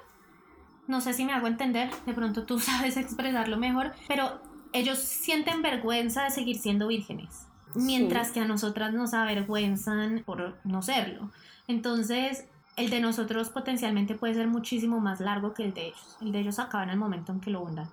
No 0.88 1.02
sé 1.02 1.14
si 1.14 1.26
me 1.26 1.34
hago 1.34 1.48
entender, 1.48 1.90
de 2.06 2.14
pronto 2.14 2.44
tú 2.44 2.60
sabes 2.60 2.98
expresarlo 2.98 3.58
mejor, 3.58 3.94
pero 4.08 4.40
ellos 4.74 5.00
sienten 5.00 5.64
vergüenza 5.64 6.24
de 6.24 6.30
seguir 6.30 6.60
siendo 6.60 6.88
vírgenes, 6.88 7.48
mientras 7.74 8.32
que 8.32 8.42
a 8.42 8.46
nosotras 8.46 8.94
nos 8.94 9.16
avergüenzan 9.16 10.22
por 10.24 10.56
no 10.64 10.84
serlo. 10.84 11.32
Entonces, 11.68 12.46
el 12.76 12.92
de 12.92 13.00
nosotros 13.00 13.50
potencialmente 13.50 14.14
puede 14.14 14.36
ser 14.36 14.48
muchísimo 14.48 15.00
más 15.00 15.20
largo 15.20 15.56
que 15.56 15.64
el 15.64 15.74
de 15.74 15.88
ellos. 15.88 16.18
El 16.22 16.32
de 16.32 16.42
ellos 16.42 16.60
acaba 16.60 16.84
en 16.84 16.92
el 16.92 16.98
momento 16.98 17.32
en 17.32 17.40
que 17.40 17.50
lo 17.50 17.62
hundan. 17.62 17.90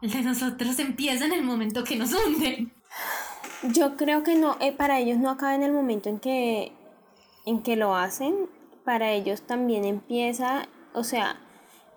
El 0.00 0.12
de 0.12 0.22
nosotros 0.22 0.78
empieza 0.78 1.24
en 1.24 1.32
el 1.32 1.42
momento 1.42 1.82
que 1.82 1.96
nos 1.96 2.12
hunden. 2.12 2.72
Yo 3.62 3.96
creo 3.96 4.22
que 4.22 4.36
no, 4.36 4.56
eh, 4.60 4.72
para 4.72 5.00
ellos 5.00 5.18
no 5.18 5.30
acaba 5.30 5.54
en 5.54 5.62
el 5.62 5.72
momento 5.72 6.08
en 6.08 6.20
que, 6.20 6.72
en 7.44 7.62
que 7.62 7.76
lo 7.76 7.96
hacen, 7.96 8.48
para 8.84 9.10
ellos 9.10 9.42
también 9.42 9.84
empieza, 9.84 10.68
o 10.94 11.02
sea, 11.02 11.40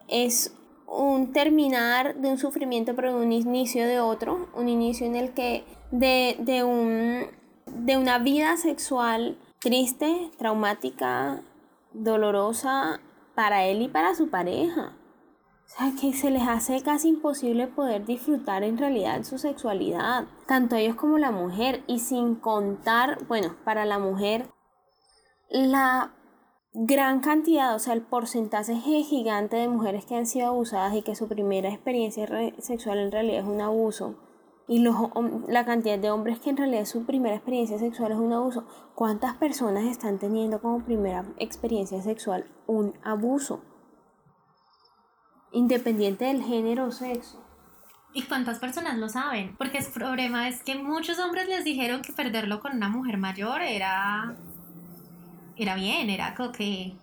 es 0.07 0.55
un 0.87 1.31
terminar 1.33 2.15
de 2.15 2.29
un 2.29 2.37
sufrimiento, 2.37 2.95
pero 2.95 3.15
un 3.15 3.31
inicio 3.31 3.85
de 3.87 3.99
otro, 3.99 4.49
un 4.55 4.69
inicio 4.69 5.05
en 5.05 5.15
el 5.15 5.33
que 5.33 5.63
de, 5.91 6.35
de, 6.39 6.63
un, 6.63 7.27
de 7.67 7.97
una 7.97 8.17
vida 8.17 8.57
sexual 8.57 9.37
triste, 9.59 10.31
traumática, 10.37 11.43
dolorosa 11.93 12.99
para 13.35 13.65
él 13.65 13.83
y 13.83 13.87
para 13.87 14.15
su 14.15 14.29
pareja. 14.29 14.93
O 15.71 15.77
sea, 15.77 15.93
que 15.99 16.13
se 16.13 16.29
les 16.31 16.43
hace 16.47 16.81
casi 16.81 17.07
imposible 17.07 17.67
poder 17.67 18.05
disfrutar 18.05 18.63
en 18.63 18.77
realidad 18.77 19.23
su 19.23 19.37
sexualidad, 19.37 20.25
tanto 20.45 20.75
ellos 20.75 20.97
como 20.97 21.17
la 21.17 21.31
mujer, 21.31 21.83
y 21.87 21.99
sin 21.99 22.35
contar, 22.35 23.25
bueno, 23.27 23.55
para 23.63 23.85
la 23.85 23.97
mujer, 23.97 24.49
la 25.49 26.13
gran 26.73 27.21
cantidad, 27.21 27.73
o 27.73 27.79
sea, 27.79 27.93
el 27.93 28.01
porcentaje 28.01 29.03
gigante 29.03 29.55
de 29.55 29.69
mujeres 29.69 30.05
que 30.05 30.15
han 30.15 30.25
sido 30.25 30.47
abusadas 30.47 30.93
y 30.93 31.03
que 31.03 31.15
su 31.15 31.29
primera 31.29 31.69
experiencia 31.69 32.27
sexual 32.59 32.97
en 32.97 33.11
realidad 33.11 33.39
es 33.39 33.47
un 33.47 33.61
abuso, 33.61 34.17
y 34.67 34.79
los, 34.79 34.95
la 35.47 35.63
cantidad 35.63 35.97
de 35.97 36.11
hombres 36.11 36.39
que 36.39 36.49
en 36.49 36.57
realidad 36.57 36.85
su 36.85 37.05
primera 37.05 37.35
experiencia 37.35 37.79
sexual 37.79 38.11
es 38.11 38.17
un 38.17 38.33
abuso, 38.33 38.65
¿cuántas 38.93 39.35
personas 39.35 39.85
están 39.85 40.19
teniendo 40.19 40.61
como 40.61 40.83
primera 40.83 41.25
experiencia 41.37 42.01
sexual 42.01 42.45
un 42.67 42.93
abuso? 43.03 43.61
Independiente 45.51 46.25
del 46.25 46.43
género 46.43 46.85
o 46.85 46.91
sexo. 46.91 47.41
¿Y 48.13 48.23
cuántas 48.23 48.59
personas 48.59 48.97
lo 48.97 49.07
saben? 49.07 49.55
Porque 49.57 49.77
el 49.77 49.85
problema 49.85 50.49
es 50.49 50.63
que 50.63 50.75
muchos 50.75 51.17
hombres 51.19 51.47
les 51.47 51.63
dijeron 51.63 52.01
que 52.01 52.11
perderlo 52.11 52.59
con 52.59 52.75
una 52.75 52.89
mujer 52.89 53.17
mayor 53.17 53.61
era. 53.61 54.35
Era 55.55 55.75
bien, 55.75 56.09
era 56.09 56.35
como 56.35 56.51
que. 56.51 56.93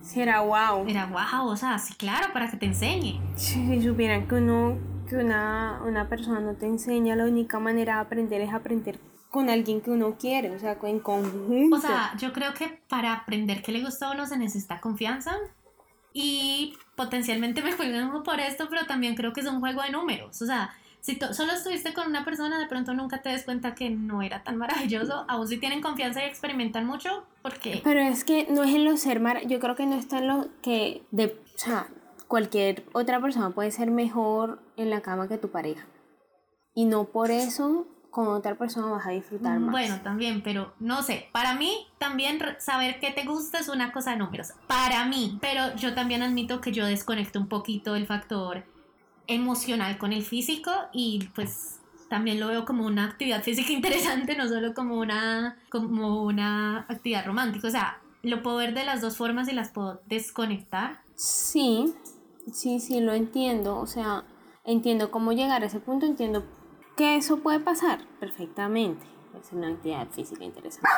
Será 0.00 0.40
wow. 0.40 0.84
Era 0.88 1.06
wow, 1.06 1.48
o 1.48 1.56
sea, 1.56 1.78
sí, 1.78 1.94
claro, 1.94 2.32
para 2.32 2.50
que 2.50 2.56
te 2.56 2.66
enseñe. 2.66 3.20
Si 3.36 3.80
supieran 3.80 4.26
que 4.26 4.34
uno, 4.34 4.78
que 5.08 5.16
una, 5.16 5.80
una 5.86 6.08
persona 6.08 6.40
no 6.40 6.54
te 6.54 6.66
enseña, 6.66 7.14
la 7.14 7.24
única 7.24 7.60
manera 7.60 7.94
de 7.94 8.00
aprender 8.00 8.40
es 8.40 8.52
aprender 8.52 8.98
con 9.32 9.48
alguien 9.48 9.80
que 9.80 9.90
uno 9.90 10.16
quiere, 10.18 10.50
o 10.50 10.58
sea, 10.58 10.76
en 10.82 10.98
conjunto. 10.98 11.76
O 11.76 11.80
sea, 11.80 12.14
yo 12.18 12.32
creo 12.32 12.52
que 12.52 12.80
para 12.88 13.14
aprender 13.14 13.62
qué 13.62 13.72
le 13.72 13.82
gusta 13.82 14.08
a 14.08 14.12
uno 14.12 14.26
se 14.26 14.36
necesita 14.36 14.80
confianza. 14.80 15.36
Y 16.12 16.76
potencialmente 16.94 17.62
me 17.62 17.72
juegan 17.72 18.22
por 18.22 18.40
esto, 18.40 18.68
pero 18.68 18.86
también 18.86 19.14
creo 19.14 19.32
que 19.32 19.40
es 19.40 19.46
un 19.46 19.60
juego 19.60 19.82
de 19.82 19.90
números. 19.90 20.42
O 20.42 20.46
sea, 20.46 20.74
si 21.00 21.18
solo 21.32 21.52
estuviste 21.52 21.92
con 21.94 22.06
una 22.06 22.24
persona, 22.24 22.58
de 22.58 22.66
pronto 22.66 22.94
nunca 22.94 23.22
te 23.22 23.30
des 23.30 23.44
cuenta 23.44 23.74
que 23.74 23.90
no 23.90 24.22
era 24.22 24.42
tan 24.42 24.56
maravilloso. 24.58 25.24
Aún 25.28 25.48
si 25.48 25.58
tienen 25.58 25.82
confianza 25.82 26.22
y 26.22 26.28
experimentan 26.28 26.86
mucho, 26.86 27.24
porque 27.42 27.80
Pero 27.82 28.00
es 28.00 28.24
que 28.24 28.46
no 28.50 28.62
es 28.62 28.74
en 28.74 28.84
lo 28.84 28.96
ser 28.96 29.20
mar, 29.20 29.46
yo 29.46 29.58
creo 29.58 29.74
que 29.74 29.86
no 29.86 29.96
está 29.96 30.18
en 30.18 30.28
lo 30.28 30.48
que 30.62 31.02
de, 31.10 31.26
o 31.26 31.58
sea, 31.58 31.88
cualquier 32.28 32.84
otra 32.92 33.20
persona 33.20 33.50
puede 33.50 33.70
ser 33.70 33.90
mejor 33.90 34.62
en 34.76 34.90
la 34.90 35.00
cama 35.00 35.28
que 35.28 35.38
tu 35.38 35.50
pareja. 35.50 35.86
Y 36.74 36.86
no 36.86 37.04
por 37.04 37.30
eso 37.30 37.86
con 38.12 38.28
otra 38.28 38.54
persona 38.56 38.88
vas 38.88 39.06
a 39.06 39.10
disfrutar 39.10 39.58
más. 39.58 39.72
Bueno, 39.72 40.00
también, 40.02 40.42
pero 40.42 40.74
no 40.78 41.02
sé. 41.02 41.30
Para 41.32 41.54
mí, 41.54 41.86
también 41.96 42.38
saber 42.58 43.00
qué 43.00 43.10
te 43.10 43.24
gusta 43.24 43.58
es 43.58 43.70
una 43.70 43.90
cosa 43.90 44.10
de 44.10 44.18
números. 44.18 44.52
Para 44.66 45.06
mí. 45.06 45.38
Pero 45.40 45.74
yo 45.76 45.94
también 45.94 46.22
admito 46.22 46.60
que 46.60 46.72
yo 46.72 46.84
desconecto 46.84 47.40
un 47.40 47.48
poquito 47.48 47.96
el 47.96 48.06
factor 48.06 48.64
emocional 49.26 49.96
con 49.96 50.12
el 50.12 50.22
físico 50.22 50.70
y 50.92 51.26
pues 51.34 51.80
también 52.10 52.38
lo 52.38 52.48
veo 52.48 52.66
como 52.66 52.84
una 52.84 53.06
actividad 53.06 53.42
física 53.44 53.72
interesante, 53.72 54.36
no 54.36 54.46
solo 54.46 54.74
como 54.74 54.98
una, 54.98 55.56
como 55.70 56.22
una 56.22 56.80
actividad 56.90 57.24
romántica. 57.24 57.66
O 57.66 57.70
sea, 57.70 57.98
lo 58.22 58.42
puedo 58.42 58.58
ver 58.58 58.74
de 58.74 58.84
las 58.84 59.00
dos 59.00 59.16
formas 59.16 59.48
y 59.48 59.52
las 59.52 59.70
puedo 59.70 60.02
desconectar. 60.04 61.00
Sí, 61.14 61.94
sí, 62.52 62.78
sí, 62.78 63.00
lo 63.00 63.14
entiendo. 63.14 63.78
O 63.78 63.86
sea, 63.86 64.24
entiendo 64.64 65.10
cómo 65.10 65.32
llegar 65.32 65.62
a 65.62 65.66
ese 65.66 65.80
punto, 65.80 66.04
entiendo 66.04 66.44
que 67.02 67.16
eso 67.16 67.38
puede 67.38 67.58
pasar 67.58 67.98
perfectamente. 68.20 69.04
Es 69.40 69.52
una 69.52 69.70
actividad 69.70 70.06
física 70.10 70.44
interesante. 70.44 70.88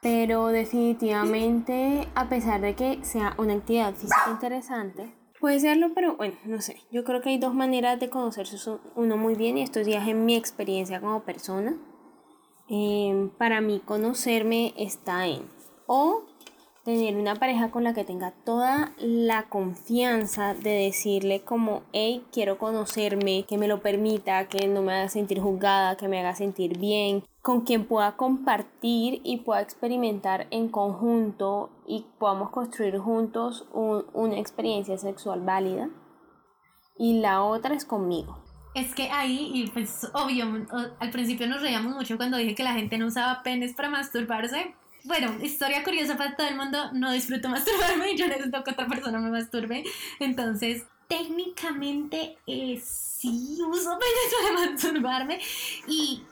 Pero 0.00 0.46
definitivamente, 0.46 2.06
a 2.14 2.28
pesar 2.28 2.60
de 2.60 2.76
que 2.76 3.04
sea 3.04 3.34
una 3.36 3.54
actividad 3.54 3.92
física 3.94 4.30
interesante, 4.30 5.12
Puede 5.40 5.58
serlo, 5.58 5.94
pero 5.94 6.16
bueno, 6.16 6.34
no 6.44 6.60
sé. 6.60 6.82
Yo 6.92 7.02
creo 7.02 7.22
que 7.22 7.30
hay 7.30 7.38
dos 7.38 7.54
maneras 7.54 7.98
de 7.98 8.10
conocerse 8.10 8.58
uno 8.94 9.16
muy 9.16 9.34
bien 9.34 9.56
y 9.56 9.62
estos 9.62 9.86
días 9.86 10.06
en 10.06 10.26
mi 10.26 10.36
experiencia 10.36 11.00
como 11.00 11.22
persona. 11.22 11.78
Em, 12.68 13.30
para 13.30 13.62
mí 13.62 13.80
conocerme 13.82 14.74
está 14.76 15.26
en 15.26 15.44
o 15.86 16.26
tener 16.96 17.16
una 17.16 17.36
pareja 17.36 17.70
con 17.70 17.84
la 17.84 17.94
que 17.94 18.04
tenga 18.04 18.30
toda 18.30 18.92
la 18.98 19.48
confianza 19.48 20.54
de 20.54 20.70
decirle 20.70 21.42
como, 21.42 21.82
hey, 21.92 22.24
quiero 22.32 22.58
conocerme, 22.58 23.44
que 23.44 23.58
me 23.58 23.68
lo 23.68 23.80
permita, 23.80 24.48
que 24.48 24.68
no 24.68 24.82
me 24.82 24.92
haga 24.92 25.08
sentir 25.08 25.40
juzgada, 25.40 25.96
que 25.96 26.08
me 26.08 26.20
haga 26.20 26.34
sentir 26.34 26.78
bien, 26.78 27.24
con 27.42 27.62
quien 27.62 27.86
pueda 27.86 28.16
compartir 28.16 29.20
y 29.24 29.38
pueda 29.38 29.60
experimentar 29.60 30.46
en 30.50 30.68
conjunto 30.68 31.70
y 31.86 32.06
podamos 32.18 32.50
construir 32.50 32.98
juntos 32.98 33.66
una 33.72 34.38
experiencia 34.38 34.98
sexual 34.98 35.40
válida. 35.40 35.88
Y 36.98 37.20
la 37.20 37.42
otra 37.42 37.74
es 37.74 37.84
conmigo. 37.84 38.44
Es 38.74 38.94
que 38.94 39.10
ahí, 39.10 39.50
y 39.54 39.70
pues 39.70 40.08
obvio, 40.12 40.44
al 40.98 41.10
principio 41.10 41.46
nos 41.46 41.62
reíamos 41.62 41.96
mucho 41.96 42.16
cuando 42.16 42.36
dije 42.36 42.54
que 42.54 42.62
la 42.62 42.74
gente 42.74 42.98
no 42.98 43.06
usaba 43.06 43.42
penes 43.42 43.74
para 43.74 43.88
masturbarse. 43.88 44.74
Bueno, 45.04 45.36
historia 45.42 45.82
curiosa 45.82 46.16
para 46.16 46.36
todo 46.36 46.48
el 46.48 46.56
mundo, 46.56 46.92
no 46.92 47.12
disfruto 47.12 47.48
masturbarme 47.48 48.12
y 48.12 48.16
yo 48.18 48.26
necesito 48.26 48.62
que 48.64 48.70
otra 48.70 48.86
persona 48.86 49.18
me 49.18 49.30
masturbe. 49.30 49.84
Entonces, 50.18 50.84
técnicamente 51.08 52.38
eh, 52.46 52.80
sí 52.84 53.58
uso 53.66 53.98
penes 53.98 54.54
para 54.54 54.70
masturbarme 54.70 55.40
y 55.88 56.22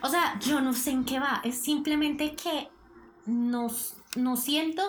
o 0.00 0.08
sea, 0.08 0.38
yo 0.40 0.60
no 0.60 0.72
sé 0.72 0.90
en 0.90 1.04
qué 1.04 1.18
va. 1.18 1.40
Es 1.44 1.58
simplemente 1.58 2.34
que 2.34 2.68
no, 3.26 3.68
no 4.16 4.36
siento. 4.36 4.82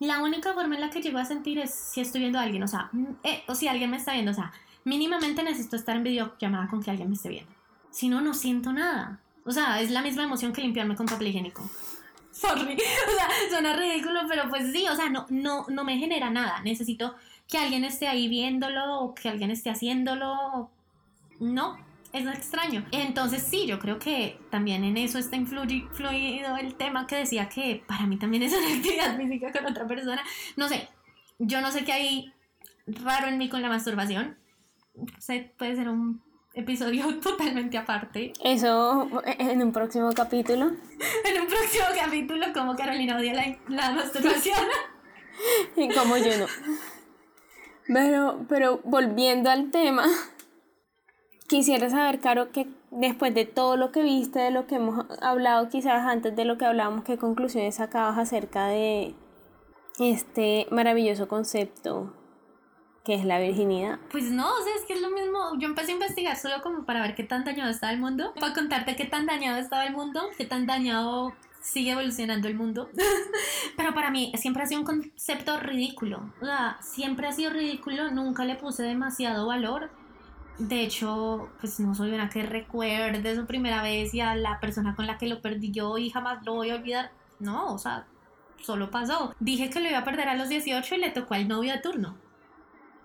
La 0.00 0.22
única 0.22 0.52
forma 0.52 0.74
en 0.74 0.80
la 0.80 0.90
que 0.90 1.00
llego 1.00 1.18
a 1.18 1.24
sentir 1.24 1.58
es 1.58 1.72
si 1.72 2.00
estoy 2.00 2.22
viendo 2.22 2.38
a 2.38 2.42
alguien. 2.42 2.62
O 2.62 2.68
sea, 2.68 2.88
mm, 2.92 3.04
eh, 3.22 3.44
o 3.46 3.54
si 3.54 3.68
alguien 3.68 3.90
me 3.90 3.96
está 3.96 4.12
viendo. 4.12 4.32
O 4.32 4.34
sea, 4.34 4.52
mínimamente 4.84 5.42
necesito 5.42 5.76
estar 5.76 5.96
en 5.96 6.04
videollamada 6.04 6.68
con 6.68 6.82
que 6.82 6.90
alguien 6.90 7.08
me 7.08 7.16
esté 7.16 7.28
viendo. 7.28 7.52
Si 7.90 8.08
no, 8.08 8.20
no 8.20 8.34
siento 8.34 8.72
nada. 8.72 9.20
O 9.44 9.52
sea, 9.52 9.80
es 9.80 9.90
la 9.90 10.02
misma 10.02 10.24
emoción 10.24 10.52
que 10.52 10.62
limpiarme 10.62 10.96
con 10.96 11.06
papel 11.06 11.28
higiénico. 11.28 11.68
Sorry. 12.34 12.76
O 13.08 13.16
sea, 13.16 13.28
suena 13.48 13.76
ridículo, 13.76 14.20
pero 14.28 14.48
pues 14.48 14.72
sí, 14.72 14.86
o 14.88 14.96
sea, 14.96 15.08
no, 15.08 15.26
no, 15.30 15.66
no 15.68 15.84
me 15.84 15.98
genera 15.98 16.30
nada. 16.30 16.60
Necesito 16.62 17.14
que 17.48 17.58
alguien 17.58 17.84
esté 17.84 18.08
ahí 18.08 18.28
viéndolo 18.28 19.00
o 19.00 19.14
que 19.14 19.28
alguien 19.28 19.50
esté 19.50 19.70
haciéndolo. 19.70 20.70
No, 21.38 21.78
es 22.12 22.26
extraño. 22.26 22.84
Entonces 22.90 23.42
sí, 23.42 23.66
yo 23.66 23.78
creo 23.78 23.98
que 23.98 24.38
también 24.50 24.84
en 24.84 24.96
eso 24.96 25.18
está 25.18 25.36
influido 25.36 26.56
el 26.56 26.74
tema 26.74 27.06
que 27.06 27.16
decía 27.16 27.48
que 27.48 27.84
para 27.86 28.06
mí 28.06 28.16
también 28.18 28.42
es 28.44 28.52
una 28.52 28.76
actividad 28.76 29.16
física 29.16 29.52
con 29.52 29.66
otra 29.66 29.86
persona. 29.86 30.22
No 30.56 30.68
sé, 30.68 30.88
yo 31.38 31.60
no 31.60 31.70
sé 31.70 31.84
qué 31.84 31.92
hay 31.92 32.32
raro 32.86 33.28
en 33.28 33.38
mí 33.38 33.48
con 33.48 33.62
la 33.62 33.68
masturbación. 33.68 34.36
puede 35.56 35.76
ser 35.76 35.88
un 35.88 36.20
episodio 36.54 37.18
totalmente 37.20 37.76
aparte. 37.78 38.32
Eso 38.42 39.08
en 39.24 39.62
un 39.62 39.72
próximo 39.72 40.12
capítulo. 40.12 40.66
en 41.24 41.40
un 41.40 41.46
próximo 41.46 41.84
capítulo, 41.98 42.46
como 42.52 42.76
Carolina 42.76 43.16
odia 43.16 43.34
la, 43.34 43.58
la 43.68 43.90
masturbación. 43.92 44.58
y 45.76 45.88
como 45.92 46.16
yo 46.16 46.38
no. 46.38 46.46
Pero, 47.86 48.46
pero 48.48 48.80
volviendo 48.84 49.50
al 49.50 49.70
tema, 49.70 50.06
Quisiera 51.46 51.90
saber, 51.90 52.20
Caro, 52.20 52.52
que 52.52 52.66
después 52.90 53.34
de 53.34 53.44
todo 53.44 53.76
lo 53.76 53.92
que 53.92 54.02
viste, 54.02 54.38
de 54.38 54.50
lo 54.50 54.66
que 54.66 54.76
hemos 54.76 55.04
hablado, 55.20 55.68
quizás 55.68 56.06
antes 56.06 56.34
de 56.34 56.46
lo 56.46 56.56
que 56.56 56.64
hablábamos, 56.64 57.04
¿qué 57.04 57.18
conclusiones 57.18 57.74
sacabas 57.74 58.18
acerca 58.18 58.66
de 58.68 59.14
este 60.00 60.66
maravilloso 60.70 61.28
concepto 61.28 62.14
que 63.04 63.14
es 63.14 63.24
la 63.24 63.38
virginidad? 63.38 63.98
Pues 64.10 64.30
no, 64.30 64.46
o 64.46 64.62
sea, 64.62 64.74
es 64.74 64.82
que 64.86 64.94
es 64.94 65.00
lo 65.00 65.10
mismo. 65.10 65.58
Yo 65.58 65.68
empecé 65.68 65.92
a 65.92 65.94
investigar 65.94 66.36
solo 66.36 66.62
como 66.62 66.84
para 66.84 67.02
ver 67.02 67.14
qué 67.14 67.24
tan 67.24 67.44
dañado 67.44 67.70
estaba 67.70 67.92
el 67.92 68.00
mundo, 68.00 68.32
para 68.40 68.54
contarte 68.54 68.96
qué 68.96 69.04
tan 69.04 69.26
dañado 69.26 69.58
estaba 69.58 69.84
el 69.84 69.92
mundo, 69.92 70.30
qué 70.36 70.44
tan 70.44 70.66
dañado 70.66 71.34
sigue 71.60 71.92
evolucionando 71.92 72.48
el 72.48 72.54
mundo. 72.54 72.88
Pero 73.76 73.94
para 73.94 74.10
mí 74.10 74.32
siempre 74.36 74.62
ha 74.62 74.66
sido 74.66 74.80
un 74.80 74.86
concepto 74.86 75.58
ridículo. 75.60 76.32
O 76.40 76.46
sea, 76.46 76.78
siempre 76.80 77.26
ha 77.26 77.32
sido 77.32 77.50
ridículo, 77.52 78.10
nunca 78.10 78.44
le 78.44 78.56
puse 78.56 78.82
demasiado 78.82 79.46
valor 79.46 79.90
de 80.58 80.82
hecho, 80.82 81.48
pues 81.60 81.80
no 81.80 81.94
soy 81.94 82.12
una 82.12 82.28
que 82.28 82.42
recuerde 82.44 83.34
su 83.34 83.46
primera 83.46 83.82
vez 83.82 84.14
y 84.14 84.20
a 84.20 84.36
la 84.36 84.60
persona 84.60 84.94
con 84.94 85.06
la 85.06 85.18
que 85.18 85.26
lo 85.26 85.40
perdí 85.40 85.72
yo 85.72 85.98
y 85.98 86.10
jamás 86.10 86.44
lo 86.44 86.54
voy 86.54 86.70
a 86.70 86.76
olvidar. 86.76 87.10
No, 87.40 87.74
o 87.74 87.78
sea, 87.78 88.06
solo 88.62 88.90
pasó. 88.90 89.34
Dije 89.40 89.68
que 89.68 89.80
lo 89.80 89.88
iba 89.88 89.98
a 89.98 90.04
perder 90.04 90.28
a 90.28 90.36
los 90.36 90.48
18 90.48 90.94
y 90.94 90.98
le 90.98 91.10
tocó 91.10 91.34
al 91.34 91.48
novio 91.48 91.72
de 91.72 91.80
turno. 91.80 92.16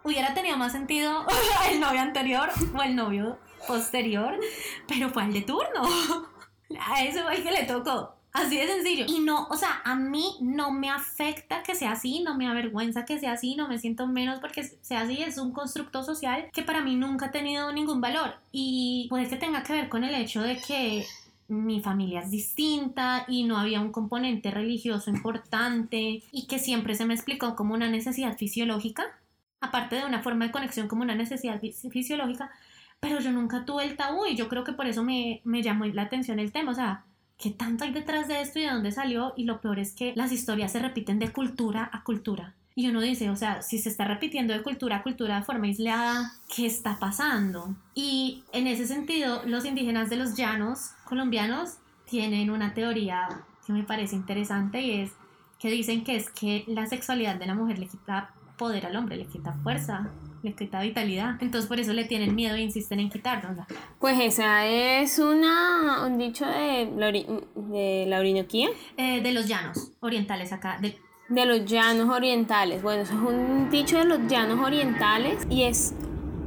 Hubiera 0.09 0.33
tenido 0.33 0.57
más 0.57 0.71
sentido 0.71 1.23
el 1.71 1.79
novio 1.79 2.01
anterior 2.01 2.49
o 2.75 2.81
el 2.81 2.95
novio 2.95 3.37
posterior, 3.67 4.39
pero 4.87 5.09
fue 5.09 5.21
al 5.21 5.33
de 5.33 5.41
turno. 5.41 5.83
A 6.79 7.03
ese 7.03 7.21
fue 7.21 7.35
el 7.35 7.43
que 7.43 7.51
le 7.51 7.63
tocó. 7.65 8.15
Así 8.33 8.57
de 8.57 8.65
sencillo. 8.65 9.05
Y 9.07 9.19
no, 9.19 9.47
o 9.49 9.55
sea, 9.55 9.81
a 9.85 9.95
mí 9.95 10.35
no 10.41 10.71
me 10.71 10.89
afecta 10.89 11.61
que 11.61 11.75
sea 11.75 11.91
así, 11.91 12.21
no 12.21 12.35
me 12.35 12.47
avergüenza 12.47 13.05
que 13.05 13.19
sea 13.19 13.33
así, 13.33 13.55
no 13.55 13.67
me 13.67 13.77
siento 13.77 14.07
menos 14.07 14.39
porque 14.39 14.63
sea 14.63 15.01
así. 15.01 15.21
Es 15.21 15.37
un 15.37 15.51
constructo 15.51 16.03
social 16.03 16.49
que 16.53 16.63
para 16.63 16.81
mí 16.81 16.95
nunca 16.95 17.27
ha 17.27 17.31
tenido 17.31 17.71
ningún 17.71 18.01
valor. 18.01 18.33
Y 18.51 19.05
puede 19.09 19.27
que 19.27 19.35
tenga 19.35 19.61
que 19.61 19.73
ver 19.73 19.89
con 19.89 20.03
el 20.03 20.15
hecho 20.15 20.41
de 20.41 20.57
que 20.57 21.05
mi 21.47 21.81
familia 21.81 22.21
es 22.21 22.31
distinta 22.31 23.25
y 23.27 23.43
no 23.43 23.57
había 23.57 23.79
un 23.79 23.91
componente 23.91 24.49
religioso 24.49 25.11
importante 25.11 26.23
y 26.31 26.47
que 26.47 26.57
siempre 26.57 26.95
se 26.95 27.05
me 27.05 27.13
explicó 27.13 27.55
como 27.55 27.75
una 27.75 27.89
necesidad 27.89 28.37
fisiológica, 28.37 29.19
aparte 29.61 29.95
de 29.97 30.05
una 30.05 30.21
forma 30.21 30.45
de 30.45 30.51
conexión 30.51 30.87
como 30.87 31.03
una 31.03 31.15
necesidad 31.15 31.59
fisiológica, 31.59 32.51
pero 32.99 33.19
yo 33.19 33.31
nunca 33.31 33.65
tuve 33.65 33.85
el 33.85 33.95
tabú 33.95 34.25
y 34.25 34.35
yo 34.35 34.49
creo 34.49 34.63
que 34.63 34.73
por 34.73 34.87
eso 34.87 35.03
me, 35.03 35.41
me 35.43 35.61
llamó 35.61 35.85
la 35.85 36.03
atención 36.03 36.39
el 36.39 36.51
tema, 36.51 36.71
o 36.71 36.75
sea, 36.75 37.05
¿qué 37.37 37.51
tanto 37.51 37.85
hay 37.85 37.91
detrás 37.91 38.27
de 38.27 38.41
esto 38.41 38.59
y 38.59 38.63
de 38.63 38.71
dónde 38.71 38.91
salió? 38.91 39.33
Y 39.37 39.45
lo 39.45 39.61
peor 39.61 39.79
es 39.79 39.93
que 39.93 40.13
las 40.15 40.31
historias 40.31 40.71
se 40.71 40.79
repiten 40.79 41.19
de 41.19 41.31
cultura 41.31 41.89
a 41.91 42.03
cultura. 42.03 42.55
Y 42.75 42.87
uno 42.87 43.01
dice, 43.01 43.29
o 43.29 43.35
sea, 43.35 43.61
si 43.61 43.77
se 43.77 43.89
está 43.89 44.05
repitiendo 44.05 44.53
de 44.53 44.61
cultura 44.61 44.97
a 44.97 45.03
cultura 45.03 45.37
de 45.37 45.43
forma 45.43 45.65
aislada, 45.65 46.33
¿qué 46.53 46.65
está 46.65 46.97
pasando? 46.97 47.75
Y 47.93 48.43
en 48.53 48.67
ese 48.67 48.87
sentido, 48.87 49.41
los 49.45 49.65
indígenas 49.65 50.09
de 50.09 50.15
los 50.15 50.35
llanos 50.35 50.91
colombianos 51.05 51.77
tienen 52.05 52.49
una 52.49 52.73
teoría 52.73 53.27
que 53.65 53.73
me 53.73 53.83
parece 53.83 54.15
interesante 54.15 54.81
y 54.81 55.01
es 55.01 55.11
que 55.59 55.69
dicen 55.69 56.03
que 56.03 56.15
es 56.15 56.29
que 56.29 56.63
la 56.67 56.87
sexualidad 56.87 57.35
de 57.35 57.47
la 57.47 57.53
mujer 57.53 57.79
le 57.79 57.87
quita 57.87 58.31
poder 58.59 58.85
al 58.85 58.95
hombre, 58.95 59.17
le 59.17 59.25
quita 59.25 59.53
fuerza, 59.63 60.11
le 60.43 60.53
quita 60.53 60.81
vitalidad. 60.81 61.37
Entonces 61.41 61.67
por 61.67 61.79
eso 61.79 61.93
le 61.93 62.03
tienen 62.03 62.35
miedo 62.35 62.55
e 62.55 62.61
insisten 62.61 62.99
en 62.99 63.09
quitarnos. 63.09 63.57
Pues 63.99 64.19
esa 64.19 64.67
es 64.67 65.17
una, 65.17 66.05
un 66.05 66.19
dicho 66.19 66.45
de 66.45 66.91
la, 66.95 67.11
de 67.11 68.05
la 68.07 68.19
Orinoquía. 68.19 68.69
Eh, 68.97 69.21
de 69.21 69.31
los 69.31 69.47
llanos 69.47 69.93
orientales 70.01 70.51
acá. 70.53 70.77
De, 70.79 70.95
de 71.29 71.45
los 71.45 71.65
llanos 71.65 72.09
orientales. 72.09 72.83
Bueno, 72.83 73.01
eso 73.01 73.13
es 73.13 73.19
un 73.19 73.69
dicho 73.71 73.97
de 73.97 74.05
los 74.05 74.19
llanos 74.27 74.59
orientales 74.59 75.47
y 75.49 75.63
es 75.63 75.95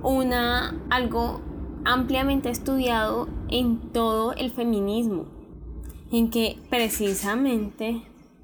una 0.02 0.76
algo 0.90 1.40
ampliamente 1.84 2.50
estudiado 2.50 3.28
en 3.48 3.92
todo 3.92 4.34
el 4.34 4.52
feminismo. 4.52 5.26
En 6.12 6.28
que 6.28 6.58
precisamente 6.68 8.02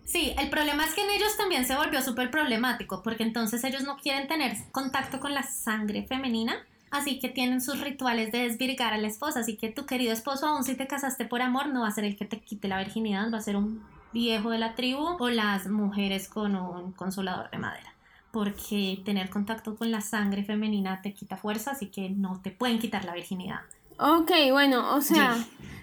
Sí, 0.09 0.33
el 0.39 0.49
problema 0.49 0.87
es 0.87 0.95
que 0.95 1.03
en 1.03 1.11
ellos 1.11 1.37
también 1.37 1.67
se 1.67 1.77
volvió 1.77 2.01
súper 2.01 2.31
problemático, 2.31 3.03
porque 3.03 3.25
entonces 3.25 3.63
ellos 3.63 3.83
no 3.83 3.99
quieren 3.99 4.27
tener 4.27 4.57
contacto 4.73 5.21
con 5.21 5.35
la 5.35 5.43
sangre 5.43 6.03
femenina, 6.03 6.57
así 6.91 7.21
que 7.21 7.29
tienen 7.29 7.61
sus 7.61 7.83
rituales 7.83 8.33
de 8.33 8.39
desvirgar 8.39 8.95
a 8.95 8.97
la 8.97 9.07
esposa, 9.07 9.41
así 9.41 9.59
que 9.59 9.69
tu 9.69 9.85
querido 9.85 10.15
esposo, 10.15 10.47
aún 10.47 10.65
si 10.65 10.77
te 10.77 10.87
casaste 10.87 11.27
por 11.27 11.43
amor, 11.43 11.69
no 11.69 11.83
va 11.83 11.89
a 11.89 11.93
ser 11.93 12.05
el 12.05 12.17
que 12.17 12.25
te 12.25 12.41
quite 12.41 12.69
la 12.69 12.79
virginidad, 12.79 13.31
va 13.31 13.37
a 13.37 13.43
ser 13.43 13.57
un 13.57 13.85
viejo 14.15 14.49
de 14.49 14.59
la 14.59 14.75
tribu 14.75 15.19
o 15.21 15.29
las 15.29 15.67
mujeres 15.67 16.27
con 16.27 16.57
un 16.57 16.93
consolador 16.93 17.51
de 17.51 17.59
madera 17.59 17.93
porque 18.31 19.01
tener 19.05 19.31
contacto 19.31 19.75
con 19.77 19.91
la 19.91 20.01
sangre 20.01 20.45
femenina 20.45 21.01
te 21.03 21.13
quita 21.13 21.37
fuerza, 21.37 21.73
así 21.73 21.87
que 21.87 22.11
no 22.11 22.41
te 22.43 22.51
pueden 22.51 22.79
quitar 22.79 23.05
la 23.05 23.15
virginidad. 23.15 23.61
Ok, 23.99 24.31
bueno, 24.53 24.95
o 24.95 25.01
sea, 25.01 25.37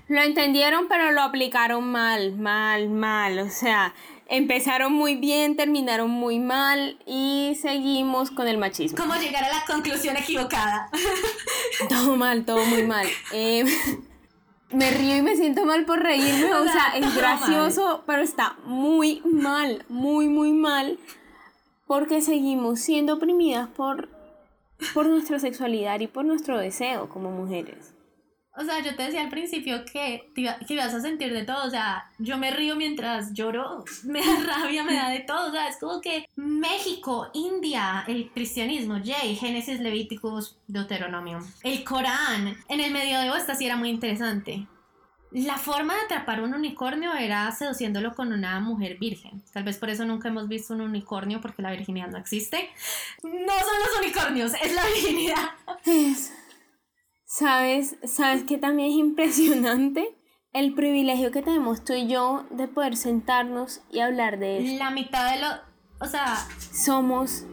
lo 0.07 0.21
entendieron, 0.21 0.87
pero 0.87 1.11
lo 1.11 1.21
aplicaron 1.21 1.91
mal, 1.91 2.37
mal, 2.37 2.89
mal. 2.89 3.39
O 3.39 3.49
sea, 3.49 3.93
empezaron 4.27 4.93
muy 4.93 5.15
bien, 5.15 5.55
terminaron 5.55 6.09
muy 6.09 6.39
mal 6.39 6.99
y 7.05 7.57
seguimos 7.61 8.31
con 8.31 8.47
el 8.47 8.57
machismo. 8.57 8.97
¿Cómo 8.97 9.15
llegar 9.15 9.43
a 9.43 9.49
la 9.49 9.65
conclusión 9.65 10.17
equivocada? 10.17 10.89
todo 11.89 12.15
mal, 12.15 12.45
todo 12.45 12.65
muy 12.65 12.83
mal. 12.83 13.07
Eh, 13.31 13.65
Me 14.71 14.91
río 14.91 15.15
y 15.15 15.21
me 15.21 15.37
siento 15.37 15.63
mal 15.65 15.85
por 15.85 16.01
reírme, 16.01 16.53
o 16.53 16.63
sea, 16.71 16.97
es 16.97 17.15
gracioso, 17.15 18.03
pero 18.05 18.21
está 18.21 18.57
muy 18.65 19.21
mal, 19.23 19.85
muy, 19.89 20.27
muy 20.27 20.51
mal, 20.51 20.99
porque 21.87 22.21
seguimos 22.21 22.81
siendo 22.81 23.13
oprimidas 23.13 23.69
por, 23.69 24.09
por 24.93 25.05
nuestra 25.05 25.39
sexualidad 25.39 25.99
y 26.01 26.07
por 26.07 26.25
nuestro 26.25 26.57
deseo 26.57 27.07
como 27.07 27.31
mujeres. 27.31 27.94
O 28.57 28.63
sea, 28.63 28.79
yo 28.79 28.95
te 28.95 29.03
decía 29.03 29.21
al 29.21 29.29
principio 29.29 29.83
que, 29.85 30.31
que 30.33 30.73
ibas 30.73 30.93
a 30.93 31.01
sentir 31.01 31.33
de 31.33 31.43
todo. 31.43 31.65
O 31.65 31.69
sea, 31.69 32.09
yo 32.19 32.37
me 32.37 32.51
río 32.51 32.75
mientras 32.75 33.33
lloro, 33.33 33.83
me 34.03 34.19
da 34.19 34.39
rabia, 34.45 34.83
me 34.83 34.95
da 34.95 35.09
de 35.09 35.19
todo. 35.19 35.49
O 35.49 35.51
sea, 35.51 35.67
es 35.67 35.77
como 35.77 36.01
que 36.01 36.29
México, 36.35 37.29
India, 37.33 38.03
el 38.07 38.29
cristianismo, 38.31 38.99
Jay, 39.03 39.35
Génesis, 39.35 39.79
Levíticos, 39.79 40.57
Deuteronomio, 40.67 41.39
el 41.63 41.83
Corán. 41.83 42.57
En 42.69 42.79
el 42.79 42.91
medioevo 42.91 43.35
esta 43.35 43.55
sí 43.55 43.65
era 43.65 43.75
muy 43.75 43.89
interesante. 43.89 44.67
La 45.31 45.57
forma 45.57 45.95
de 45.95 46.01
atrapar 46.01 46.41
un 46.41 46.53
unicornio 46.53 47.13
era 47.13 47.51
seduciéndolo 47.51 48.13
con 48.15 48.31
una 48.31 48.57
mujer 48.61 48.97
virgen. 48.97 49.43
Tal 49.51 49.63
vez 49.63 49.77
por 49.77 49.89
eso 49.89 50.05
nunca 50.05 50.29
hemos 50.29 50.47
visto 50.47 50.73
un 50.73 50.79
unicornio, 50.79 51.41
porque 51.41 51.61
la 51.61 51.71
virginidad 51.71 52.07
no 52.07 52.17
existe. 52.17 52.69
No 53.21 53.31
son 53.31 53.79
los 53.79 53.99
unicornios, 53.99 54.53
es 54.53 54.73
la 54.73 54.85
virginidad. 54.93 55.49
Es. 57.35 57.39
¿Sabes, 57.39 57.95
¿Sabes 58.03 58.43
que 58.43 58.57
también 58.57 58.91
es 58.91 58.97
impresionante? 58.97 60.15
El 60.53 60.73
privilegio 60.73 61.31
que 61.31 61.41
tenemos 61.41 61.83
tú 61.83 61.93
y 61.93 62.07
yo 62.07 62.45
de 62.49 62.69
poder 62.69 62.95
sentarnos 62.95 63.81
y 63.91 63.99
hablar 63.99 64.39
de 64.39 64.59
eso. 64.59 64.79
La 64.79 64.89
mitad 64.89 65.33
de 65.33 65.41
lo... 65.41 65.47
O 65.99 66.07
sea... 66.07 66.37
Somos... 66.71 67.45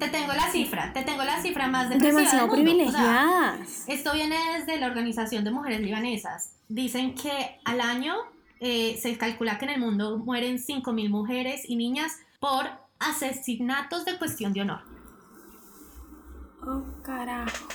Te 0.00 0.08
tengo 0.08 0.32
la 0.32 0.50
cifra, 0.50 0.92
te 0.94 1.02
tengo 1.02 1.22
la 1.22 1.40
cifra 1.42 1.68
más 1.68 1.90
Demasiado 1.90 2.50
privilegiadas. 2.50 3.84
esto 3.86 4.14
viene 4.14 4.36
desde 4.58 4.80
la 4.80 4.86
Organización 4.86 5.44
de 5.44 5.50
Mujeres 5.50 5.80
Libanesas. 5.80 6.56
Dicen 6.68 7.14
que 7.14 7.60
al 7.66 7.82
año 7.82 8.14
eh, 8.60 8.98
se 9.00 9.18
calcula 9.18 9.58
que 9.58 9.66
en 9.66 9.72
el 9.72 9.80
mundo 9.80 10.18
mueren 10.18 10.56
5.000 10.56 11.10
mujeres 11.10 11.68
y 11.68 11.76
niñas 11.76 12.18
por 12.40 12.66
asesinatos 12.98 14.06
de 14.06 14.18
cuestión 14.18 14.54
de 14.54 14.62
honor. 14.62 14.80
Oh, 16.62 17.02
carajo. 17.02 17.68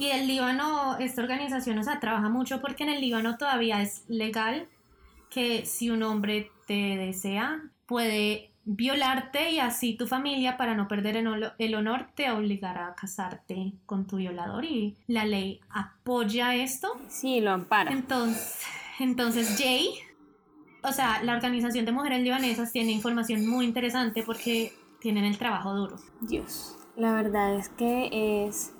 Y 0.00 0.06
el 0.12 0.26
Líbano, 0.26 0.96
esta 0.98 1.20
organización, 1.20 1.78
o 1.78 1.82
sea, 1.82 2.00
trabaja 2.00 2.30
mucho 2.30 2.62
porque 2.62 2.84
en 2.84 2.88
el 2.88 3.02
Líbano 3.02 3.36
todavía 3.36 3.82
es 3.82 4.06
legal 4.08 4.66
que 5.28 5.66
si 5.66 5.90
un 5.90 6.02
hombre 6.02 6.50
te 6.66 6.96
desea, 6.96 7.60
puede 7.84 8.50
violarte 8.64 9.50
y 9.50 9.58
así 9.58 9.98
tu 9.98 10.06
familia, 10.06 10.56
para 10.56 10.74
no 10.74 10.88
perder 10.88 11.18
el 11.18 11.74
honor, 11.74 12.08
te 12.14 12.30
obligará 12.30 12.86
a 12.86 12.94
casarte 12.94 13.74
con 13.84 14.06
tu 14.06 14.16
violador 14.16 14.64
y 14.64 14.96
la 15.06 15.26
ley 15.26 15.60
apoya 15.68 16.54
esto. 16.54 16.98
Sí, 17.08 17.42
lo 17.42 17.50
ampara. 17.50 17.92
Entonces, 17.92 18.58
entonces 19.00 19.56
Jay, 19.58 19.90
o 20.82 20.92
sea, 20.92 21.22
la 21.22 21.34
organización 21.34 21.84
de 21.84 21.92
mujeres 21.92 22.22
libanesas 22.22 22.72
tiene 22.72 22.92
información 22.92 23.46
muy 23.46 23.66
interesante 23.66 24.22
porque 24.22 24.72
tienen 24.98 25.26
el 25.26 25.36
trabajo 25.36 25.74
duro. 25.74 25.96
Dios, 26.22 26.78
la 26.96 27.12
verdad 27.12 27.54
es 27.54 27.68
que 27.68 28.46
es 28.46 28.72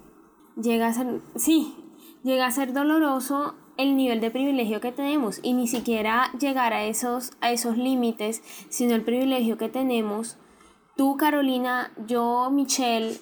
llega 0.57 0.89
a 0.89 0.93
ser, 0.93 1.21
sí, 1.37 1.75
llega 2.23 2.47
a 2.47 2.51
ser 2.51 2.73
doloroso 2.73 3.55
el 3.77 3.97
nivel 3.97 4.21
de 4.21 4.31
privilegio 4.31 4.81
que 4.81 4.93
tenemos 4.93 5.41
y 5.43 5.55
ni 5.55 5.67
siquiera 5.67 6.31
llegar 6.39 6.73
a 6.73 6.85
esos, 6.85 7.33
a 7.41 7.51
esos 7.51 7.77
límites, 7.77 8.43
sino 8.69 8.95
el 8.95 9.03
privilegio 9.03 9.57
que 9.57 9.69
tenemos, 9.69 10.37
tú 10.97 11.17
Carolina, 11.17 11.93
yo 12.07 12.51
Michelle, 12.51 13.19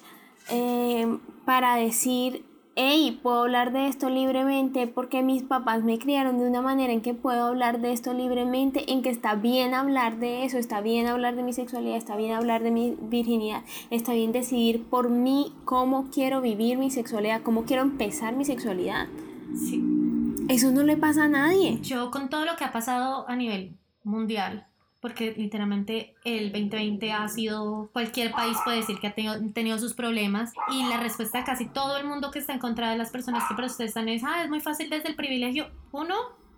eh, 0.49 1.17
para 1.45 1.75
decir 1.75 2.45
hey, 2.81 3.19
puedo 3.21 3.41
hablar 3.41 3.73
de 3.73 3.87
esto 3.87 4.09
libremente 4.09 4.87
porque 4.87 5.21
mis 5.21 5.43
papás 5.43 5.83
me 5.83 5.99
criaron 5.99 6.39
de 6.39 6.47
una 6.47 6.61
manera 6.61 6.93
en 6.93 7.01
que 7.01 7.13
puedo 7.13 7.47
hablar 7.47 7.81
de 7.81 7.91
esto 7.91 8.13
libremente, 8.13 8.93
en 8.93 9.01
que 9.01 9.09
está 9.09 9.35
bien 9.35 9.73
hablar 9.73 10.17
de 10.17 10.45
eso, 10.45 10.57
está 10.57 10.79
bien 10.79 11.05
hablar 11.05 11.35
de 11.35 11.43
mi 11.43 11.51
sexualidad, 11.51 11.97
está 11.97 12.15
bien 12.15 12.31
hablar 12.31 12.63
de 12.63 12.71
mi 12.71 12.95
virginidad, 12.97 13.63
está 13.89 14.13
bien 14.13 14.31
decidir 14.31 14.85
por 14.85 15.09
mí 15.09 15.53
cómo 15.65 16.09
quiero 16.09 16.39
vivir 16.39 16.77
mi 16.77 16.89
sexualidad, 16.89 17.41
cómo 17.41 17.65
quiero 17.65 17.81
empezar 17.81 18.37
mi 18.37 18.45
sexualidad. 18.45 19.07
Sí. 19.53 19.83
Eso 20.47 20.71
no 20.71 20.83
le 20.83 20.95
pasa 20.95 21.25
a 21.25 21.27
nadie. 21.27 21.79
Yo 21.81 22.09
con 22.11 22.29
todo 22.29 22.45
lo 22.45 22.55
que 22.55 22.63
ha 22.63 22.71
pasado 22.71 23.27
a 23.27 23.35
nivel 23.35 23.77
mundial, 24.05 24.68
porque 25.01 25.33
literalmente 25.37 26.15
el 26.25 26.51
2020 26.51 27.11
ha 27.11 27.27
sido, 27.27 27.89
cualquier 27.93 28.31
país 28.31 28.57
puede 28.63 28.77
decir 28.77 28.99
que 28.99 29.07
ha 29.07 29.13
tenido, 29.13 29.79
sus 29.79 29.93
problemas 29.93 30.53
y 30.71 30.83
la 30.89 30.97
respuesta 30.97 31.39
de 31.39 31.43
casi 31.45 31.67
todo 31.67 31.97
el 31.97 32.05
mundo 32.05 32.31
que 32.31 32.39
está 32.39 32.53
en 32.53 32.59
contra 32.59 32.89
de 32.91 32.97
las 32.97 33.11
personas 33.11 33.43
que 33.47 33.55
protestan 33.55 34.09
es, 34.09 34.23
ah, 34.25 34.43
es 34.43 34.49
muy 34.49 34.59
fácil 34.59 34.89
desde 34.89 35.09
el 35.09 35.15
privilegio. 35.15 35.69
Uno, 35.91 36.15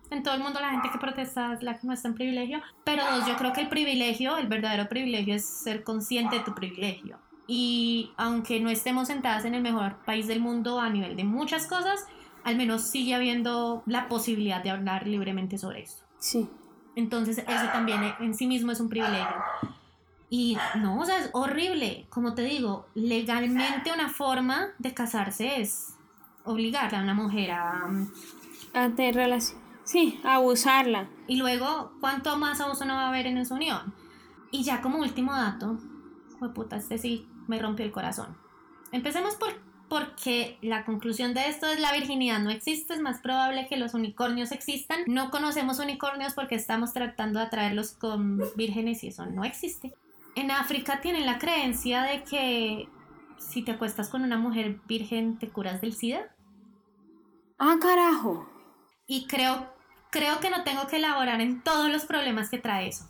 en 0.09 0.23
todo 0.23 0.33
el 0.33 0.41
mundo 0.41 0.59
la 0.59 0.71
gente 0.71 0.89
que 0.91 0.97
protesta 0.97 1.53
es 1.53 1.61
la 1.61 1.79
que 1.79 1.85
no 1.85 1.93
está 1.93 2.07
en 2.07 2.15
privilegio, 2.15 2.61
pero 2.83 3.03
dos, 3.03 3.27
yo 3.27 3.35
creo 3.35 3.53
que 3.53 3.61
el 3.61 3.69
privilegio, 3.69 4.37
el 4.37 4.47
verdadero 4.47 4.89
privilegio 4.89 5.35
es 5.35 5.45
ser 5.45 5.83
consciente 5.83 6.37
de 6.37 6.43
tu 6.43 6.55
privilegio. 6.55 7.19
Y 7.47 8.11
aunque 8.17 8.59
no 8.59 8.69
estemos 8.69 9.07
sentadas 9.07 9.45
en 9.45 9.55
el 9.55 9.61
mejor 9.61 9.97
país 10.05 10.27
del 10.27 10.39
mundo 10.39 10.79
a 10.79 10.89
nivel 10.89 11.15
de 11.15 11.25
muchas 11.25 11.67
cosas, 11.67 12.05
al 12.43 12.55
menos 12.55 12.83
sigue 12.83 13.13
habiendo 13.13 13.83
la 13.85 14.07
posibilidad 14.07 14.63
de 14.63 14.69
hablar 14.69 15.05
libremente 15.05 15.57
sobre 15.57 15.81
esto. 15.81 16.03
Sí. 16.17 16.49
Entonces 16.95 17.37
eso 17.39 17.65
también 17.71 18.01
en 18.19 18.33
sí 18.33 18.47
mismo 18.47 18.71
es 18.71 18.79
un 18.79 18.89
privilegio. 18.89 19.35
Y 20.29 20.57
no, 20.75 20.99
o 20.99 21.05
sea, 21.05 21.19
es 21.19 21.29
horrible. 21.33 22.05
Como 22.09 22.33
te 22.33 22.43
digo, 22.43 22.87
legalmente 22.93 23.91
una 23.93 24.09
forma 24.09 24.69
de 24.79 24.93
casarse 24.93 25.61
es 25.61 25.95
obligar 26.45 26.93
a 26.95 27.01
una 27.01 27.13
mujer 27.13 27.51
a... 27.51 27.89
A 28.73 28.89
tener 28.89 29.15
relación. 29.15 29.59
Sí, 29.83 30.21
a 30.23 30.35
abusarla. 30.35 31.09
Y 31.27 31.35
luego, 31.35 31.91
¿cuánto 31.99 32.37
más 32.37 32.61
abuso 32.61 32.85
no 32.85 32.95
va 32.95 33.03
a 33.03 33.09
haber 33.09 33.27
en 33.27 33.37
esa 33.37 33.55
unión? 33.55 33.93
Y 34.51 34.63
ya 34.63 34.81
como 34.81 34.99
último 34.99 35.33
dato, 35.33 35.79
fue 36.39 36.53
puta, 36.53 36.77
este 36.77 36.97
sí 36.97 37.27
me 37.47 37.59
rompió 37.59 37.85
el 37.85 37.91
corazón. 37.91 38.37
Empecemos 38.91 39.35
por 39.35 39.49
porque 39.91 40.57
la 40.61 40.85
conclusión 40.85 41.33
de 41.33 41.49
esto 41.49 41.67
es 41.67 41.77
la 41.81 41.91
virginidad 41.91 42.39
no 42.39 42.49
existe, 42.49 42.93
es 42.93 43.01
más 43.01 43.19
probable 43.19 43.67
que 43.67 43.75
los 43.75 43.93
unicornios 43.93 44.53
existan. 44.53 45.01
No 45.05 45.31
conocemos 45.31 45.79
unicornios 45.79 46.33
porque 46.33 46.55
estamos 46.55 46.93
tratando 46.93 47.39
de 47.39 47.47
atraerlos 47.47 47.91
con 47.91 48.41
vírgenes 48.55 49.03
y 49.03 49.09
eso 49.09 49.25
no 49.25 49.43
existe. 49.43 49.93
En 50.35 50.49
África 50.49 51.01
tienen 51.01 51.25
la 51.25 51.39
creencia 51.39 52.03
de 52.03 52.23
que 52.23 52.87
si 53.37 53.63
te 53.63 53.73
acuestas 53.73 54.07
con 54.07 54.23
una 54.23 54.37
mujer 54.37 54.79
virgen 54.87 55.37
te 55.37 55.49
curas 55.49 55.81
del 55.81 55.93
SIDA. 55.93 56.33
Ah, 57.59 57.75
carajo. 57.81 58.49
Y 59.07 59.27
creo, 59.27 59.73
creo 60.09 60.39
que 60.39 60.51
no 60.51 60.63
tengo 60.63 60.87
que 60.87 60.95
elaborar 60.95 61.41
en 61.41 61.63
todos 61.63 61.91
los 61.91 62.05
problemas 62.05 62.49
que 62.49 62.59
trae 62.59 62.87
eso. 62.87 63.09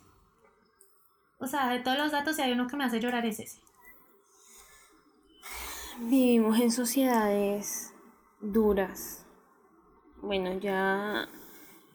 O 1.37 1.45
sea, 1.45 1.69
de 1.69 1.77
todos 1.77 1.99
los 1.99 2.11
datos, 2.11 2.37
si 2.37 2.41
hay 2.41 2.53
uno 2.53 2.65
que 2.65 2.75
me 2.75 2.85
hace 2.85 2.99
llorar 2.99 3.27
es 3.27 3.39
ese. 3.39 3.61
Vivimos 5.99 6.59
en 6.59 6.71
sociedades 6.71 7.93
duras. 8.39 9.25
Bueno, 10.21 10.57
ya 10.59 11.27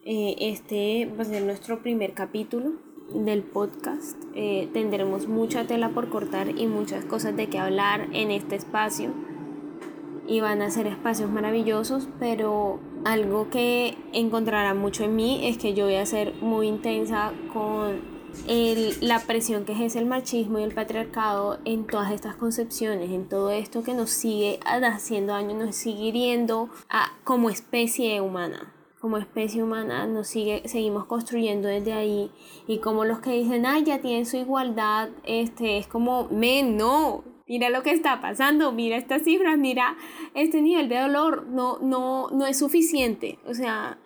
eh, 0.05 0.36
este 0.38 1.07
va 1.07 1.22
a 1.22 1.24
ser 1.24 1.42
nuestro 1.42 1.82
primer 1.82 2.12
capítulo 2.12 2.72
del 3.14 3.42
podcast. 3.42 4.22
Eh, 4.34 4.68
tendremos 4.74 5.28
mucha 5.28 5.66
tela 5.66 5.90
por 5.90 6.11
cortar 6.11 6.59
y 6.59 6.66
muchas 6.66 7.07
cosas 7.07 7.36
de 7.36 7.49
qué 7.49 7.59
hablar 7.59 8.09
en 8.12 8.30
este 8.30 8.57
espacio. 8.57 9.12
Y 10.28 10.40
van 10.40 10.61
a 10.61 10.70
ser 10.70 10.86
espacios 10.86 11.30
maravillosos, 11.30 12.09
pero 12.18 12.80
algo 13.05 13.49
que 13.49 13.97
encontrarán 14.12 14.78
mucho 14.78 15.05
en 15.05 15.16
mí 15.16 15.49
es 15.49 15.57
que 15.57 15.72
yo 15.72 15.86
voy 15.86 15.94
a 15.94 16.07
ser 16.07 16.34
muy 16.42 16.68
intensa 16.68 17.32
con 17.53 18.15
el, 18.49 18.97
la 19.01 19.20
presión 19.20 19.64
que 19.64 19.72
ejerce 19.72 19.99
el 19.99 20.07
machismo 20.07 20.59
y 20.59 20.62
el 20.62 20.74
patriarcado 20.74 21.59
en 21.64 21.87
todas 21.87 22.12
estas 22.12 22.37
concepciones, 22.37 23.11
en 23.11 23.28
todo 23.28 23.51
esto 23.51 23.82
que 23.82 23.95
nos 23.95 24.11
sigue 24.11 24.61
haciendo 24.64 25.32
daño, 25.32 25.57
nos 25.57 25.76
sigue 25.76 26.05
hiriendo 26.05 26.68
a, 26.89 27.12
como 27.24 27.51
especie 27.51 28.20
humana. 28.20 28.72
Como 29.01 29.18
especie 29.18 29.62
humana 29.62 30.07
nos 30.07 30.26
sigue, 30.26 30.62
seguimos 30.66 31.05
construyendo 31.05 31.68
desde 31.68 31.93
ahí 31.93 32.30
y 32.66 32.78
como 32.78 33.05
los 33.05 33.20
que 33.20 33.32
dicen, 33.32 33.66
ay, 33.66 33.84
ya 33.84 34.01
tienen 34.01 34.26
su 34.26 34.37
igualdad, 34.37 35.11
este, 35.24 35.78
es 35.78 35.87
como, 35.87 36.28
men, 36.30 36.76
no, 36.76 37.22
mira 37.47 37.70
lo 37.70 37.82
que 37.82 37.91
está 37.91 38.20
pasando, 38.20 38.72
mira 38.72 38.97
estas 38.97 39.22
cifras, 39.22 39.59
mira 39.59 39.97
este 40.34 40.62
nivel 40.62 40.89
de 40.89 40.99
dolor, 40.99 41.47
no, 41.47 41.78
no, 41.78 42.30
no 42.30 42.47
es 42.47 42.59
suficiente, 42.59 43.39
o 43.47 43.55
sea, 43.55 43.99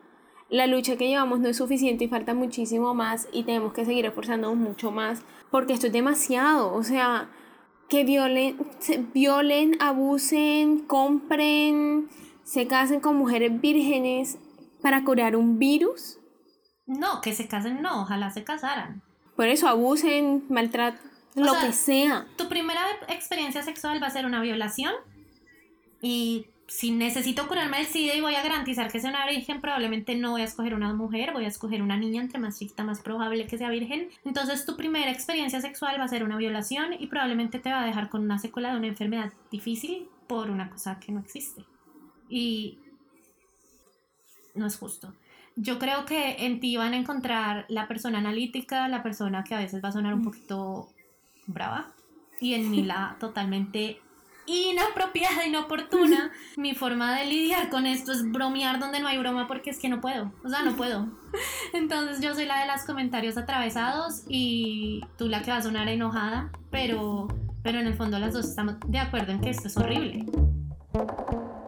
la 0.50 0.66
lucha 0.66 0.96
que 0.96 1.08
llevamos 1.08 1.40
no 1.40 1.48
es 1.48 1.56
suficiente 1.56 2.04
y 2.04 2.08
falta 2.08 2.34
muchísimo 2.34 2.92
más 2.94 3.28
y 3.32 3.44
tenemos 3.44 3.72
que 3.72 3.84
seguir 3.84 4.04
esforzándonos 4.04 4.58
mucho 4.58 4.90
más 4.90 5.22
porque 5.50 5.72
esto 5.72 5.86
es 5.86 5.92
demasiado, 5.92 6.74
o 6.74 6.82
sea, 6.82 7.30
que 7.88 8.04
violen, 8.04 8.56
violen, 9.12 9.76
abusen, 9.80 10.80
compren, 10.86 12.08
se 12.44 12.66
casen 12.66 13.00
con 13.00 13.16
mujeres 13.16 13.60
vírgenes 13.60 14.38
para 14.80 15.04
curar 15.04 15.36
un 15.36 15.58
virus. 15.58 16.18
No, 16.86 17.20
que 17.20 17.34
se 17.34 17.48
casen 17.48 17.82
no, 17.82 18.02
ojalá 18.02 18.30
se 18.30 18.44
casaran. 18.44 19.02
Por 19.36 19.46
eso 19.46 19.68
abusen, 19.68 20.44
maltraten, 20.48 21.00
lo 21.34 21.52
que 21.60 21.72
sea. 21.72 22.26
Tu 22.36 22.48
primera 22.48 22.80
experiencia 23.08 23.62
sexual 23.62 24.02
va 24.02 24.08
a 24.08 24.10
ser 24.10 24.26
una 24.26 24.40
violación 24.40 24.92
y 26.02 26.46
si 26.70 26.92
necesito 26.92 27.48
curarme 27.48 27.84
SIDA 27.84 28.14
y 28.14 28.20
voy 28.20 28.36
a 28.36 28.44
garantizar 28.44 28.92
que 28.92 29.00
sea 29.00 29.10
una 29.10 29.26
virgen, 29.26 29.60
probablemente 29.60 30.14
no 30.14 30.30
voy 30.30 30.42
a 30.42 30.44
escoger 30.44 30.72
una 30.72 30.94
mujer, 30.94 31.32
voy 31.32 31.44
a 31.44 31.48
escoger 31.48 31.82
una 31.82 31.96
niña, 31.96 32.22
entre 32.22 32.38
más 32.38 32.60
chiquita, 32.60 32.84
más 32.84 33.00
probable 33.00 33.48
que 33.48 33.58
sea 33.58 33.70
virgen. 33.70 34.08
Entonces 34.24 34.64
tu 34.64 34.76
primera 34.76 35.10
experiencia 35.10 35.60
sexual 35.60 35.98
va 35.98 36.04
a 36.04 36.08
ser 36.08 36.22
una 36.22 36.36
violación 36.36 36.92
y 36.96 37.08
probablemente 37.08 37.58
te 37.58 37.70
va 37.70 37.82
a 37.82 37.86
dejar 37.86 38.08
con 38.08 38.22
una 38.22 38.38
secuela 38.38 38.70
de 38.70 38.78
una 38.78 38.86
enfermedad 38.86 39.32
difícil 39.50 40.08
por 40.28 40.48
una 40.48 40.70
cosa 40.70 41.00
que 41.00 41.10
no 41.10 41.18
existe. 41.18 41.64
Y 42.28 42.78
no 44.54 44.64
es 44.66 44.76
justo. 44.76 45.12
Yo 45.56 45.80
creo 45.80 46.04
que 46.04 46.46
en 46.46 46.60
ti 46.60 46.76
van 46.76 46.92
a 46.92 46.98
encontrar 46.98 47.66
la 47.68 47.88
persona 47.88 48.18
analítica, 48.18 48.86
la 48.86 49.02
persona 49.02 49.42
que 49.42 49.56
a 49.56 49.58
veces 49.58 49.82
va 49.82 49.88
a 49.88 49.92
sonar 49.92 50.14
un 50.14 50.22
poquito 50.22 50.88
brava, 51.48 51.92
y 52.40 52.54
en 52.54 52.70
mí 52.70 52.84
la 52.84 53.16
totalmente 53.20 54.00
inapropiada, 54.50 55.46
inoportuna. 55.46 56.30
Mi 56.56 56.74
forma 56.74 57.16
de 57.16 57.26
lidiar 57.26 57.68
con 57.68 57.86
esto 57.86 58.12
es 58.12 58.30
bromear 58.30 58.78
donde 58.78 59.00
no 59.00 59.08
hay 59.08 59.18
broma 59.18 59.46
porque 59.46 59.70
es 59.70 59.78
que 59.78 59.88
no 59.88 60.00
puedo. 60.00 60.32
O 60.44 60.48
sea, 60.48 60.62
no 60.62 60.76
puedo. 60.76 61.08
Entonces 61.72 62.20
yo 62.20 62.34
soy 62.34 62.46
la 62.46 62.60
de 62.60 62.66
los 62.66 62.82
comentarios 62.82 63.36
atravesados 63.36 64.22
y 64.28 65.02
tú 65.16 65.28
la 65.28 65.42
que 65.42 65.50
va 65.50 65.58
a 65.58 65.62
sonar 65.62 65.88
enojada, 65.88 66.50
pero, 66.70 67.28
pero 67.62 67.78
en 67.80 67.86
el 67.86 67.94
fondo 67.94 68.18
las 68.18 68.32
dos 68.32 68.46
estamos 68.46 68.76
de 68.86 68.98
acuerdo 68.98 69.32
en 69.32 69.40
que 69.40 69.50
esto 69.50 69.68
es 69.68 69.76
horrible. 69.76 70.26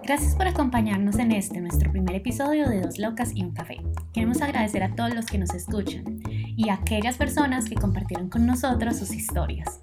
Gracias 0.05 0.35
por 0.35 0.49
acompañarnos 0.49 1.17
en 1.21 1.31
este, 1.31 1.61
nuestro 1.61 1.93
primer 1.93 2.17
episodio 2.17 2.69
de 2.69 2.81
Dos 2.81 2.99
Locas 2.99 3.31
y 3.37 3.45
un 3.45 3.53
Café. 3.53 3.81
Queremos 4.13 4.43
agradecer 4.43 4.83
a 4.83 4.95
todos 4.97 5.15
los 5.15 5.27
que 5.27 5.39
nos 5.39 5.55
escuchan 5.55 6.05
y 6.57 6.69
a 6.69 6.75
aquellas 6.75 7.17
personas 7.17 7.69
que 7.69 7.75
compartieron 7.75 8.29
con 8.29 8.47
nosotros 8.47 8.97
sus 8.97 9.13
historias. 9.13 9.81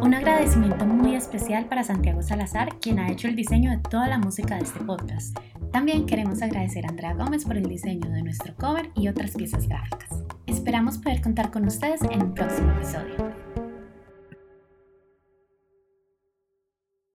Un 0.00 0.14
agradecimiento 0.14 0.86
muy 0.86 1.14
especial 1.14 1.66
para 1.66 1.84
Santiago 1.84 2.22
Salazar, 2.22 2.78
quien 2.80 2.98
ha 2.98 3.10
hecho 3.10 3.28
el 3.28 3.36
diseño 3.36 3.70
de 3.70 3.78
toda 3.78 4.08
la 4.08 4.18
música 4.18 4.56
de 4.56 4.64
este 4.64 4.80
podcast. 4.80 5.36
También 5.72 6.06
queremos 6.06 6.42
agradecer 6.42 6.86
a 6.86 6.90
Andrea 6.90 7.14
Gómez 7.14 7.44
por 7.44 7.56
el 7.56 7.66
diseño 7.66 8.10
de 8.10 8.22
nuestro 8.22 8.54
cover 8.54 8.90
y 8.94 9.08
otras 9.08 9.32
piezas 9.32 9.66
gráficas. 9.66 10.10
Esperamos 10.46 10.98
poder 10.98 11.20
contar 11.20 11.50
con 11.50 11.66
ustedes 11.66 12.02
en 12.02 12.22
un 12.22 12.34
próximo 12.34 12.70
episodio. 12.72 13.43